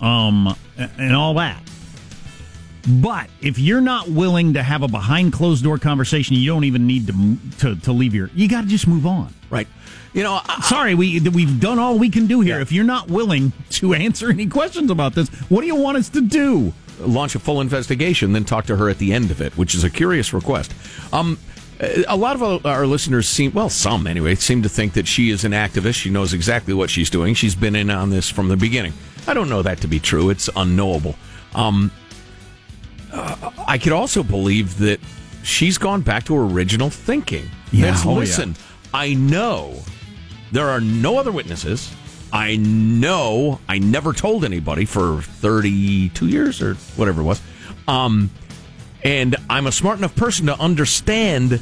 um, 0.00 0.54
and 0.76 1.14
all 1.14 1.34
that. 1.34 1.62
But 2.88 3.28
if 3.42 3.58
you're 3.58 3.82
not 3.82 4.08
willing 4.08 4.54
to 4.54 4.62
have 4.62 4.82
a 4.82 4.88
behind 4.88 5.32
closed 5.32 5.62
door 5.62 5.78
conversation, 5.78 6.36
you 6.36 6.50
don't 6.50 6.64
even 6.64 6.86
need 6.86 7.06
to 7.08 7.36
to, 7.58 7.76
to 7.82 7.92
leave 7.92 8.14
your. 8.14 8.30
You 8.34 8.48
got 8.48 8.62
to 8.62 8.68
just 8.68 8.86
move 8.86 9.06
on. 9.06 9.34
Right. 9.50 9.68
You 10.14 10.22
know, 10.22 10.40
I, 10.42 10.60
Sorry, 10.62 10.94
we 10.94 11.20
we've 11.20 11.60
done 11.60 11.78
all 11.78 11.98
we 11.98 12.08
can 12.08 12.26
do 12.26 12.40
here. 12.40 12.60
If 12.60 12.72
you're 12.72 12.84
not 12.84 13.08
willing 13.08 13.52
to 13.70 13.94
answer 14.06 14.30
any 14.30 14.46
questions 14.46 14.90
about 14.90 15.14
this, 15.14 15.28
what 15.50 15.60
do 15.60 15.66
you 15.66 15.76
want 15.76 15.98
us 15.98 16.08
to 16.10 16.20
do? 16.20 16.72
launch 17.00 17.34
a 17.34 17.38
full 17.38 17.60
investigation, 17.60 18.32
then 18.32 18.44
talk 18.44 18.66
to 18.66 18.76
her 18.76 18.88
at 18.88 18.98
the 18.98 19.12
end 19.12 19.30
of 19.30 19.40
it, 19.40 19.56
which 19.56 19.74
is 19.74 19.84
a 19.84 19.90
curious 19.90 20.32
request. 20.32 20.74
Um, 21.12 21.38
a 21.80 22.16
lot 22.16 22.34
of 22.40 22.66
our- 22.66 22.86
listeners 22.86 23.28
seem, 23.28 23.52
well, 23.52 23.68
some 23.70 24.06
anyway, 24.06 24.34
seem 24.34 24.62
to 24.62 24.68
think 24.68 24.94
that 24.94 25.06
she 25.06 25.30
is 25.30 25.44
an 25.44 25.52
activist. 25.52 25.94
She 25.94 26.10
knows 26.10 26.32
exactly 26.32 26.74
what 26.74 26.90
she's 26.90 27.10
doing. 27.10 27.34
She's 27.34 27.54
been 27.54 27.76
in 27.76 27.90
on 27.90 28.10
this 28.10 28.28
from 28.28 28.48
the 28.48 28.56
beginning. 28.56 28.92
I 29.26 29.34
don't 29.34 29.48
know 29.48 29.62
that 29.62 29.80
to 29.82 29.88
be 29.88 30.00
true. 30.00 30.30
It's 30.30 30.48
unknowable. 30.56 31.14
Um, 31.54 31.90
uh, 33.12 33.50
I 33.66 33.78
could 33.78 33.92
also 33.92 34.22
believe 34.22 34.78
that 34.78 35.00
she's 35.42 35.78
gone 35.78 36.02
back 36.02 36.24
to 36.24 36.34
her 36.34 36.42
original 36.44 36.90
thinking. 36.90 37.48
Yeah, 37.72 37.90
That's, 37.92 38.04
oh, 38.06 38.12
yeah. 38.12 38.18
listen, 38.18 38.56
I 38.92 39.14
know 39.14 39.82
there 40.52 40.68
are 40.68 40.80
no 40.80 41.18
other 41.18 41.30
witnesses. 41.32 41.92
I 42.32 42.56
know 42.56 43.60
I 43.68 43.78
never 43.78 44.12
told 44.12 44.44
anybody 44.44 44.84
for 44.84 45.22
32 45.22 46.26
years 46.28 46.60
or 46.60 46.74
whatever 46.96 47.20
it 47.22 47.24
was. 47.24 47.40
Um, 47.86 48.30
and 49.04 49.36
I'm 49.48 49.66
a 49.66 49.72
smart 49.72 49.98
enough 49.98 50.14
person 50.16 50.46
to 50.46 50.58
understand 50.58 51.60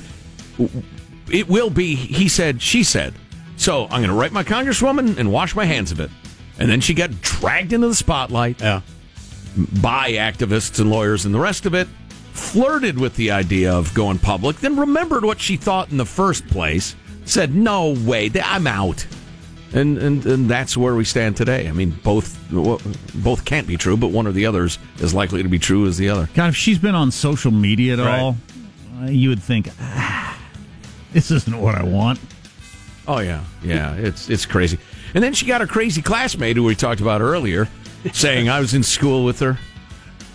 it 1.30 1.48
will 1.48 1.70
be 1.70 1.94
he 1.94 2.28
said, 2.28 2.62
she 2.62 2.82
said. 2.84 3.14
So 3.56 3.84
I'm 3.84 4.00
going 4.00 4.08
to 4.08 4.14
write 4.14 4.32
my 4.32 4.44
congresswoman 4.44 5.18
and 5.18 5.32
wash 5.32 5.54
my 5.54 5.64
hands 5.64 5.90
of 5.92 6.00
it. 6.00 6.10
And 6.58 6.70
then 6.70 6.80
she 6.80 6.94
got 6.94 7.20
dragged 7.22 7.72
into 7.72 7.88
the 7.88 7.94
spotlight 7.94 8.60
Yeah. 8.60 8.80
by 9.82 10.12
activists 10.12 10.78
and 10.80 10.90
lawyers 10.90 11.24
and 11.24 11.34
the 11.34 11.38
rest 11.38 11.66
of 11.66 11.74
it, 11.74 11.88
flirted 12.32 12.98
with 12.98 13.16
the 13.16 13.30
idea 13.30 13.72
of 13.72 13.92
going 13.94 14.18
public, 14.18 14.56
then 14.60 14.76
remembered 14.76 15.24
what 15.24 15.40
she 15.40 15.56
thought 15.56 15.90
in 15.90 15.96
the 15.96 16.04
first 16.06 16.46
place, 16.48 16.94
said, 17.24 17.54
"No 17.54 17.90
way, 17.90 18.30
I'm 18.42 18.66
out." 18.66 19.06
And, 19.72 19.98
and 19.98 20.24
and 20.24 20.48
that's 20.48 20.76
where 20.76 20.94
we 20.94 21.04
stand 21.04 21.36
today. 21.36 21.68
I 21.68 21.72
mean, 21.72 21.90
both 22.04 22.38
well, 22.52 22.80
both 23.14 23.44
can't 23.44 23.66
be 23.66 23.76
true, 23.76 23.96
but 23.96 24.08
one 24.12 24.26
or 24.26 24.32
the 24.32 24.46
other 24.46 24.64
is 24.64 24.78
as 25.02 25.12
likely 25.12 25.42
to 25.42 25.48
be 25.48 25.58
true 25.58 25.86
as 25.86 25.98
the 25.98 26.08
other. 26.08 26.28
God, 26.34 26.48
if 26.50 26.56
she's 26.56 26.78
been 26.78 26.94
on 26.94 27.10
social 27.10 27.50
media 27.50 27.94
at 27.94 27.98
Right. 27.98 28.20
all, 28.20 28.36
uh, 29.02 29.06
you 29.06 29.28
would 29.28 29.42
think 29.42 29.68
ah, 29.80 30.38
this 31.12 31.30
isn't 31.30 31.60
what 31.60 31.74
I 31.74 31.82
want. 31.82 32.20
Oh 33.08 33.18
yeah, 33.18 33.42
yeah, 33.62 33.94
it's 33.96 34.30
it's 34.30 34.46
crazy. 34.46 34.78
And 35.14 35.22
then 35.22 35.34
she 35.34 35.46
got 35.46 35.60
her 35.60 35.66
crazy 35.66 36.00
classmate 36.00 36.56
who 36.56 36.62
we 36.64 36.74
talked 36.76 37.00
about 37.00 37.20
earlier, 37.20 37.68
saying 38.12 38.48
I 38.48 38.60
was 38.60 38.72
in 38.72 38.82
school 38.82 39.24
with 39.24 39.40
her. 39.40 39.58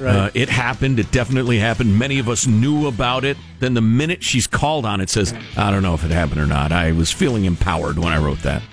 Uh, 0.01 0.31
it 0.33 0.49
happened. 0.49 0.97
It 0.99 1.11
definitely 1.11 1.59
happened. 1.59 1.95
Many 1.99 2.17
of 2.17 2.27
us 2.27 2.47
knew 2.47 2.87
about 2.87 3.23
it. 3.23 3.37
Then 3.59 3.75
the 3.75 3.81
minute 3.81 4.23
she's 4.23 4.47
called 4.47 4.83
on 4.83 4.99
it, 4.99 5.11
says, 5.11 5.31
"I 5.55 5.69
don't 5.69 5.83
know 5.83 5.93
if 5.93 6.03
it 6.03 6.09
happened 6.09 6.41
or 6.41 6.47
not. 6.47 6.71
I 6.71 6.91
was 6.91 7.11
feeling 7.11 7.45
empowered 7.45 7.99
when 7.99 8.11
I 8.11 8.17
wrote 8.17 8.39
that." 8.41 8.63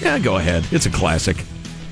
Yeah, 0.00 0.18
go 0.18 0.36
ahead. 0.36 0.66
It's 0.70 0.86
a 0.86 0.90
classic. 0.90 1.36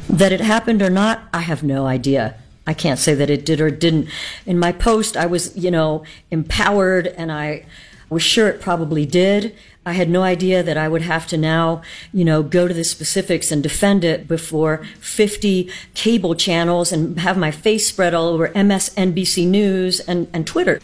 That 0.09 0.33
it 0.33 0.40
happened 0.40 0.83
or 0.83 0.90
not, 0.90 1.23
I 1.33 1.40
have 1.40 1.62
no 1.62 1.87
idea. 1.87 2.37
I 2.67 2.75
can't 2.75 2.99
say 2.99 3.14
that 3.14 3.31
it 3.31 3.45
did 3.45 3.61
or 3.61 3.71
didn't. 3.71 4.09
In 4.47 4.59
my 4.59 4.73
post, 4.73 5.17
I 5.17 5.27
was, 5.27 5.57
you 5.57 5.71
know, 5.71 6.05
empowered 6.31 7.07
and 7.09 7.31
I 7.31 7.67
was 8.11 8.23
sure 8.23 8.49
it 8.49 8.61
probably 8.61 9.07
did. 9.07 9.55
I 9.87 9.93
had 9.93 10.09
no 10.09 10.23
idea 10.23 10.62
that 10.62 10.79
I 10.79 10.88
would 10.88 11.03
have 11.03 11.27
to 11.29 11.37
now, 11.37 11.83
you 12.12 12.25
know, 12.25 12.43
go 12.43 12.67
to 12.67 12.73
the 12.73 12.85
specifics 12.85 13.53
and 13.53 13.62
defend 13.62 14.03
it 14.03 14.27
before 14.27 14.85
50 15.01 15.71
cable 15.95 16.35
channels 16.35 16.90
and 16.90 17.19
have 17.21 17.37
my 17.37 17.51
face 17.51 17.87
spread 17.87 18.14
all 18.14 18.29
over 18.29 18.49
MSNBC 18.49 19.47
News 19.47 20.01
and, 20.01 20.29
and 20.33 20.47
Twitter. 20.47 20.81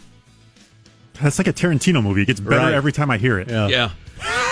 That's 1.21 1.37
like 1.37 1.47
a 1.47 1.53
Tarantino 1.53 2.01
movie. 2.03 2.23
It 2.23 2.25
gets 2.25 2.39
better 2.39 2.57
Right. 2.57 2.73
every 2.73 2.91
time 2.91 3.09
I 3.11 3.17
hear 3.17 3.39
it. 3.39 3.49
Yeah. 3.49 3.91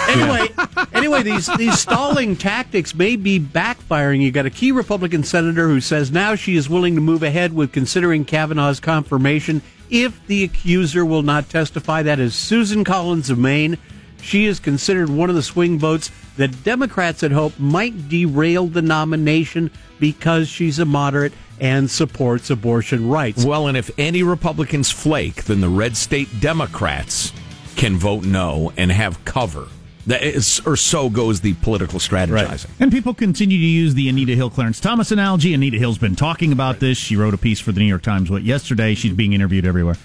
Anyway, 0.10 0.47
anyway, 0.93 1.21
these 1.21 1.45
these 1.58 1.77
stalling 1.77 2.36
tactics 2.36 2.95
may 2.95 3.15
be 3.15 3.39
backfiring. 3.39 4.21
You 4.21 4.32
got 4.32 4.47
a 4.47 4.49
key 4.49 4.71
Republican 4.71 5.23
senator 5.23 5.67
who 5.67 5.79
says 5.79 6.10
now 6.12 6.34
she 6.34 6.55
is 6.55 6.67
willing 6.67 6.95
to 6.95 7.01
move 7.01 7.21
ahead 7.21 7.53
with 7.53 7.71
considering 7.71 8.25
Kavanaugh's 8.25 8.79
confirmation 8.79 9.62
if 9.91 10.25
the 10.25 10.43
accuser 10.43 11.05
will 11.05 11.21
not 11.21 11.47
testify. 11.47 12.01
That 12.01 12.19
is 12.19 12.34
Susan 12.34 12.84
Collins 12.84 13.29
of 13.29 13.38
Maine. 13.38 13.77
She 14.21 14.45
is 14.45 14.60
considered 14.60 15.10
one 15.10 15.29
of 15.29 15.36
the 15.36 15.43
swing 15.43 15.79
votes 15.79 16.12
that 16.38 16.63
Democrats 16.63 17.21
had 17.21 17.32
hoped 17.32 17.60
might 17.60 18.10
derail 18.10 18.67
the 18.67 18.82
nomination 18.82 19.71
because 19.99 20.47
she's 20.47 20.79
a 20.79 20.86
moderate 20.86 21.34
and 21.60 21.89
supports 21.89 22.49
abortion 22.49 23.10
rights. 23.10 23.43
Well, 23.43 23.67
and 23.67 23.77
if 23.77 23.91
any 23.97 24.23
Republicans 24.23 24.91
flake, 24.91 25.43
then 25.45 25.62
the 25.62 25.69
red 25.69 25.97
state 25.97 26.39
Democrats 26.39 27.34
can 27.75 27.97
vote 27.97 28.23
no 28.23 28.71
and 28.77 28.91
have 28.91 29.23
cover. 29.25 29.67
That 30.08 30.23
is, 30.23 30.62
or 30.65 30.75
so 30.75 31.10
goes 31.10 31.41
the 31.41 31.53
political 31.55 31.99
strategizing. 31.99 32.49
Right. 32.49 32.65
And 32.79 32.91
people 32.91 33.13
continue 33.13 33.58
to 33.58 33.63
use 33.63 33.93
the 33.93 34.10
Anita 34.10 34.34
Hill 34.34 34.49
Clarence 34.49 34.79
Thomas 34.79 35.12
analogy. 35.12 35.53
Anita 35.53 35.77
Hill's 35.77 35.97
been 35.97 36.15
talking 36.15 36.51
about 36.51 36.79
this. 36.79 36.97
She 36.97 37.15
wrote 37.15 37.34
a 37.34 37.38
piece 37.38 37.60
for 37.60 37.71
the 37.71 37.79
New 37.79 37.86
York 37.86 38.01
Times 38.01 38.32
what 38.32 38.43
yesterday. 38.43 38.95
She's 38.95 39.13
being 39.13 39.34
interviewed 39.34 39.65
everywhere. 39.65 39.97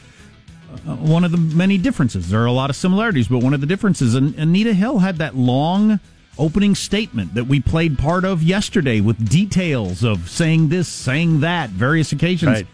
Uh, 0.86 0.96
one 0.96 1.24
of 1.24 1.32
the 1.32 1.38
many 1.38 1.78
differences. 1.78 2.30
There 2.30 2.42
are 2.42 2.46
a 2.46 2.52
lot 2.52 2.70
of 2.70 2.76
similarities, 2.76 3.28
but 3.28 3.38
one 3.38 3.54
of 3.54 3.60
the 3.60 3.66
differences. 3.66 4.14
An- 4.14 4.34
Anita 4.36 4.74
Hill 4.74 4.98
had 4.98 5.16
that 5.16 5.34
long 5.34 6.00
opening 6.38 6.74
statement 6.74 7.34
that 7.34 7.44
we 7.44 7.60
played 7.60 7.98
part 7.98 8.24
of 8.24 8.42
yesterday 8.42 9.00
with 9.00 9.28
details 9.28 10.02
of 10.02 10.28
saying 10.28 10.68
this, 10.68 10.88
saying 10.88 11.40
that, 11.40 11.70
various 11.70 12.12
occasions. 12.12 12.50
Right. 12.52 12.66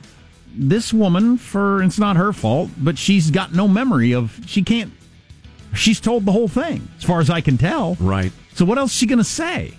This 0.53 0.93
woman, 0.93 1.37
for 1.39 1.83
it's 1.83 1.99
not 1.99 2.17
her 2.17 2.33
fault, 2.33 2.71
but 2.77 2.99
she's 2.99 3.31
got 3.31 3.55
no 3.55 3.69
memory 3.69 4.13
of. 4.13 4.41
She 4.47 4.63
can't. 4.63 4.93
She's 5.75 6.01
told 6.01 6.25
the 6.27 6.33
whole 6.33 6.49
thing, 6.49 6.89
as 6.99 7.05
far 7.05 7.21
as 7.21 7.31
I 7.31 7.41
can 7.41 7.57
tell. 7.57 7.97
Right. 8.01 8.33
So 8.55 8.65
what 8.65 8.77
else 8.77 8.91
is 8.91 8.97
she 8.97 9.07
going 9.07 9.19
to 9.19 9.25
say? 9.25 9.75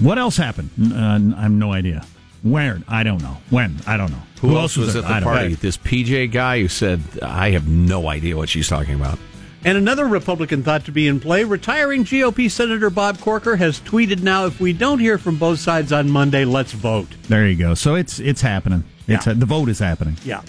What 0.00 0.18
else 0.18 0.36
happened? 0.36 0.70
Uh, 0.78 1.36
I 1.38 1.42
have 1.42 1.50
no 1.50 1.72
idea. 1.72 2.04
Where? 2.44 2.80
I 2.86 3.02
don't 3.02 3.20
know. 3.22 3.38
When? 3.50 3.76
I 3.86 3.96
don't 3.96 4.12
know. 4.12 4.22
Who, 4.42 4.56
else 4.56 4.76
was, 4.76 4.94
there? 4.94 5.02
at 5.02 5.20
the 5.20 5.24
party? 5.24 5.48
know. 5.48 5.54
This 5.56 5.76
PJ 5.78 6.30
guy 6.30 6.60
who 6.60 6.68
said, 6.68 7.00
"I 7.22 7.50
have 7.50 7.66
no 7.66 8.08
idea 8.08 8.36
what 8.36 8.48
she's 8.50 8.68
talking 8.68 8.94
about." 8.94 9.18
And 9.64 9.78
another 9.78 10.06
Republican 10.06 10.62
thought 10.62 10.84
to 10.84 10.92
be 10.92 11.08
in 11.08 11.20
play, 11.20 11.42
retiring 11.44 12.04
GOP 12.04 12.50
Senator 12.50 12.90
Bob 12.90 13.18
Corker 13.18 13.56
has 13.56 13.80
tweeted 13.80 14.20
now 14.20 14.44
if 14.44 14.60
we 14.60 14.74
don't 14.74 14.98
hear 14.98 15.16
from 15.16 15.36
both 15.38 15.58
sides 15.58 15.90
on 15.90 16.10
Monday, 16.10 16.44
let's 16.44 16.72
vote. 16.72 17.08
There 17.28 17.48
you 17.48 17.56
go. 17.56 17.72
So 17.72 17.94
it's 17.94 18.20
it's 18.20 18.42
happening. 18.42 18.84
It's 19.08 19.26
Yeah. 19.26 19.32
the 19.32 19.46
vote 19.46 19.70
is 19.70 19.78
happening. 19.78 20.18
Yeah. 20.22 20.42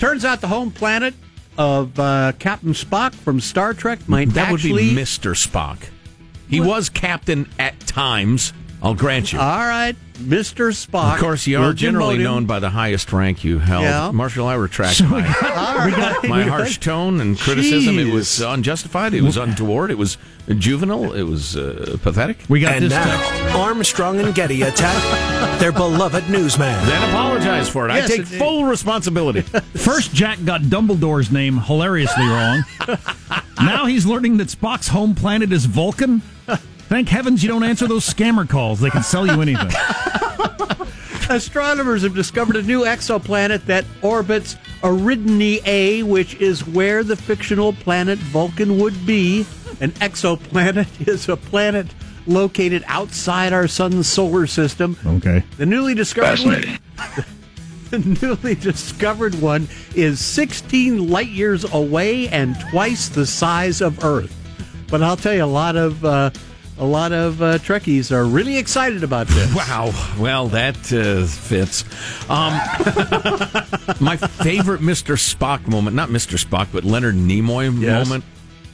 Turns 0.00 0.24
out 0.24 0.40
the 0.40 0.48
home 0.48 0.72
planet 0.72 1.14
of 1.56 1.96
uh, 2.00 2.32
Captain 2.40 2.72
Spock 2.72 3.14
from 3.14 3.38
Star 3.38 3.72
Trek 3.72 4.00
might 4.08 4.30
That 4.30 4.52
actually. 4.52 4.72
would 4.72 4.78
be 4.96 5.00
Mr. 5.00 5.36
Spock. 5.36 5.78
He 6.48 6.58
was 6.60 6.88
captain 6.88 7.48
at 7.60 7.78
times. 7.80 8.52
I'll 8.82 8.94
grant 8.94 9.32
you. 9.32 9.38
All 9.38 9.58
right, 9.58 9.94
Mr. 10.14 10.70
Spock. 10.72 11.14
of 11.14 11.20
course, 11.20 11.46
you 11.46 11.58
We'll 11.58 11.68
are 11.70 11.72
generally 11.74 12.16
demote 12.16 12.22
known 12.22 12.46
by 12.46 12.60
the 12.60 12.70
highest 12.70 13.12
rank 13.12 13.44
you 13.44 13.58
held. 13.58 13.82
Yeah. 13.84 14.10
Marshall, 14.10 14.46
I 14.46 14.54
retract 14.54 15.02
my, 15.02 15.18
All 15.26 15.76
right. 15.76 16.16
my 16.28 16.42
harsh 16.44 16.78
tone 16.78 17.20
and 17.20 17.38
criticism. 17.38 17.98
It 17.98 18.12
was 18.12 18.40
unjustified. 18.40 19.12
It 19.14 19.22
was 19.22 19.36
untoward. 19.36 19.90
It 19.90 19.98
was 19.98 20.16
juvenile. 20.48 21.12
It 21.12 21.22
was 21.24 21.56
uh, 21.56 21.98
pathetic. 22.02 22.38
We 22.48 22.60
got 22.60 22.74
And 22.74 22.84
this 22.86 22.90
now. 22.92 23.58
Armstrong 23.58 24.18
and 24.20 24.34
Getty 24.34 24.62
attack 24.62 25.60
their 25.60 25.72
beloved 25.72 26.28
newsman. 26.30 26.86
Then 26.86 27.08
apologize 27.10 27.68
for 27.68 27.86
it. 27.88 27.92
Yes, 27.92 28.04
I 28.04 28.08
take 28.08 28.18
indeed. 28.20 28.38
full 28.38 28.64
responsibility. 28.64 29.40
First, 29.76 30.14
Jack 30.14 30.42
got 30.44 30.62
Dumbledore's 30.62 31.30
name 31.30 31.58
hilariously 31.58 32.24
wrong. 32.24 32.64
now 33.62 33.84
he's 33.84 34.06
learning 34.06 34.38
that 34.38 34.48
Spock's 34.48 34.88
home 34.88 35.14
planet 35.14 35.52
is 35.52 35.66
Vulcan. 35.66 36.22
Thank 36.90 37.08
heavens 37.08 37.40
you 37.40 37.48
don't 37.48 37.62
answer 37.62 37.86
those 37.86 38.04
scammer 38.04 38.48
calls. 38.48 38.80
They 38.80 38.90
can 38.90 39.04
sell 39.04 39.24
you 39.24 39.40
anything. 39.40 39.70
Astronomers 41.30 42.02
have 42.02 42.16
discovered 42.16 42.56
a 42.56 42.62
new 42.62 42.80
exoplanet 42.80 43.64
that 43.66 43.84
orbits 44.02 44.56
Eridani 44.82 45.64
A, 45.66 46.02
which 46.02 46.34
is 46.40 46.66
where 46.66 47.04
the 47.04 47.14
fictional 47.14 47.72
planet 47.72 48.18
Vulcan 48.18 48.76
would 48.80 49.06
be. 49.06 49.46
An 49.80 49.92
exoplanet 49.92 50.88
is 51.06 51.28
a 51.28 51.36
planet 51.36 51.86
located 52.26 52.82
outside 52.88 53.52
our 53.52 53.68
sun's 53.68 54.08
solar 54.08 54.48
system. 54.48 54.96
Okay. 55.06 55.44
The 55.58 55.66
newly 55.66 55.94
discovered 55.94 56.40
one, 56.40 56.60
the 57.90 58.18
newly 58.20 58.56
discovered 58.56 59.36
one 59.36 59.68
is 59.94 60.18
16 60.18 61.08
light 61.08 61.28
years 61.28 61.72
away 61.72 62.26
and 62.30 62.58
twice 62.72 63.08
the 63.08 63.26
size 63.26 63.80
of 63.80 64.04
Earth. 64.04 64.36
But 64.88 65.04
I'll 65.04 65.16
tell 65.16 65.32
you, 65.32 65.44
a 65.44 65.46
lot 65.46 65.76
of 65.76 66.04
uh, 66.04 66.30
a 66.80 66.84
lot 66.84 67.12
of 67.12 67.42
uh, 67.42 67.58
Trekkies 67.58 68.10
are 68.10 68.24
really 68.24 68.56
excited 68.56 69.04
about 69.04 69.28
this. 69.28 69.54
Wow. 69.54 69.92
Well, 70.18 70.48
that 70.48 70.76
uh, 70.92 71.26
fits. 71.26 71.84
Um, 72.30 72.54
my 74.00 74.16
favorite 74.16 74.80
Mr. 74.80 75.16
Spock 75.16 75.68
moment, 75.68 75.94
not 75.94 76.08
Mr. 76.08 76.42
Spock, 76.42 76.68
but 76.72 76.82
Leonard 76.82 77.16
Nimoy 77.16 77.78
Yes. 77.80 78.08
moment, 78.08 78.24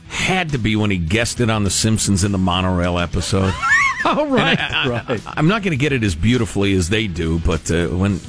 had 0.07 0.51
to 0.51 0.59
be 0.59 0.77
when 0.77 0.93
he 0.93 0.99
guested 0.99 1.51
on 1.51 1.65
The 1.65 1.71
Simpsons 1.71 2.23
in 2.23 2.31
the 2.31 2.39
monorail 2.39 2.97
episode. 2.99 3.53
All 4.05 4.27
right. 4.27 4.57
I, 4.61 5.35
am 5.37 5.49
not 5.49 5.63
going 5.63 5.73
to 5.73 5.77
get 5.77 5.93
it 5.93 6.05
as 6.05 6.15
beautifully 6.15 6.75
as 6.75 6.89
they 6.89 7.09
do, 7.09 7.41
but 7.41 7.69
uh, 7.73 7.89
when, 7.89 8.21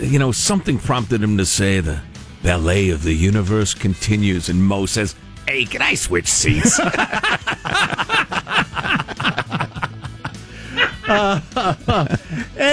you 0.00 0.20
know, 0.20 0.30
something 0.30 0.78
prompted 0.78 1.20
him 1.20 1.38
to 1.38 1.44
say 1.44 1.80
the 1.80 2.00
ballet 2.44 2.90
of 2.90 3.02
the 3.02 3.14
universe 3.14 3.74
continues, 3.74 4.48
and 4.48 4.62
Mo 4.62 4.86
says, 4.86 5.16
Hey, 5.48 5.64
can 5.64 5.82
I 5.82 5.94
switch 5.94 6.28
seats? 6.28 6.78
uh, 11.08 12.16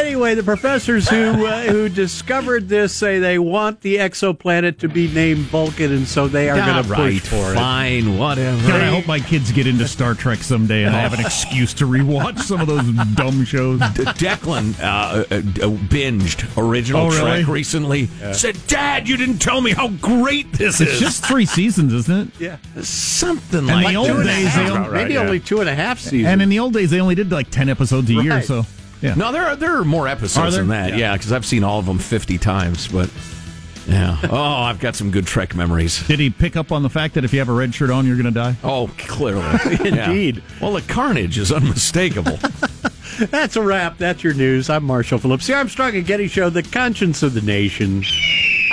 Anyway, 0.06 0.36
the 0.36 0.44
professors 0.44 1.10
who 1.10 1.48
uh, 1.48 1.64
who 1.64 1.90
discovered 1.90 2.70
this 2.70 2.96
say 2.96 3.18
they 3.18 3.40
want 3.40 3.82
the 3.82 3.96
exoplanet 3.96 4.78
to 4.80 4.88
be 4.88 5.08
named 5.12 5.40
Vulcan, 5.48 5.92
and 5.92 6.08
so 6.08 6.28
they 6.28 6.48
are 6.48 6.56
going 6.58 6.84
to 6.84 6.90
right, 6.90 7.14
push 7.14 7.22
for 7.22 7.52
it. 7.52 7.56
fine, 7.56 8.18
whatever. 8.20 8.56
God, 8.68 8.82
I 8.82 8.86
hope 8.86 9.08
my 9.08 9.20
kids 9.20 9.52
get 9.52 9.66
into 9.66 9.88
Star 9.88 10.14
Trek 10.14 10.40
someday 10.44 10.84
and 10.84 10.96
I 10.96 11.00
have 11.00 11.14
an 11.14 11.22
excuse 11.22 11.74
to 11.76 11.86
rewatch 11.86 12.40
some 12.40 12.62
of 12.62 12.68
those 12.68 12.86
dumb 13.16 13.44
shows. 13.46 13.80
D- 13.80 14.04
Declan 14.04 14.80
uh, 14.80 14.84
uh, 14.84 15.22
uh, 15.22 15.76
binged 15.90 16.46
original 16.56 17.02
Oh, 17.02 17.10
really? 17.10 17.42
Trek 17.44 17.48
recently. 17.48 18.06
Said, 18.34 18.58
"Dad, 18.68 19.10
you 19.10 19.18
didn't 19.18 19.40
tell 19.40 19.60
me 19.60 19.72
how 19.72 19.88
great 19.88 20.52
this 20.54 20.76
is. 20.76 20.82
It's 20.82 20.92
is." 20.94 21.00
just 21.00 21.26
three 21.26 21.48
seasons, 21.48 21.92
isn't 21.94 22.28
it? 22.30 22.40
Yeah, 22.40 22.58
something 22.84 23.58
And 23.60 23.68
like 23.68 23.88
the 23.88 23.96
old 23.96 24.08
Two 24.08 24.18
and 24.20 24.30
a 24.30 24.34
days, 24.34 24.48
half. 24.50 24.56
they 24.68 24.70
About 24.72 24.92
right, 24.92 25.02
maybe 25.02 25.14
yeah. 25.16 25.22
only 25.22 25.40
two 25.40 25.62
and 25.62 25.70
a 25.70 25.76
half 25.76 26.00
seasons. 26.00 26.26
And 26.28 26.42
in 26.44 26.50
the 26.50 26.60
old 26.60 26.74
days, 26.74 26.92
they 26.92 27.02
only 27.02 27.16
did 27.16 27.32
like 27.32 27.50
ten 27.50 27.70
episodes 27.70 28.08
a 28.12 28.14
year. 28.14 28.42
So, 28.44 28.66
yeah. 29.06 29.16
No, 29.16 29.32
there 29.32 29.46
are 29.46 29.56
there 29.56 29.78
are 29.78 29.86
more 29.86 30.06
Are 30.06 30.12
episodes 30.12 30.56
there? 30.56 30.64
than 30.64 30.70
that. 30.70 30.98
Yeah, 30.98 31.14
because 31.14 31.32
I've 31.32 31.46
seen 31.46 31.64
all 31.64 31.80
of 31.80 31.86
them 31.86 32.00
fifty 32.00 32.38
times. 32.38 32.88
But 32.88 33.10
yeah, 33.88 34.18
oh, 34.30 34.36
I've 34.38 34.80
got 34.80 34.96
some 34.96 35.12
good 35.12 35.28
Trek 35.28 35.56
memories. 35.56 36.06
Did 36.08 36.20
he 36.20 36.30
pick 36.30 36.56
up 36.56 36.72
on 36.72 36.84
the 36.84 36.90
fact 36.90 37.14
that 37.16 37.24
if 37.24 37.34
you 37.34 37.40
have 37.40 37.50
a 37.50 37.54
red 37.54 37.74
shirt 37.74 37.90
on, 37.90 38.06
you're 38.08 38.16
going 38.16 38.26
to 38.26 38.32
die? 38.32 38.56
Oh, 38.64 38.90
clearly, 38.98 39.42
Yeah. 39.84 40.10
Indeed. 40.10 40.44
Well, 40.62 40.74
the 40.74 40.82
carnage 40.82 41.38
is 41.38 41.52
unmistakable. 41.52 42.38
That's 43.30 43.56
a 43.56 43.62
wrap. 43.62 43.98
That's 43.98 44.24
your 44.24 44.34
news. 44.34 44.70
I'm 44.70 44.84
Marshall 44.84 45.20
Phillips, 45.20 45.48
the 45.48 45.54
Armstrong 45.54 45.96
and 45.96 46.06
Getty 46.06 46.28
Show, 46.28 46.50
the 46.50 46.64
conscience 46.64 47.24
of 47.24 47.34
the 47.34 47.42
nation. 47.42 48.04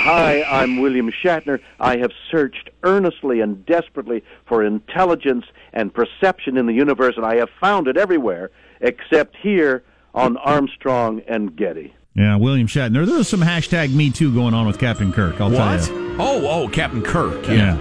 Hi, 0.01 0.43
I'm 0.43 0.81
William 0.81 1.09
Shatner. 1.11 1.61
I 1.79 1.95
have 1.97 2.11
searched 2.29 2.69
earnestly 2.83 3.39
and 3.39 3.65
desperately 3.65 4.21
for 4.45 4.61
intelligence 4.61 5.45
and 5.71 5.93
perception 5.93 6.57
in 6.57 6.65
the 6.65 6.73
universe, 6.73 7.13
and 7.15 7.25
I 7.25 7.35
have 7.37 7.49
found 7.61 7.87
it 7.87 7.95
everywhere 7.95 8.51
except 8.81 9.37
here 9.37 9.83
on 10.13 10.37
Armstrong 10.37 11.21
and 11.27 11.55
Getty. 11.55 11.93
Yeah, 12.15 12.35
William 12.35 12.67
Shatner. 12.67 13.05
There's 13.05 13.27
some 13.27 13.41
hashtag 13.41 13.93
Me 13.93 14.11
Too 14.11 14.33
going 14.33 14.53
on 14.53 14.67
with 14.67 14.77
Captain 14.79 15.11
Kirk. 15.11 15.41
I'll 15.41 15.49
what? 15.49 15.81
tell 15.81 15.95
you. 15.97 16.15
Oh, 16.19 16.47
oh, 16.47 16.67
Captain 16.69 17.01
Kirk. 17.01 17.47
Yeah, 17.47 17.53
Yeah. 17.53 17.73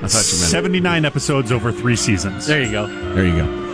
I 0.00 0.06
thought 0.06 0.30
you 0.30 0.38
meant. 0.38 0.50
79 0.50 1.04
episodes 1.04 1.50
over 1.50 1.72
three 1.72 1.96
seasons. 1.96 2.46
There 2.46 2.62
you 2.62 2.70
go. 2.70 2.86
There 3.14 3.26
you 3.26 3.36
go. 3.36 3.64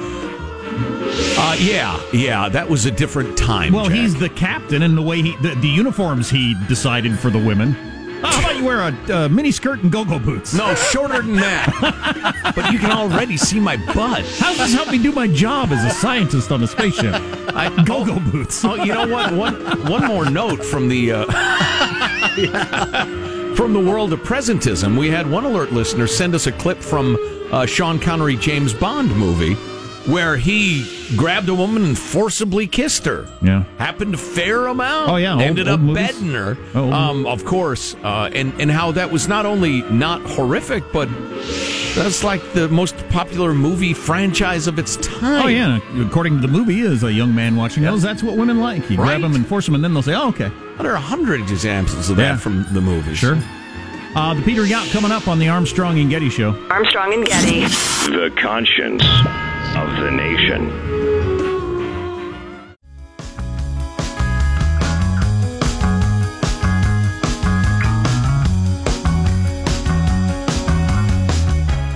Uh, 1.37 1.57
yeah, 1.61 2.01
yeah, 2.13 2.49
that 2.49 2.69
was 2.69 2.87
a 2.87 2.91
different 2.91 3.37
time. 3.37 3.73
Well, 3.73 3.87
Jack. 3.87 3.95
he's 3.97 4.15
the 4.19 4.29
captain, 4.31 4.83
and 4.83 4.97
the 4.97 5.03
way 5.03 5.21
he 5.23 5.37
the, 5.37 5.55
the 5.57 5.69
uniforms 5.69 6.31
he 6.31 6.55
decided 6.67 7.19
for 7.19 7.31
the 7.31 7.39
women. 7.39 7.77
Wear 8.65 8.81
a 8.81 9.13
uh, 9.13 9.29
mini 9.29 9.51
skirt 9.51 9.83
and 9.83 9.93
go-go 9.93 10.19
boots? 10.19 10.55
No, 10.55 10.75
shorter 10.75 11.23
than 11.23 11.37
that. 11.37 12.53
but 12.57 12.73
you 12.73 12.79
can 12.79 12.91
already 12.91 13.37
see 13.37 13.61
my 13.61 13.77
butt. 13.77 14.25
How 14.39 14.51
does 14.51 14.59
this 14.59 14.75
help 14.75 14.91
me 14.91 15.03
do 15.03 15.13
my 15.13 15.29
job 15.29 15.71
as 15.71 15.85
a 15.85 15.91
scientist 15.91 16.51
on 16.51 16.63
a 16.63 16.67
spaceship? 16.67 17.15
I, 17.55 17.71
Go-go 17.85 18.21
boots. 18.21 18.65
Oh, 18.65 18.75
you 18.75 18.93
know 18.93 19.07
what? 19.07 19.33
One 19.33 19.55
one 19.87 20.07
more 20.07 20.29
note 20.29 20.65
from 20.65 20.89
the 20.89 21.13
uh, 21.13 21.25
from 23.55 23.73
the 23.73 23.81
world 23.81 24.13
of 24.13 24.21
presentism. 24.21 24.99
We 24.99 25.11
had 25.11 25.31
one 25.31 25.45
alert 25.45 25.73
listener 25.73 26.07
send 26.07 26.35
us 26.35 26.47
a 26.47 26.53
clip 26.53 26.79
from 26.79 27.17
uh, 27.53 27.67
Sean 27.67 28.01
Connery 28.01 28.37
James 28.37 28.73
Bond 28.73 29.15
movie 29.17 29.57
where 30.07 30.37
he 30.37 30.87
grabbed 31.17 31.49
a 31.49 31.55
woman 31.55 31.85
and 31.85 31.99
forcibly 31.99 32.67
kissed 32.67 33.05
her. 33.07 33.27
Yeah. 33.43 33.65
happened 33.79 34.15
a 34.15 34.19
fair 34.19 34.67
amount. 34.67 35.11
Oh, 35.11 35.17
yeah, 35.17 35.39
ended 35.39 35.69
old 35.69 35.75
up 35.75 35.81
movies. 35.81 36.07
bedding 36.09 36.33
her. 36.33 36.57
Oh, 36.75 36.93
um, 36.93 37.27
of 37.27 37.45
course, 37.45 37.95
uh, 38.05 38.31
and 38.35 38.53
and 38.61 38.71
how 38.71 38.93
that 38.93 39.11
was 39.11 39.29
not 39.29 39.47
only 39.47 39.83
not 39.83 40.21
horrific, 40.23 40.85
but 40.93 41.09
that's 41.95 42.25
like 42.25 42.43
the 42.53 42.69
most 42.69 42.97
popular 43.11 43.55
movie 43.55 43.95
franchise 43.95 44.67
of 44.67 44.79
its 44.79 44.97
time. 44.97 45.45
Oh 45.45 45.49
yeah, 45.49 45.79
according 46.07 46.41
to 46.41 46.47
the 46.47 46.53
movie, 46.53 46.81
is 46.81 47.03
a 47.05 47.13
young 47.13 47.35
man 47.35 47.57
watching 47.57 47.83
those. 47.83 48.03
That's 48.03 48.23
what 48.23 48.37
women 48.37 48.61
like. 48.61 48.89
You 48.91 48.97
grab 48.97 49.09
Right. 49.09 49.21
them 49.23 49.35
and 49.35 49.47
force 49.47 49.65
them, 49.67 49.75
and 49.75 49.83
then 49.85 49.95
they'll 49.95 50.03
say, 50.03 50.15
"Oh, 50.15 50.29
okay, 50.29 50.51
There 50.79 50.91
are 50.93 50.97
a 50.97 51.01
hundred 51.01 51.41
examples 51.43 52.11
of 52.11 52.17
that 52.17 52.23
Yeah. 52.23 52.37
from 52.37 52.67
the 52.73 52.81
movies. 52.81 53.19
sure." 53.19 53.39
Uh, 54.17 54.33
the 54.35 54.43
Peter 54.43 54.65
Yacht 54.65 54.87
coming 54.91 55.11
up 55.11 55.27
on 55.27 55.39
the 55.41 55.49
Armstrong 55.49 55.99
and 55.99 56.09
Getty 56.09 56.31
Show. 56.31 56.55
Armstrong 56.71 57.13
and 57.15 57.25
Getty. 57.27 57.61
The 58.11 58.31
conscience 58.41 59.03
of 59.77 59.91
the 59.97 60.11
nation. 60.11 60.71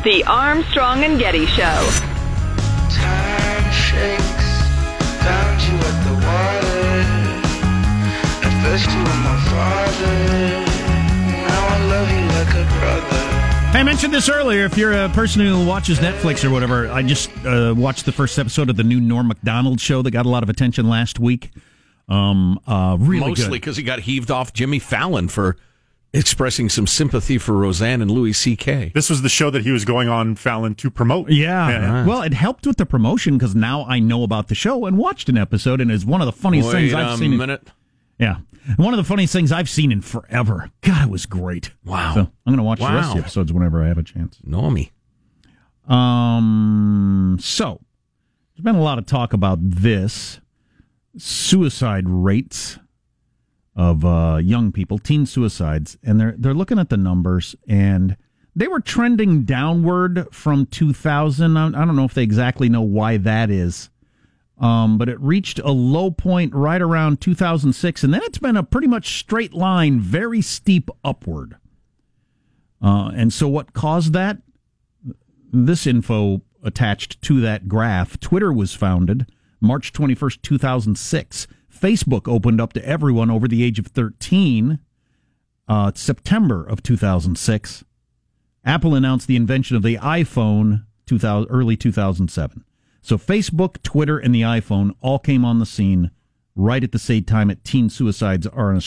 The 0.03 0.25
Armstrong 0.27 1.05
and 1.05 1.19
Getty 1.19 1.47
Show. 1.47 1.65
Time 2.91 3.71
shakes, 3.71 4.51
found 5.23 5.63
you 5.63 5.77
at 5.79 5.97
the 6.07 6.15
water. 6.27 6.79
At 8.43 8.55
first 8.65 8.91
you 8.91 8.99
were 8.99 9.21
my 9.29 9.37
father, 9.51 10.19
now 11.47 11.63
I 11.67 11.79
love 11.93 12.11
you 12.11 12.25
like 12.39 12.55
a 12.55 12.65
brother. 12.79 13.28
Hey, 13.71 13.81
I 13.81 13.83
mentioned 13.83 14.15
this 14.15 14.29
earlier. 14.31 14.65
If 14.65 14.79
you're 14.79 14.93
a 15.05 15.09
person 15.11 15.43
who 15.43 15.65
watches 15.67 15.99
Netflix 15.99 16.43
or 16.43 16.51
whatever, 16.51 16.89
I 16.91 17.03
just 17.03 17.31
uh, 17.45 17.75
watched 17.77 18.07
the 18.07 18.13
first 18.13 18.39
episode 18.39 18.71
of 18.71 18.77
the 18.77 18.83
new 18.83 18.99
Norm 18.99 19.29
Macdonald 19.29 19.79
show 19.81 20.01
that 20.03 20.11
got 20.11 20.25
a 20.25 20.29
lot 20.31 20.43
of 20.43 20.49
attention 20.49 20.89
last 20.89 21.21
week. 21.21 21.51
Um, 22.09 22.59
uh, 22.67 22.97
really 22.99 23.29
Mostly 23.29 23.59
because 23.59 23.77
he 23.77 23.83
got 23.83 24.01
heaved 24.01 24.31
off 24.31 24.55
Jimmy 24.55 24.79
Fallon 24.79 25.29
for 25.29 25.59
expressing 26.15 26.71
some 26.71 26.87
sympathy 26.87 27.37
for 27.37 27.53
Roseanne 27.53 28.01
and 28.01 28.11
Louis 28.11 28.33
C.K. 28.33 28.93
This 28.95 29.11
was 29.11 29.21
the 29.21 29.29
show 29.29 29.51
that 29.51 29.63
he 29.63 29.71
was 29.71 29.85
going 29.85 30.09
on 30.09 30.35
Fallon 30.35 30.75
to 30.77 30.91
promote. 30.91 31.31
Yeah. 31.31 32.07
Well, 32.07 32.23
it 32.23 32.33
helped 32.33 32.67
with 32.67 32.79
the 32.79 32.87
promotion 32.87 33.37
because 33.37 33.55
now 33.55 33.85
I 33.85 33.99
know 33.99 34.23
about 34.23 34.49
the 34.49 34.55
show 34.55 34.87
and 34.87 34.97
watched 34.97 35.29
an 35.29 35.37
episode, 35.37 35.83
and 35.83 35.91
it's 35.93 36.07
one 36.07 36.23
of 36.23 36.27
the 36.27 36.33
funniest 36.33 36.69
Wait 36.69 36.75
things 36.91 36.95
I've 36.95 37.15
a 37.15 37.19
seen. 37.19 37.33
in- 37.33 37.39
minute. 37.39 37.69
yeah. 38.19 38.39
One 38.77 38.93
of 38.93 38.99
the 38.99 39.05
funniest 39.05 39.33
things 39.33 39.51
I've 39.51 39.69
seen 39.69 39.91
in 39.93 40.01
forever. 40.03 40.71
God, 40.83 41.09
it 41.09 41.11
was 41.11 41.27
great. 41.27 41.73
Wow. 41.85 42.15
So 42.15 42.21
I'm 42.21 42.31
going 42.47 42.59
to 42.59 42.63
watch 42.63 42.81
the 42.81 42.87
rest 42.87 43.11
of 43.11 43.15
the 43.15 43.21
episodes 43.21 43.53
whenever 43.53 43.83
I 43.83 43.89
have 43.89 43.99
a 43.99 44.03
chance. 44.03 44.39
Normie. 44.47 44.91
Um. 45.89 47.39
So 47.41 47.81
there's 48.55 48.65
been 48.65 48.75
a 48.75 48.83
lot 48.83 48.99
of 48.99 49.07
talk 49.07 49.33
about 49.33 49.59
this 49.61 50.41
suicide 51.17 52.09
rates 52.09 52.79
of 53.75 54.05
uh, 54.05 54.39
young 54.43 54.73
people, 54.73 54.99
teen 54.99 55.25
suicides, 55.25 55.97
and 56.03 56.21
they're 56.21 56.35
they're 56.37 56.55
looking 56.55 56.79
at 56.79 56.91
the 56.91 56.97
numbers, 56.97 57.55
and 57.69 58.17
they 58.55 58.67
were 58.69 58.81
trending 58.81 59.45
downward 59.45 60.27
from 60.33 60.67
2000. 60.67 61.57
I, 61.57 61.67
I 61.69 61.71
don't 61.71 61.97
know 61.97 62.05
if 62.05 62.15
they 62.15 62.25
exactly 62.25 62.69
know 62.69 62.83
why 62.83 63.17
that 63.19 63.51
is. 63.51 63.89
Um, 64.61 64.99
but 64.99 65.09
it 65.09 65.21
reached 65.21 65.61
a 65.61 65.71
low 65.71 66.11
point 66.11 66.53
right 66.53 66.83
around 66.83 67.21
2006, 67.21 68.03
and 68.03 68.13
then 68.13 68.23
it's 68.25 68.39
been 68.39 68.57
a 68.57 68.65
pretty 68.65 68.89
much 68.89 69.19
straight 69.19 69.55
line, 69.55 70.01
very 70.01 70.41
steep 70.41 70.91
upward. 71.05 71.57
Uh, 72.83 73.11
and 73.15 73.33
so, 73.33 73.47
what 73.47 73.73
caused 73.73 74.13
that? 74.15 74.39
this 75.53 75.87
info 75.87 76.43
attached 76.63 77.21
to 77.23 77.41
that 77.41 77.69
graph. 77.69 78.19
Twitter 78.21 78.53
was 78.53 78.75
founded 78.75 79.31
March 79.61 79.93
21st, 79.93 80.43
2006. 80.43 81.47
Facebook 81.73 82.29
opened 82.29 82.61
up 82.61 82.73
to 82.73 82.87
everyone 82.87 83.31
over 83.31 83.47
the 83.49 83.63
age 83.63 83.79
of 83.79 83.87
13 83.89 84.79
uh, 85.69 85.93
September 85.95 86.65
of 86.65 86.83
2006. 86.83 87.85
Apple 88.65 88.95
announced 88.95 89.27
the 89.27 89.37
invention 89.37 89.77
of 89.77 89.83
the 89.83 89.97
iPhone 89.97 90.85
2000, 91.07 91.49
early 91.51 91.77
2007. 91.77 92.65
So 93.01 93.17
Facebook, 93.17 93.83
Twitter, 93.83 94.19
and 94.19 94.35
the 94.35 94.43
iPhone 94.43 94.95
all 95.01 95.19
came 95.19 95.45
on 95.45 95.59
the 95.59 95.67
scene 95.67 96.11
right 96.55 96.83
at 96.83 96.93
the 96.93 96.99
same 96.99 97.25
time 97.25 97.49
that 97.49 97.65
teen 97.65 97.89
suicides 97.89 98.47
are 98.47 98.71
in 98.71 98.79
a 98.79 98.83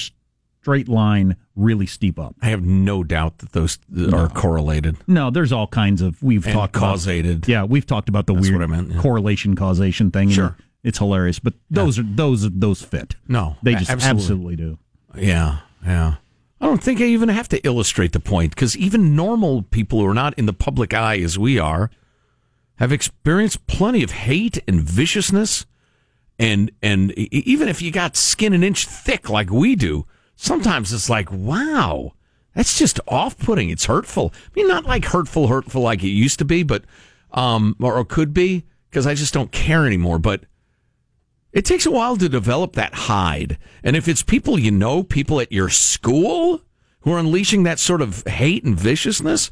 straight 0.62 0.88
line, 0.88 1.38
really 1.56 1.86
steep 1.88 2.20
up. 2.20 2.36
I 2.42 2.50
have 2.50 2.62
no 2.62 3.04
doubt 3.04 3.40
that 3.40 3.54
those 3.54 3.80
are 4.14 4.30
correlated. 4.30 4.98
No, 5.08 5.32
there's 5.32 5.52
all 5.52 5.68
kinds 5.68 6.02
of 6.02 6.22
we've 6.22 6.46
And 6.46 6.54
talked 6.54 6.74
causated. 6.74 7.38
About, 7.38 7.48
yeah, 7.48 7.64
we've 7.64 7.86
talked 7.86 8.10
about 8.10 8.28
the 8.28 8.34
That's 8.34 8.50
weird 8.50 8.70
meant, 8.70 8.92
yeah. 8.92 9.02
correlation 9.02 9.56
causation 9.56 10.12
thing. 10.12 10.30
Sure. 10.30 10.56
it's 10.84 10.98
hilarious, 10.98 11.40
but 11.40 11.54
those 11.70 11.98
are 12.00 12.04
those 12.04 12.50
those 12.52 12.82
fit. 12.82 13.16
No, 13.28 13.56
they 13.64 13.76
just 13.76 13.90
absolutely. 13.90 14.22
absolutely, 14.22 14.56
do. 14.56 14.78
Yeah, 15.16 15.60
yeah. 15.86 16.16
I 16.60 16.66
don't 16.66 16.84
think 16.84 17.02
I 17.02 17.06
even 17.06 17.30
have 17.30 17.50
to 17.50 17.58
illustrate 17.66 18.12
the 18.12 18.20
point 18.20 18.54
because 18.54 18.78
even 18.78 19.16
normal 19.16 19.64
people 19.64 20.00
who 20.00 20.06
are 20.06 20.14
not 20.14 20.38
in 20.38 20.46
the 20.46 20.54
public 20.54 20.94
eye 20.94 21.18
as 21.18 21.40
we 21.40 21.58
are 21.58 21.90
have 22.82 22.92
experienced 22.92 23.68
plenty 23.68 24.02
of 24.02 24.10
hate 24.10 24.58
and 24.68 24.82
viciousness, 24.82 25.68
and 26.40 26.72
and 26.82 27.12
even 27.12 27.70
if 27.70 27.80
you 27.80 27.92
got 27.92 28.16
skin 28.16 28.54
an 28.54 28.64
inch 28.64 28.88
thick 28.88 29.30
like 29.30 29.52
we 29.52 29.76
do, 29.76 30.08
sometimes 30.36 30.92
it's 30.92 31.08
like, 31.08 31.32
wow, 31.32 32.14
that's 32.56 32.80
just 32.80 33.00
off-putting. 33.08 33.70
It's 33.70 33.86
hurtful. 33.86 34.34
I 34.36 34.50
mean, 34.56 34.68
not 34.68 34.86
like 34.86 35.06
hurtful, 35.06 35.46
hurtful 35.46 35.84
like 35.84 36.04
it 36.04 36.08
used 36.08 36.40
to 36.40 36.46
be, 36.46 36.64
but 36.64 36.84
um, 37.30 37.76
or, 37.80 37.98
or 38.00 38.04
could 38.04 38.34
be 38.34 38.66
because 38.90 39.06
I 39.06 39.14
just 39.14 39.32
don't 39.32 39.52
care 39.52 39.86
anymore. 39.86 40.18
But 40.18 40.46
it 41.54 41.66
takes 41.66 41.86
a 41.86 41.92
while 41.92 42.18
to 42.18 42.28
develop 42.28 42.74
that 42.74 42.96
hide. 42.96 43.60
And 43.84 43.96
if 43.96 44.08
it's 44.08 44.24
people 44.24 44.58
you 44.58 44.72
know, 44.72 45.04
people 45.04 45.40
at 45.40 45.52
your 45.52 45.70
school 45.70 46.62
who 47.02 47.14
are 47.14 47.20
unleashing 47.20 47.62
that 47.62 47.78
sort 47.78 48.02
of 48.02 48.26
hate 48.26 48.64
and 48.64 48.76
viciousness, 48.76 49.52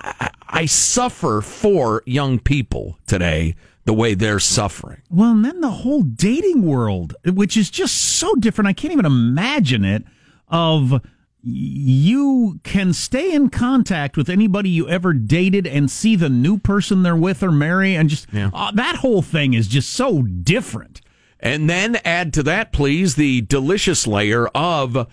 I, 0.00 0.30
I 0.48 0.66
suffer 0.66 1.40
for 1.40 2.02
young 2.06 2.38
people 2.38 2.98
today 3.06 3.54
the 3.84 3.94
way 3.94 4.14
they're 4.14 4.40
suffering. 4.40 5.02
Well, 5.10 5.32
and 5.32 5.44
then 5.44 5.60
the 5.60 5.70
whole 5.70 6.02
dating 6.02 6.62
world, 6.62 7.14
which 7.24 7.56
is 7.56 7.70
just 7.70 7.96
so 7.96 8.34
different. 8.34 8.68
I 8.68 8.72
can't 8.72 8.92
even 8.92 9.06
imagine 9.06 9.84
it. 9.84 10.04
Of 10.48 11.00
you 11.42 12.60
can 12.64 12.92
stay 12.92 13.32
in 13.32 13.50
contact 13.50 14.16
with 14.16 14.28
anybody 14.28 14.68
you 14.68 14.88
ever 14.88 15.12
dated 15.12 15.66
and 15.66 15.90
see 15.90 16.16
the 16.16 16.28
new 16.28 16.58
person 16.58 17.02
they're 17.02 17.16
with 17.16 17.42
or 17.42 17.52
marry, 17.52 17.94
and 17.94 18.08
just 18.10 18.26
uh, 18.34 18.70
that 18.72 18.96
whole 18.96 19.22
thing 19.22 19.54
is 19.54 19.68
just 19.68 19.92
so 19.92 20.22
different. 20.22 21.00
And 21.38 21.70
then 21.70 21.96
add 22.04 22.34
to 22.34 22.42
that, 22.42 22.72
please, 22.72 23.14
the 23.14 23.40
delicious 23.42 24.06
layer 24.06 24.48
of 24.48 25.08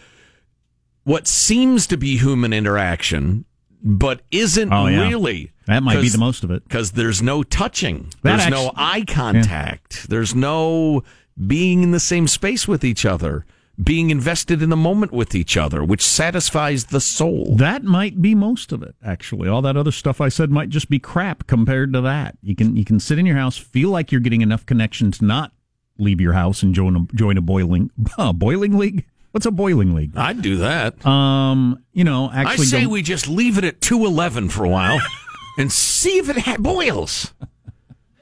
what 1.03 1.27
seems 1.27 1.87
to 1.87 1.97
be 1.97 2.17
human 2.17 2.51
interaction, 2.51 3.45
but 3.83 4.21
isn't 4.31 4.71
Oh, 4.73 4.87
yeah. 4.87 5.07
really. 5.07 5.51
That 5.65 5.83
might 5.83 6.01
be 6.01 6.09
the 6.09 6.17
most 6.17 6.43
of 6.43 6.51
it. 6.51 6.63
Because 6.63 6.91
there's 6.91 7.21
no 7.21 7.43
touching, 7.43 8.07
That 8.23 8.37
there's 8.37 8.49
no 8.49 8.71
eye 8.75 9.03
contact, 9.07 10.09
there's 10.09 10.33
no 10.35 11.03
being 11.45 11.83
in 11.83 11.91
the 11.91 11.99
same 11.99 12.27
space 12.27 12.67
with 12.67 12.83
each 12.83 13.05
other, 13.05 13.45
being 13.83 14.09
invested 14.09 14.61
in 14.63 14.69
the 14.69 14.75
moment 14.77 15.11
with 15.11 15.35
each 15.35 15.55
other, 15.55 15.83
which 15.83 16.01
satisfies 16.03 16.85
the 16.85 16.99
soul. 17.01 17.55
That 17.57 17.83
might 17.83 18.21
be 18.21 18.33
most 18.33 18.71
of 18.71 18.81
it, 18.81 18.95
actually. 19.05 19.47
All 19.47 19.61
that 19.61 19.77
other 19.77 19.91
stuff 19.91 20.19
I 20.19 20.29
said 20.29 20.49
might 20.49 20.69
just 20.69 20.89
be 20.89 20.97
crap 20.99 21.45
compared 21.45 21.93
to 21.93 22.01
that. 22.01 22.37
You 22.41 22.55
can 22.55 22.75
you 22.75 22.83
can 22.85 22.99
sit 22.99 23.19
in 23.19 23.25
your 23.27 23.35
house, 23.37 23.57
feel 23.57 23.89
like 23.89 24.11
you're 24.11 24.21
getting 24.21 24.41
enough 24.41 24.65
connection 24.65 25.11
to 25.11 25.25
not 25.25 25.51
leave 25.99 26.19
your 26.21 26.33
house 26.33 26.63
and 26.63 26.73
join 26.73 26.95
a 26.95 27.15
join 27.15 27.37
a 27.37 27.41
boiling 27.41 27.91
uh, 28.17 28.33
boiling 28.33 28.77
league. 28.77 29.05
What's 29.37 29.45
a 29.45 29.51
boiling 29.51 29.93
league? 29.93 30.17
I'd 30.17 30.41
do 30.41 30.57
that. 30.57 31.05
Um, 31.05 31.83
you 31.93 32.03
know, 32.03 32.27
actually, 32.33 32.63
I 32.63 32.69
say 32.69 32.85
we 32.87 33.03
just 33.03 33.27
leave 33.27 33.59
it 33.59 33.63
at 33.63 33.81
211 33.81 34.49
for 34.49 34.65
a 34.65 34.69
while 34.69 34.99
and 35.59 35.71
see 35.71 36.17
if 36.17 36.27
it 36.27 36.39
ha- 36.39 36.57
boils. 36.57 37.35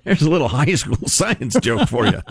There's 0.04 0.24
a 0.24 0.30
little 0.30 0.50
high 0.50 0.76
school 0.76 0.98
science 1.08 1.58
joke 1.62 1.88
for 1.88 2.06
you. 2.06 2.22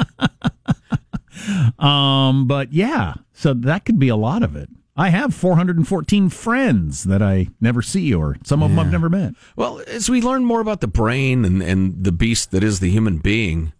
Um, 1.78 2.46
but 2.46 2.74
yeah, 2.74 3.14
so 3.32 3.54
that 3.54 3.86
could 3.86 3.98
be 3.98 4.08
a 4.08 4.16
lot 4.16 4.42
of 4.42 4.54
it. 4.54 4.68
I 4.98 5.08
have 5.08 5.32
414 5.32 6.28
friends 6.28 7.04
that 7.04 7.22
I 7.22 7.48
never 7.62 7.80
see, 7.80 8.12
or 8.12 8.36
some 8.44 8.62
of 8.62 8.68
them 8.68 8.78
I've 8.78 8.92
never 8.92 9.08
met. 9.08 9.32
Well, 9.56 9.80
as 9.86 10.10
we 10.10 10.20
learn 10.20 10.44
more 10.44 10.60
about 10.60 10.82
the 10.82 10.88
brain 10.88 11.46
and, 11.46 11.62
and 11.62 12.04
the 12.04 12.12
beast 12.12 12.50
that 12.50 12.62
is 12.62 12.80
the 12.80 12.90
human 12.90 13.16
being, 13.16 13.72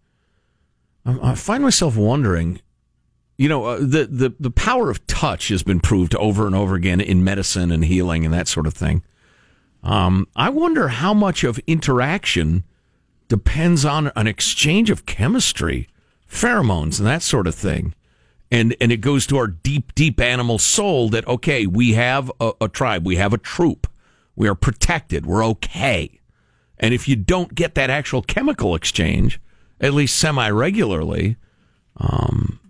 I, 1.05 1.33
I 1.33 1.35
find 1.35 1.62
myself 1.62 1.95
wondering. 1.95 2.62
You 3.37 3.49
know, 3.49 3.64
uh, 3.64 3.79
the, 3.79 4.07
the 4.11 4.35
the 4.38 4.51
power 4.51 4.90
of 4.90 5.05
touch 5.07 5.49
has 5.49 5.62
been 5.62 5.81
proved 5.81 6.14
over 6.16 6.47
and 6.47 6.55
over 6.55 6.75
again 6.77 7.01
in 7.01 7.25
medicine 7.25 7.73
and 7.73 7.85
healing 7.85 8.25
and 8.25 8.33
that 8.33 8.47
sort 8.47 8.66
of 8.66 8.75
thing. 8.75 9.03
Um, 9.83 10.29
I 10.37 10.49
wonder 10.51 10.88
how 10.88 11.12
much 11.12 11.44
of 11.44 11.61
interaction 11.66 12.64
depends 13.29 13.85
on 13.85 14.12
an 14.14 14.27
exchange 14.27 14.88
of 14.88 15.07
chemistry, 15.07 15.88
pheromones, 16.31 16.99
and 16.99 17.07
that 17.07 17.23
sort 17.23 17.47
of 17.47 17.55
thing. 17.55 17.94
And 18.51 18.77
and 18.81 18.92
it 18.92 18.99
goes 18.99 19.27
to 19.27 19.37
our 19.37 19.49
deep, 19.49 19.94
deep 19.94 20.20
animal 20.20 20.59
soul 20.59 21.09
that 21.11 21.27
okay, 21.27 21.66
we 21.66 21.94
have 21.94 22.31
a, 22.40 22.53
a 22.61 22.68
tribe, 22.68 23.05
we 23.05 23.16
have 23.16 23.33
a 23.33 23.38
troop, 23.38 23.88
we 24.37 24.49
are 24.49 24.55
protected, 24.55 25.27
we're 25.27 25.44
okay. 25.44 26.20
And 26.79 26.94
if 26.94 27.09
you 27.09 27.16
don't 27.16 27.55
get 27.55 27.75
that 27.75 27.90
actual 27.90 28.23
chemical 28.23 28.75
exchange, 28.75 29.40
at 29.81 29.92
least 29.92 30.16
semi 30.16 30.49
regularly, 30.51 31.37
um, 31.97 32.61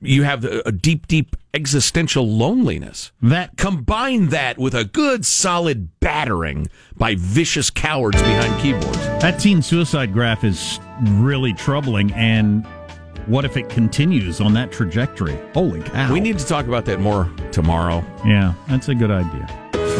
you 0.00 0.22
have 0.22 0.44
a, 0.44 0.62
a 0.66 0.72
deep, 0.72 1.06
deep 1.06 1.36
existential 1.54 2.26
loneliness. 2.28 3.10
That 3.22 3.56
combine 3.56 4.28
that 4.28 4.58
with 4.58 4.74
a 4.74 4.84
good, 4.84 5.24
solid 5.26 5.88
battering 6.00 6.68
by 6.96 7.16
vicious 7.18 7.70
cowards 7.70 8.20
behind 8.22 8.60
keyboards. 8.60 8.98
That 9.20 9.40
teen 9.40 9.62
suicide 9.62 10.12
graph 10.12 10.44
is 10.44 10.78
really 11.02 11.52
troubling. 11.54 12.12
And 12.12 12.64
what 13.26 13.44
if 13.44 13.56
it 13.56 13.68
continues 13.68 14.40
on 14.40 14.54
that 14.54 14.70
trajectory? 14.72 15.38
Holy 15.52 15.82
cow. 15.82 16.12
We 16.12 16.20
need 16.20 16.38
to 16.38 16.46
talk 16.46 16.66
about 16.66 16.84
that 16.86 17.00
more 17.00 17.30
tomorrow. 17.52 18.04
Yeah, 18.24 18.54
that's 18.68 18.88
a 18.88 18.94
good 18.94 19.10
idea. 19.10 19.46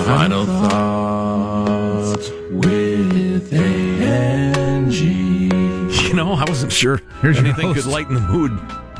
Final 0.05 0.47
thoughts 0.47 2.31
with 2.51 3.53
A-N-G. 3.53 5.07
You 6.09 6.15
know, 6.15 6.33
I 6.33 6.45
wasn't 6.49 6.73
sure 6.73 7.01
Here's 7.21 7.37
your 7.37 7.47
anything 7.47 7.67
host. 7.69 7.83
could 7.83 7.91
lighten 7.93 8.15
the 8.15 8.21
mood, 8.21 8.53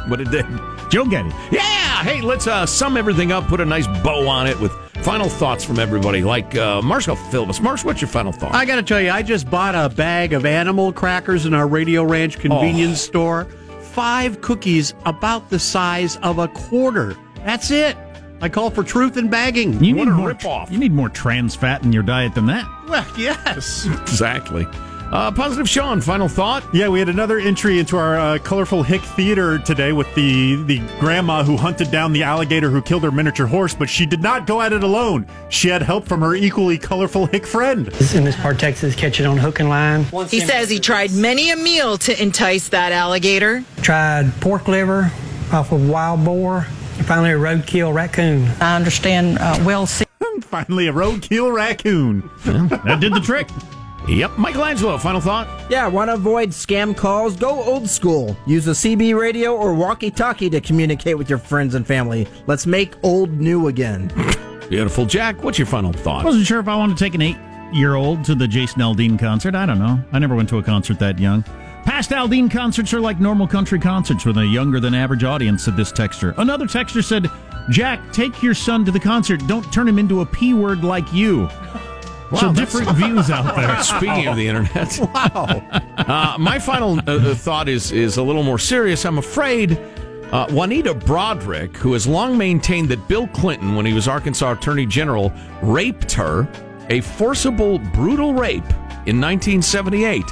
but 0.09 0.21
it 0.21 0.31
did. 0.31 0.45
Joe 0.91 1.05
Getty. 1.05 1.31
Yeah, 1.51 2.03
hey, 2.03 2.21
let's 2.21 2.47
uh, 2.47 2.67
sum 2.67 2.97
everything 2.97 3.33
up, 3.33 3.47
put 3.49 3.61
a 3.61 3.65
nice 3.65 3.87
bow 4.03 4.27
on 4.29 4.47
it 4.47 4.59
with 4.61 4.73
final 5.03 5.29
thoughts 5.29 5.65
from 5.65 5.79
everybody. 5.79 6.23
Like 6.23 6.55
uh, 6.57 6.83
Marshall 6.83 7.17
Phillips. 7.17 7.61
Marsh, 7.61 7.85
what's 7.85 8.01
your 8.01 8.09
final 8.09 8.33
thought? 8.33 8.55
I 8.55 8.65
got 8.65 8.77
to 8.77 8.83
tell 8.83 9.01
you, 9.01 9.11
I 9.11 9.23
just 9.23 9.51
bought 9.51 9.75
a 9.75 9.89
bag 9.95 10.33
of 10.33 10.45
animal 10.47 10.93
crackers 10.93 11.47
in 11.47 11.55
our 11.55 11.67
Radio 11.69 12.03
Ranch 12.05 12.39
convenience 12.39 13.01
store. 13.01 13.45
Five 13.81 14.41
cookies 14.41 14.95
about 15.07 15.51
the 15.51 15.59
size 15.59 16.17
of 16.19 16.39
a 16.39 16.49
quarter. 16.49 17.17
That's 17.45 17.71
it. 17.71 17.97
I 18.41 18.49
call 18.49 18.71
for 18.71 18.85
truth 18.85 19.17
in 19.17 19.29
bagging. 19.29 19.83
You 19.83 19.97
What 19.97 20.05
need 20.05 20.13
a 20.13 20.15
more, 20.15 20.31
ripoff. 20.33 20.71
You 20.71 20.79
need 20.79 20.93
more 20.93 21.09
trans 21.09 21.57
fat 21.57 21.83
in 21.83 21.93
your 21.93 22.05
diet 22.05 22.35
than 22.37 22.47
that. 22.47 22.65
Well, 22.89 23.07
yes. 23.19 23.87
exactly. 23.87 24.65
Uh, 25.11 25.31
Positive 25.33 25.67
Sean, 25.67 26.03
final 26.03 26.29
thought? 26.29 26.63
Yeah, 26.71 26.89
we 26.89 26.99
had 26.99 27.09
another 27.09 27.39
entry 27.39 27.79
into 27.79 27.97
our 27.97 28.19
uh, 28.19 28.39
colorful 28.41 28.83
Hick 28.83 29.01
Theater 29.01 29.59
today 29.59 29.93
with 29.93 30.13
the, 30.15 30.57
the 30.65 30.81
grandma 31.01 31.43
who 31.43 31.57
hunted 31.57 31.91
down 31.91 32.13
the 32.13 32.23
alligator 32.23 32.69
who 32.69 32.83
killed 32.83 33.05
her 33.05 33.11
miniature 33.11 33.47
horse, 33.47 33.73
but 33.75 33.89
she 33.89 34.05
did 34.05 34.21
not 34.23 34.47
go 34.47 34.61
at 34.61 34.75
it 34.75 34.85
alone. 34.85 35.27
She 35.49 35.69
had 35.69 35.81
help 35.81 36.07
from 36.07 36.21
her 36.21 36.35
equally 36.35 36.77
colorful 36.77 37.25
Hick 37.25 37.47
friend. 37.47 37.87
This 37.87 38.11
is 38.11 38.15
in 38.17 38.25
this 38.25 38.37
part 38.37 38.59
Texas, 38.59 38.95
catch 38.95 39.19
it 39.19 39.25
on 39.25 39.39
hook 39.39 39.61
and 39.61 39.71
line. 39.71 40.05
He 40.29 40.41
says 40.41 40.69
he 40.69 40.79
tried 40.79 41.11
many 41.13 41.51
a 41.53 41.57
meal 41.57 41.97
to 41.99 42.23
entice 42.23 42.69
that 42.69 42.93
alligator. 42.93 43.65
Tried 43.81 44.31
pork 44.43 44.69
liver 44.69 45.11
off 45.53 45.73
of 45.73 45.89
wild 45.89 46.23
boar. 46.23 46.67
and 46.99 47.07
Finally, 47.07 47.31
a 47.31 47.39
roadkill 47.39 47.95
raccoon. 47.95 48.47
I 48.61 48.77
understand 48.77 49.39
uh, 49.39 49.59
well. 49.65 49.87
Finally, 50.43 50.89
a 50.89 50.93
roadkill 50.93 51.51
raccoon. 51.55 52.29
that 52.45 52.99
did 53.01 53.15
the 53.15 53.21
trick. 53.21 53.49
Yep. 54.07 54.39
Michelangelo, 54.39 54.97
final 54.99 55.21
thought? 55.21 55.49
Yeah, 55.71 55.87
want 55.87 56.09
to 56.09 56.15
avoid 56.15 56.51
scam 56.51 56.97
calls? 56.97 57.37
Go 57.37 57.63
old 57.63 57.89
school. 57.89 58.37
Use 58.47 58.67
a 58.69 58.73
CB 58.73 59.19
radio 59.19 59.55
or 59.55 59.75
walkie 59.75 60.11
talkie 60.11 60.49
to 60.51 60.61
communicate 60.61 61.19
with 61.19 61.29
your 61.29 61.39
friends 61.39 61.75
and 61.75 61.87
family. 61.87 62.27
Let's 62.47 62.67
make 62.67 62.95
old 63.03 63.31
new 63.33 63.69
again. 63.69 64.09
Beautiful. 64.71 65.05
Jack, 65.07 65.43
what's 65.43 65.59
your 65.59 65.67
final 65.67 65.93
thought? 65.93 66.23
I 66.23 66.25
Wasn't 66.25 66.47
sure 66.47 66.61
if 66.61 66.69
I 66.69 66.77
wanted 66.77 66.97
to 66.97 67.05
take 67.05 67.15
an 67.15 67.23
eight 67.23 67.37
year 67.73 67.97
old 67.97 68.25
to 68.25 68.35
the 68.35 68.49
Jason 68.49 68.81
Aldean 68.81 69.19
concert. 69.19 69.55
I 69.55 69.67
don't 69.67 69.79
know. 69.79 70.03
I 70.13 70.19
never 70.19 70.35
went 70.35 70.49
to 70.51 70.59
a 70.59 70.63
concert 70.63 70.99
that 71.01 71.19
young. 71.19 71.43
Past 71.85 72.11
Aldean 72.11 72.51
concerts 72.51 72.93
are 72.93 73.01
like 73.01 73.19
normal 73.19 73.47
country 73.47 73.79
concerts 73.79 74.25
with 74.27 74.37
a 74.39 74.47
younger 74.47 74.79
than 74.79 74.95
average 74.95 75.25
audience, 75.25 75.65
said 75.65 75.77
this 75.77 75.91
texture. 75.91 76.35
Another 76.37 76.67
texture 76.67 77.03
said, 77.03 77.31
Jack, 77.71 78.13
take 78.13 78.43
your 78.43 78.55
son 78.55 78.85
to 78.85 78.91
the 78.91 79.01
concert. 79.01 79.41
Don't 79.47 79.71
turn 79.73 79.89
him 79.89 79.99
into 79.99 80.21
a 80.21 80.27
P 80.27 80.55
word 80.55 80.85
like 80.85 81.11
you. 81.13 81.49
So 82.37 82.53
different 82.53 82.91
views 82.97 83.31
out 83.31 83.57
there. 83.57 83.83
Speaking 83.83 84.27
of 84.29 84.37
the 84.37 84.47
internet, 84.49 84.99
wow. 85.15 85.63
Uh, 85.97 86.37
my 86.39 86.59
final 86.59 86.99
uh, 86.99 87.03
uh, 87.07 87.35
thought 87.35 87.69
is 87.69 87.91
is 87.91 88.19
a 88.19 88.23
little 88.23 88.43
more 88.43 88.59
serious. 88.59 89.07
I'm 89.07 89.19
afraid 89.19 89.79
uh, 90.31 90.47
Juanita 90.51 90.95
Broaddrick, 90.95 91.77
who 91.77 91.95
has 91.95 92.07
long 92.07 92.37
maintained 92.37 92.91
that 92.91 93.09
Bill 93.09 93.27
Clinton, 93.29 93.75
when 93.75 93.87
he 93.87 93.95
was 93.95 94.07
Arkansas 94.07 94.53
Attorney 94.53 94.85
General, 94.85 95.33
raped 95.63 96.13
her, 96.13 96.47
a 96.91 97.01
forcible, 97.01 97.79
brutal 97.79 98.35
rape 98.35 98.69
in 99.07 99.21
1978, 99.21 100.23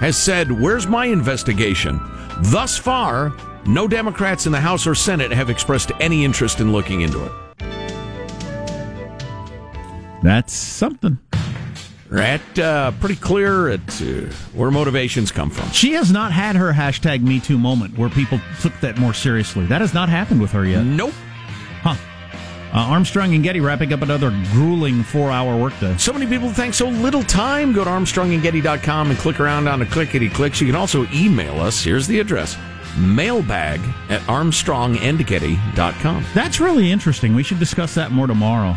has 0.00 0.16
said, 0.16 0.50
"Where's 0.50 0.88
my 0.88 1.06
investigation?" 1.06 2.00
Thus 2.40 2.76
far, 2.76 3.32
no 3.66 3.86
Democrats 3.86 4.46
in 4.46 4.52
the 4.52 4.60
House 4.60 4.86
or 4.86 4.94
Senate 4.94 5.30
have 5.30 5.48
expressed 5.48 5.92
any 6.00 6.24
interest 6.24 6.60
in 6.60 6.72
looking 6.72 7.02
into 7.02 7.24
it. 7.24 7.32
That's 10.26 10.52
something. 10.52 11.18
Right, 12.08 12.58
uh, 12.58 12.90
pretty 12.98 13.14
clear 13.14 13.68
at 13.68 14.02
uh, 14.02 14.22
where 14.54 14.72
motivations 14.72 15.30
come 15.30 15.50
from. 15.50 15.70
She 15.70 15.92
has 15.92 16.10
not 16.10 16.32
had 16.32 16.56
her 16.56 16.72
hashtag 16.72 17.22
Me 17.22 17.38
Too 17.38 17.56
moment 17.56 17.96
where 17.96 18.08
people 18.08 18.40
took 18.60 18.72
that 18.80 18.98
more 18.98 19.14
seriously. 19.14 19.66
That 19.66 19.82
has 19.82 19.94
not 19.94 20.08
happened 20.08 20.40
with 20.40 20.50
her 20.50 20.64
yet. 20.64 20.84
Nope. 20.84 21.14
Huh. 21.82 21.94
Uh, 22.74 22.90
Armstrong 22.90 23.36
and 23.36 23.44
Getty 23.44 23.60
wrapping 23.60 23.92
up 23.92 24.02
another 24.02 24.30
grueling 24.50 25.04
four 25.04 25.30
hour 25.30 25.56
workday. 25.56 25.96
So 25.96 26.12
many 26.12 26.26
people 26.26 26.50
think 26.50 26.74
so 26.74 26.88
little 26.88 27.22
time. 27.22 27.72
Go 27.72 27.84
to 27.84 27.90
armstrongandgetty.com 27.90 29.10
and 29.10 29.18
click 29.20 29.38
around 29.38 29.68
on 29.68 29.78
the 29.78 29.86
clickety 29.86 30.28
clicks. 30.28 30.60
You 30.60 30.66
can 30.66 30.74
also 30.74 31.06
email 31.14 31.60
us. 31.60 31.84
Here's 31.84 32.08
the 32.08 32.18
address 32.18 32.56
mailbag 32.98 33.78
at 34.08 34.22
armstrongandgetty.com. 34.22 36.24
That's 36.34 36.58
really 36.58 36.90
interesting. 36.90 37.32
We 37.32 37.44
should 37.44 37.60
discuss 37.60 37.94
that 37.94 38.10
more 38.10 38.26
tomorrow. 38.26 38.76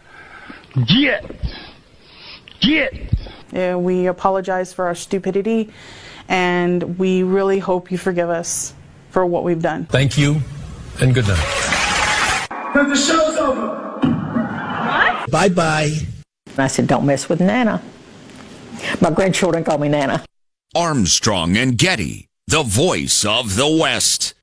Get. 0.85 1.25
Get. 2.61 2.93
Uh, 3.53 3.77
we 3.77 4.07
apologize 4.07 4.73
for 4.73 4.85
our 4.85 4.95
stupidity, 4.95 5.69
and 6.29 6.97
we 6.97 7.23
really 7.23 7.59
hope 7.59 7.91
you 7.91 7.97
forgive 7.97 8.29
us 8.29 8.73
for 9.09 9.25
what 9.25 9.43
we've 9.43 9.61
done. 9.61 9.85
Thank 9.87 10.17
you, 10.17 10.41
and 11.01 11.13
good 11.13 11.27
night. 11.27 12.47
Because 12.49 12.87
the 12.87 12.95
show's 12.95 13.37
over. 13.37 13.67
What? 13.67 15.29
Bye 15.29 15.49
bye. 15.49 15.91
I 16.57 16.67
said, 16.67 16.87
don't 16.87 17.05
mess 17.05 17.27
with 17.27 17.41
Nana. 17.41 17.81
My 19.01 19.11
grandchildren 19.11 19.63
call 19.63 19.77
me 19.77 19.89
Nana. 19.89 20.23
Armstrong 20.73 21.57
and 21.57 21.77
Getty, 21.77 22.27
the 22.47 22.63
voice 22.63 23.25
of 23.25 23.55
the 23.55 23.67
West. 23.67 24.33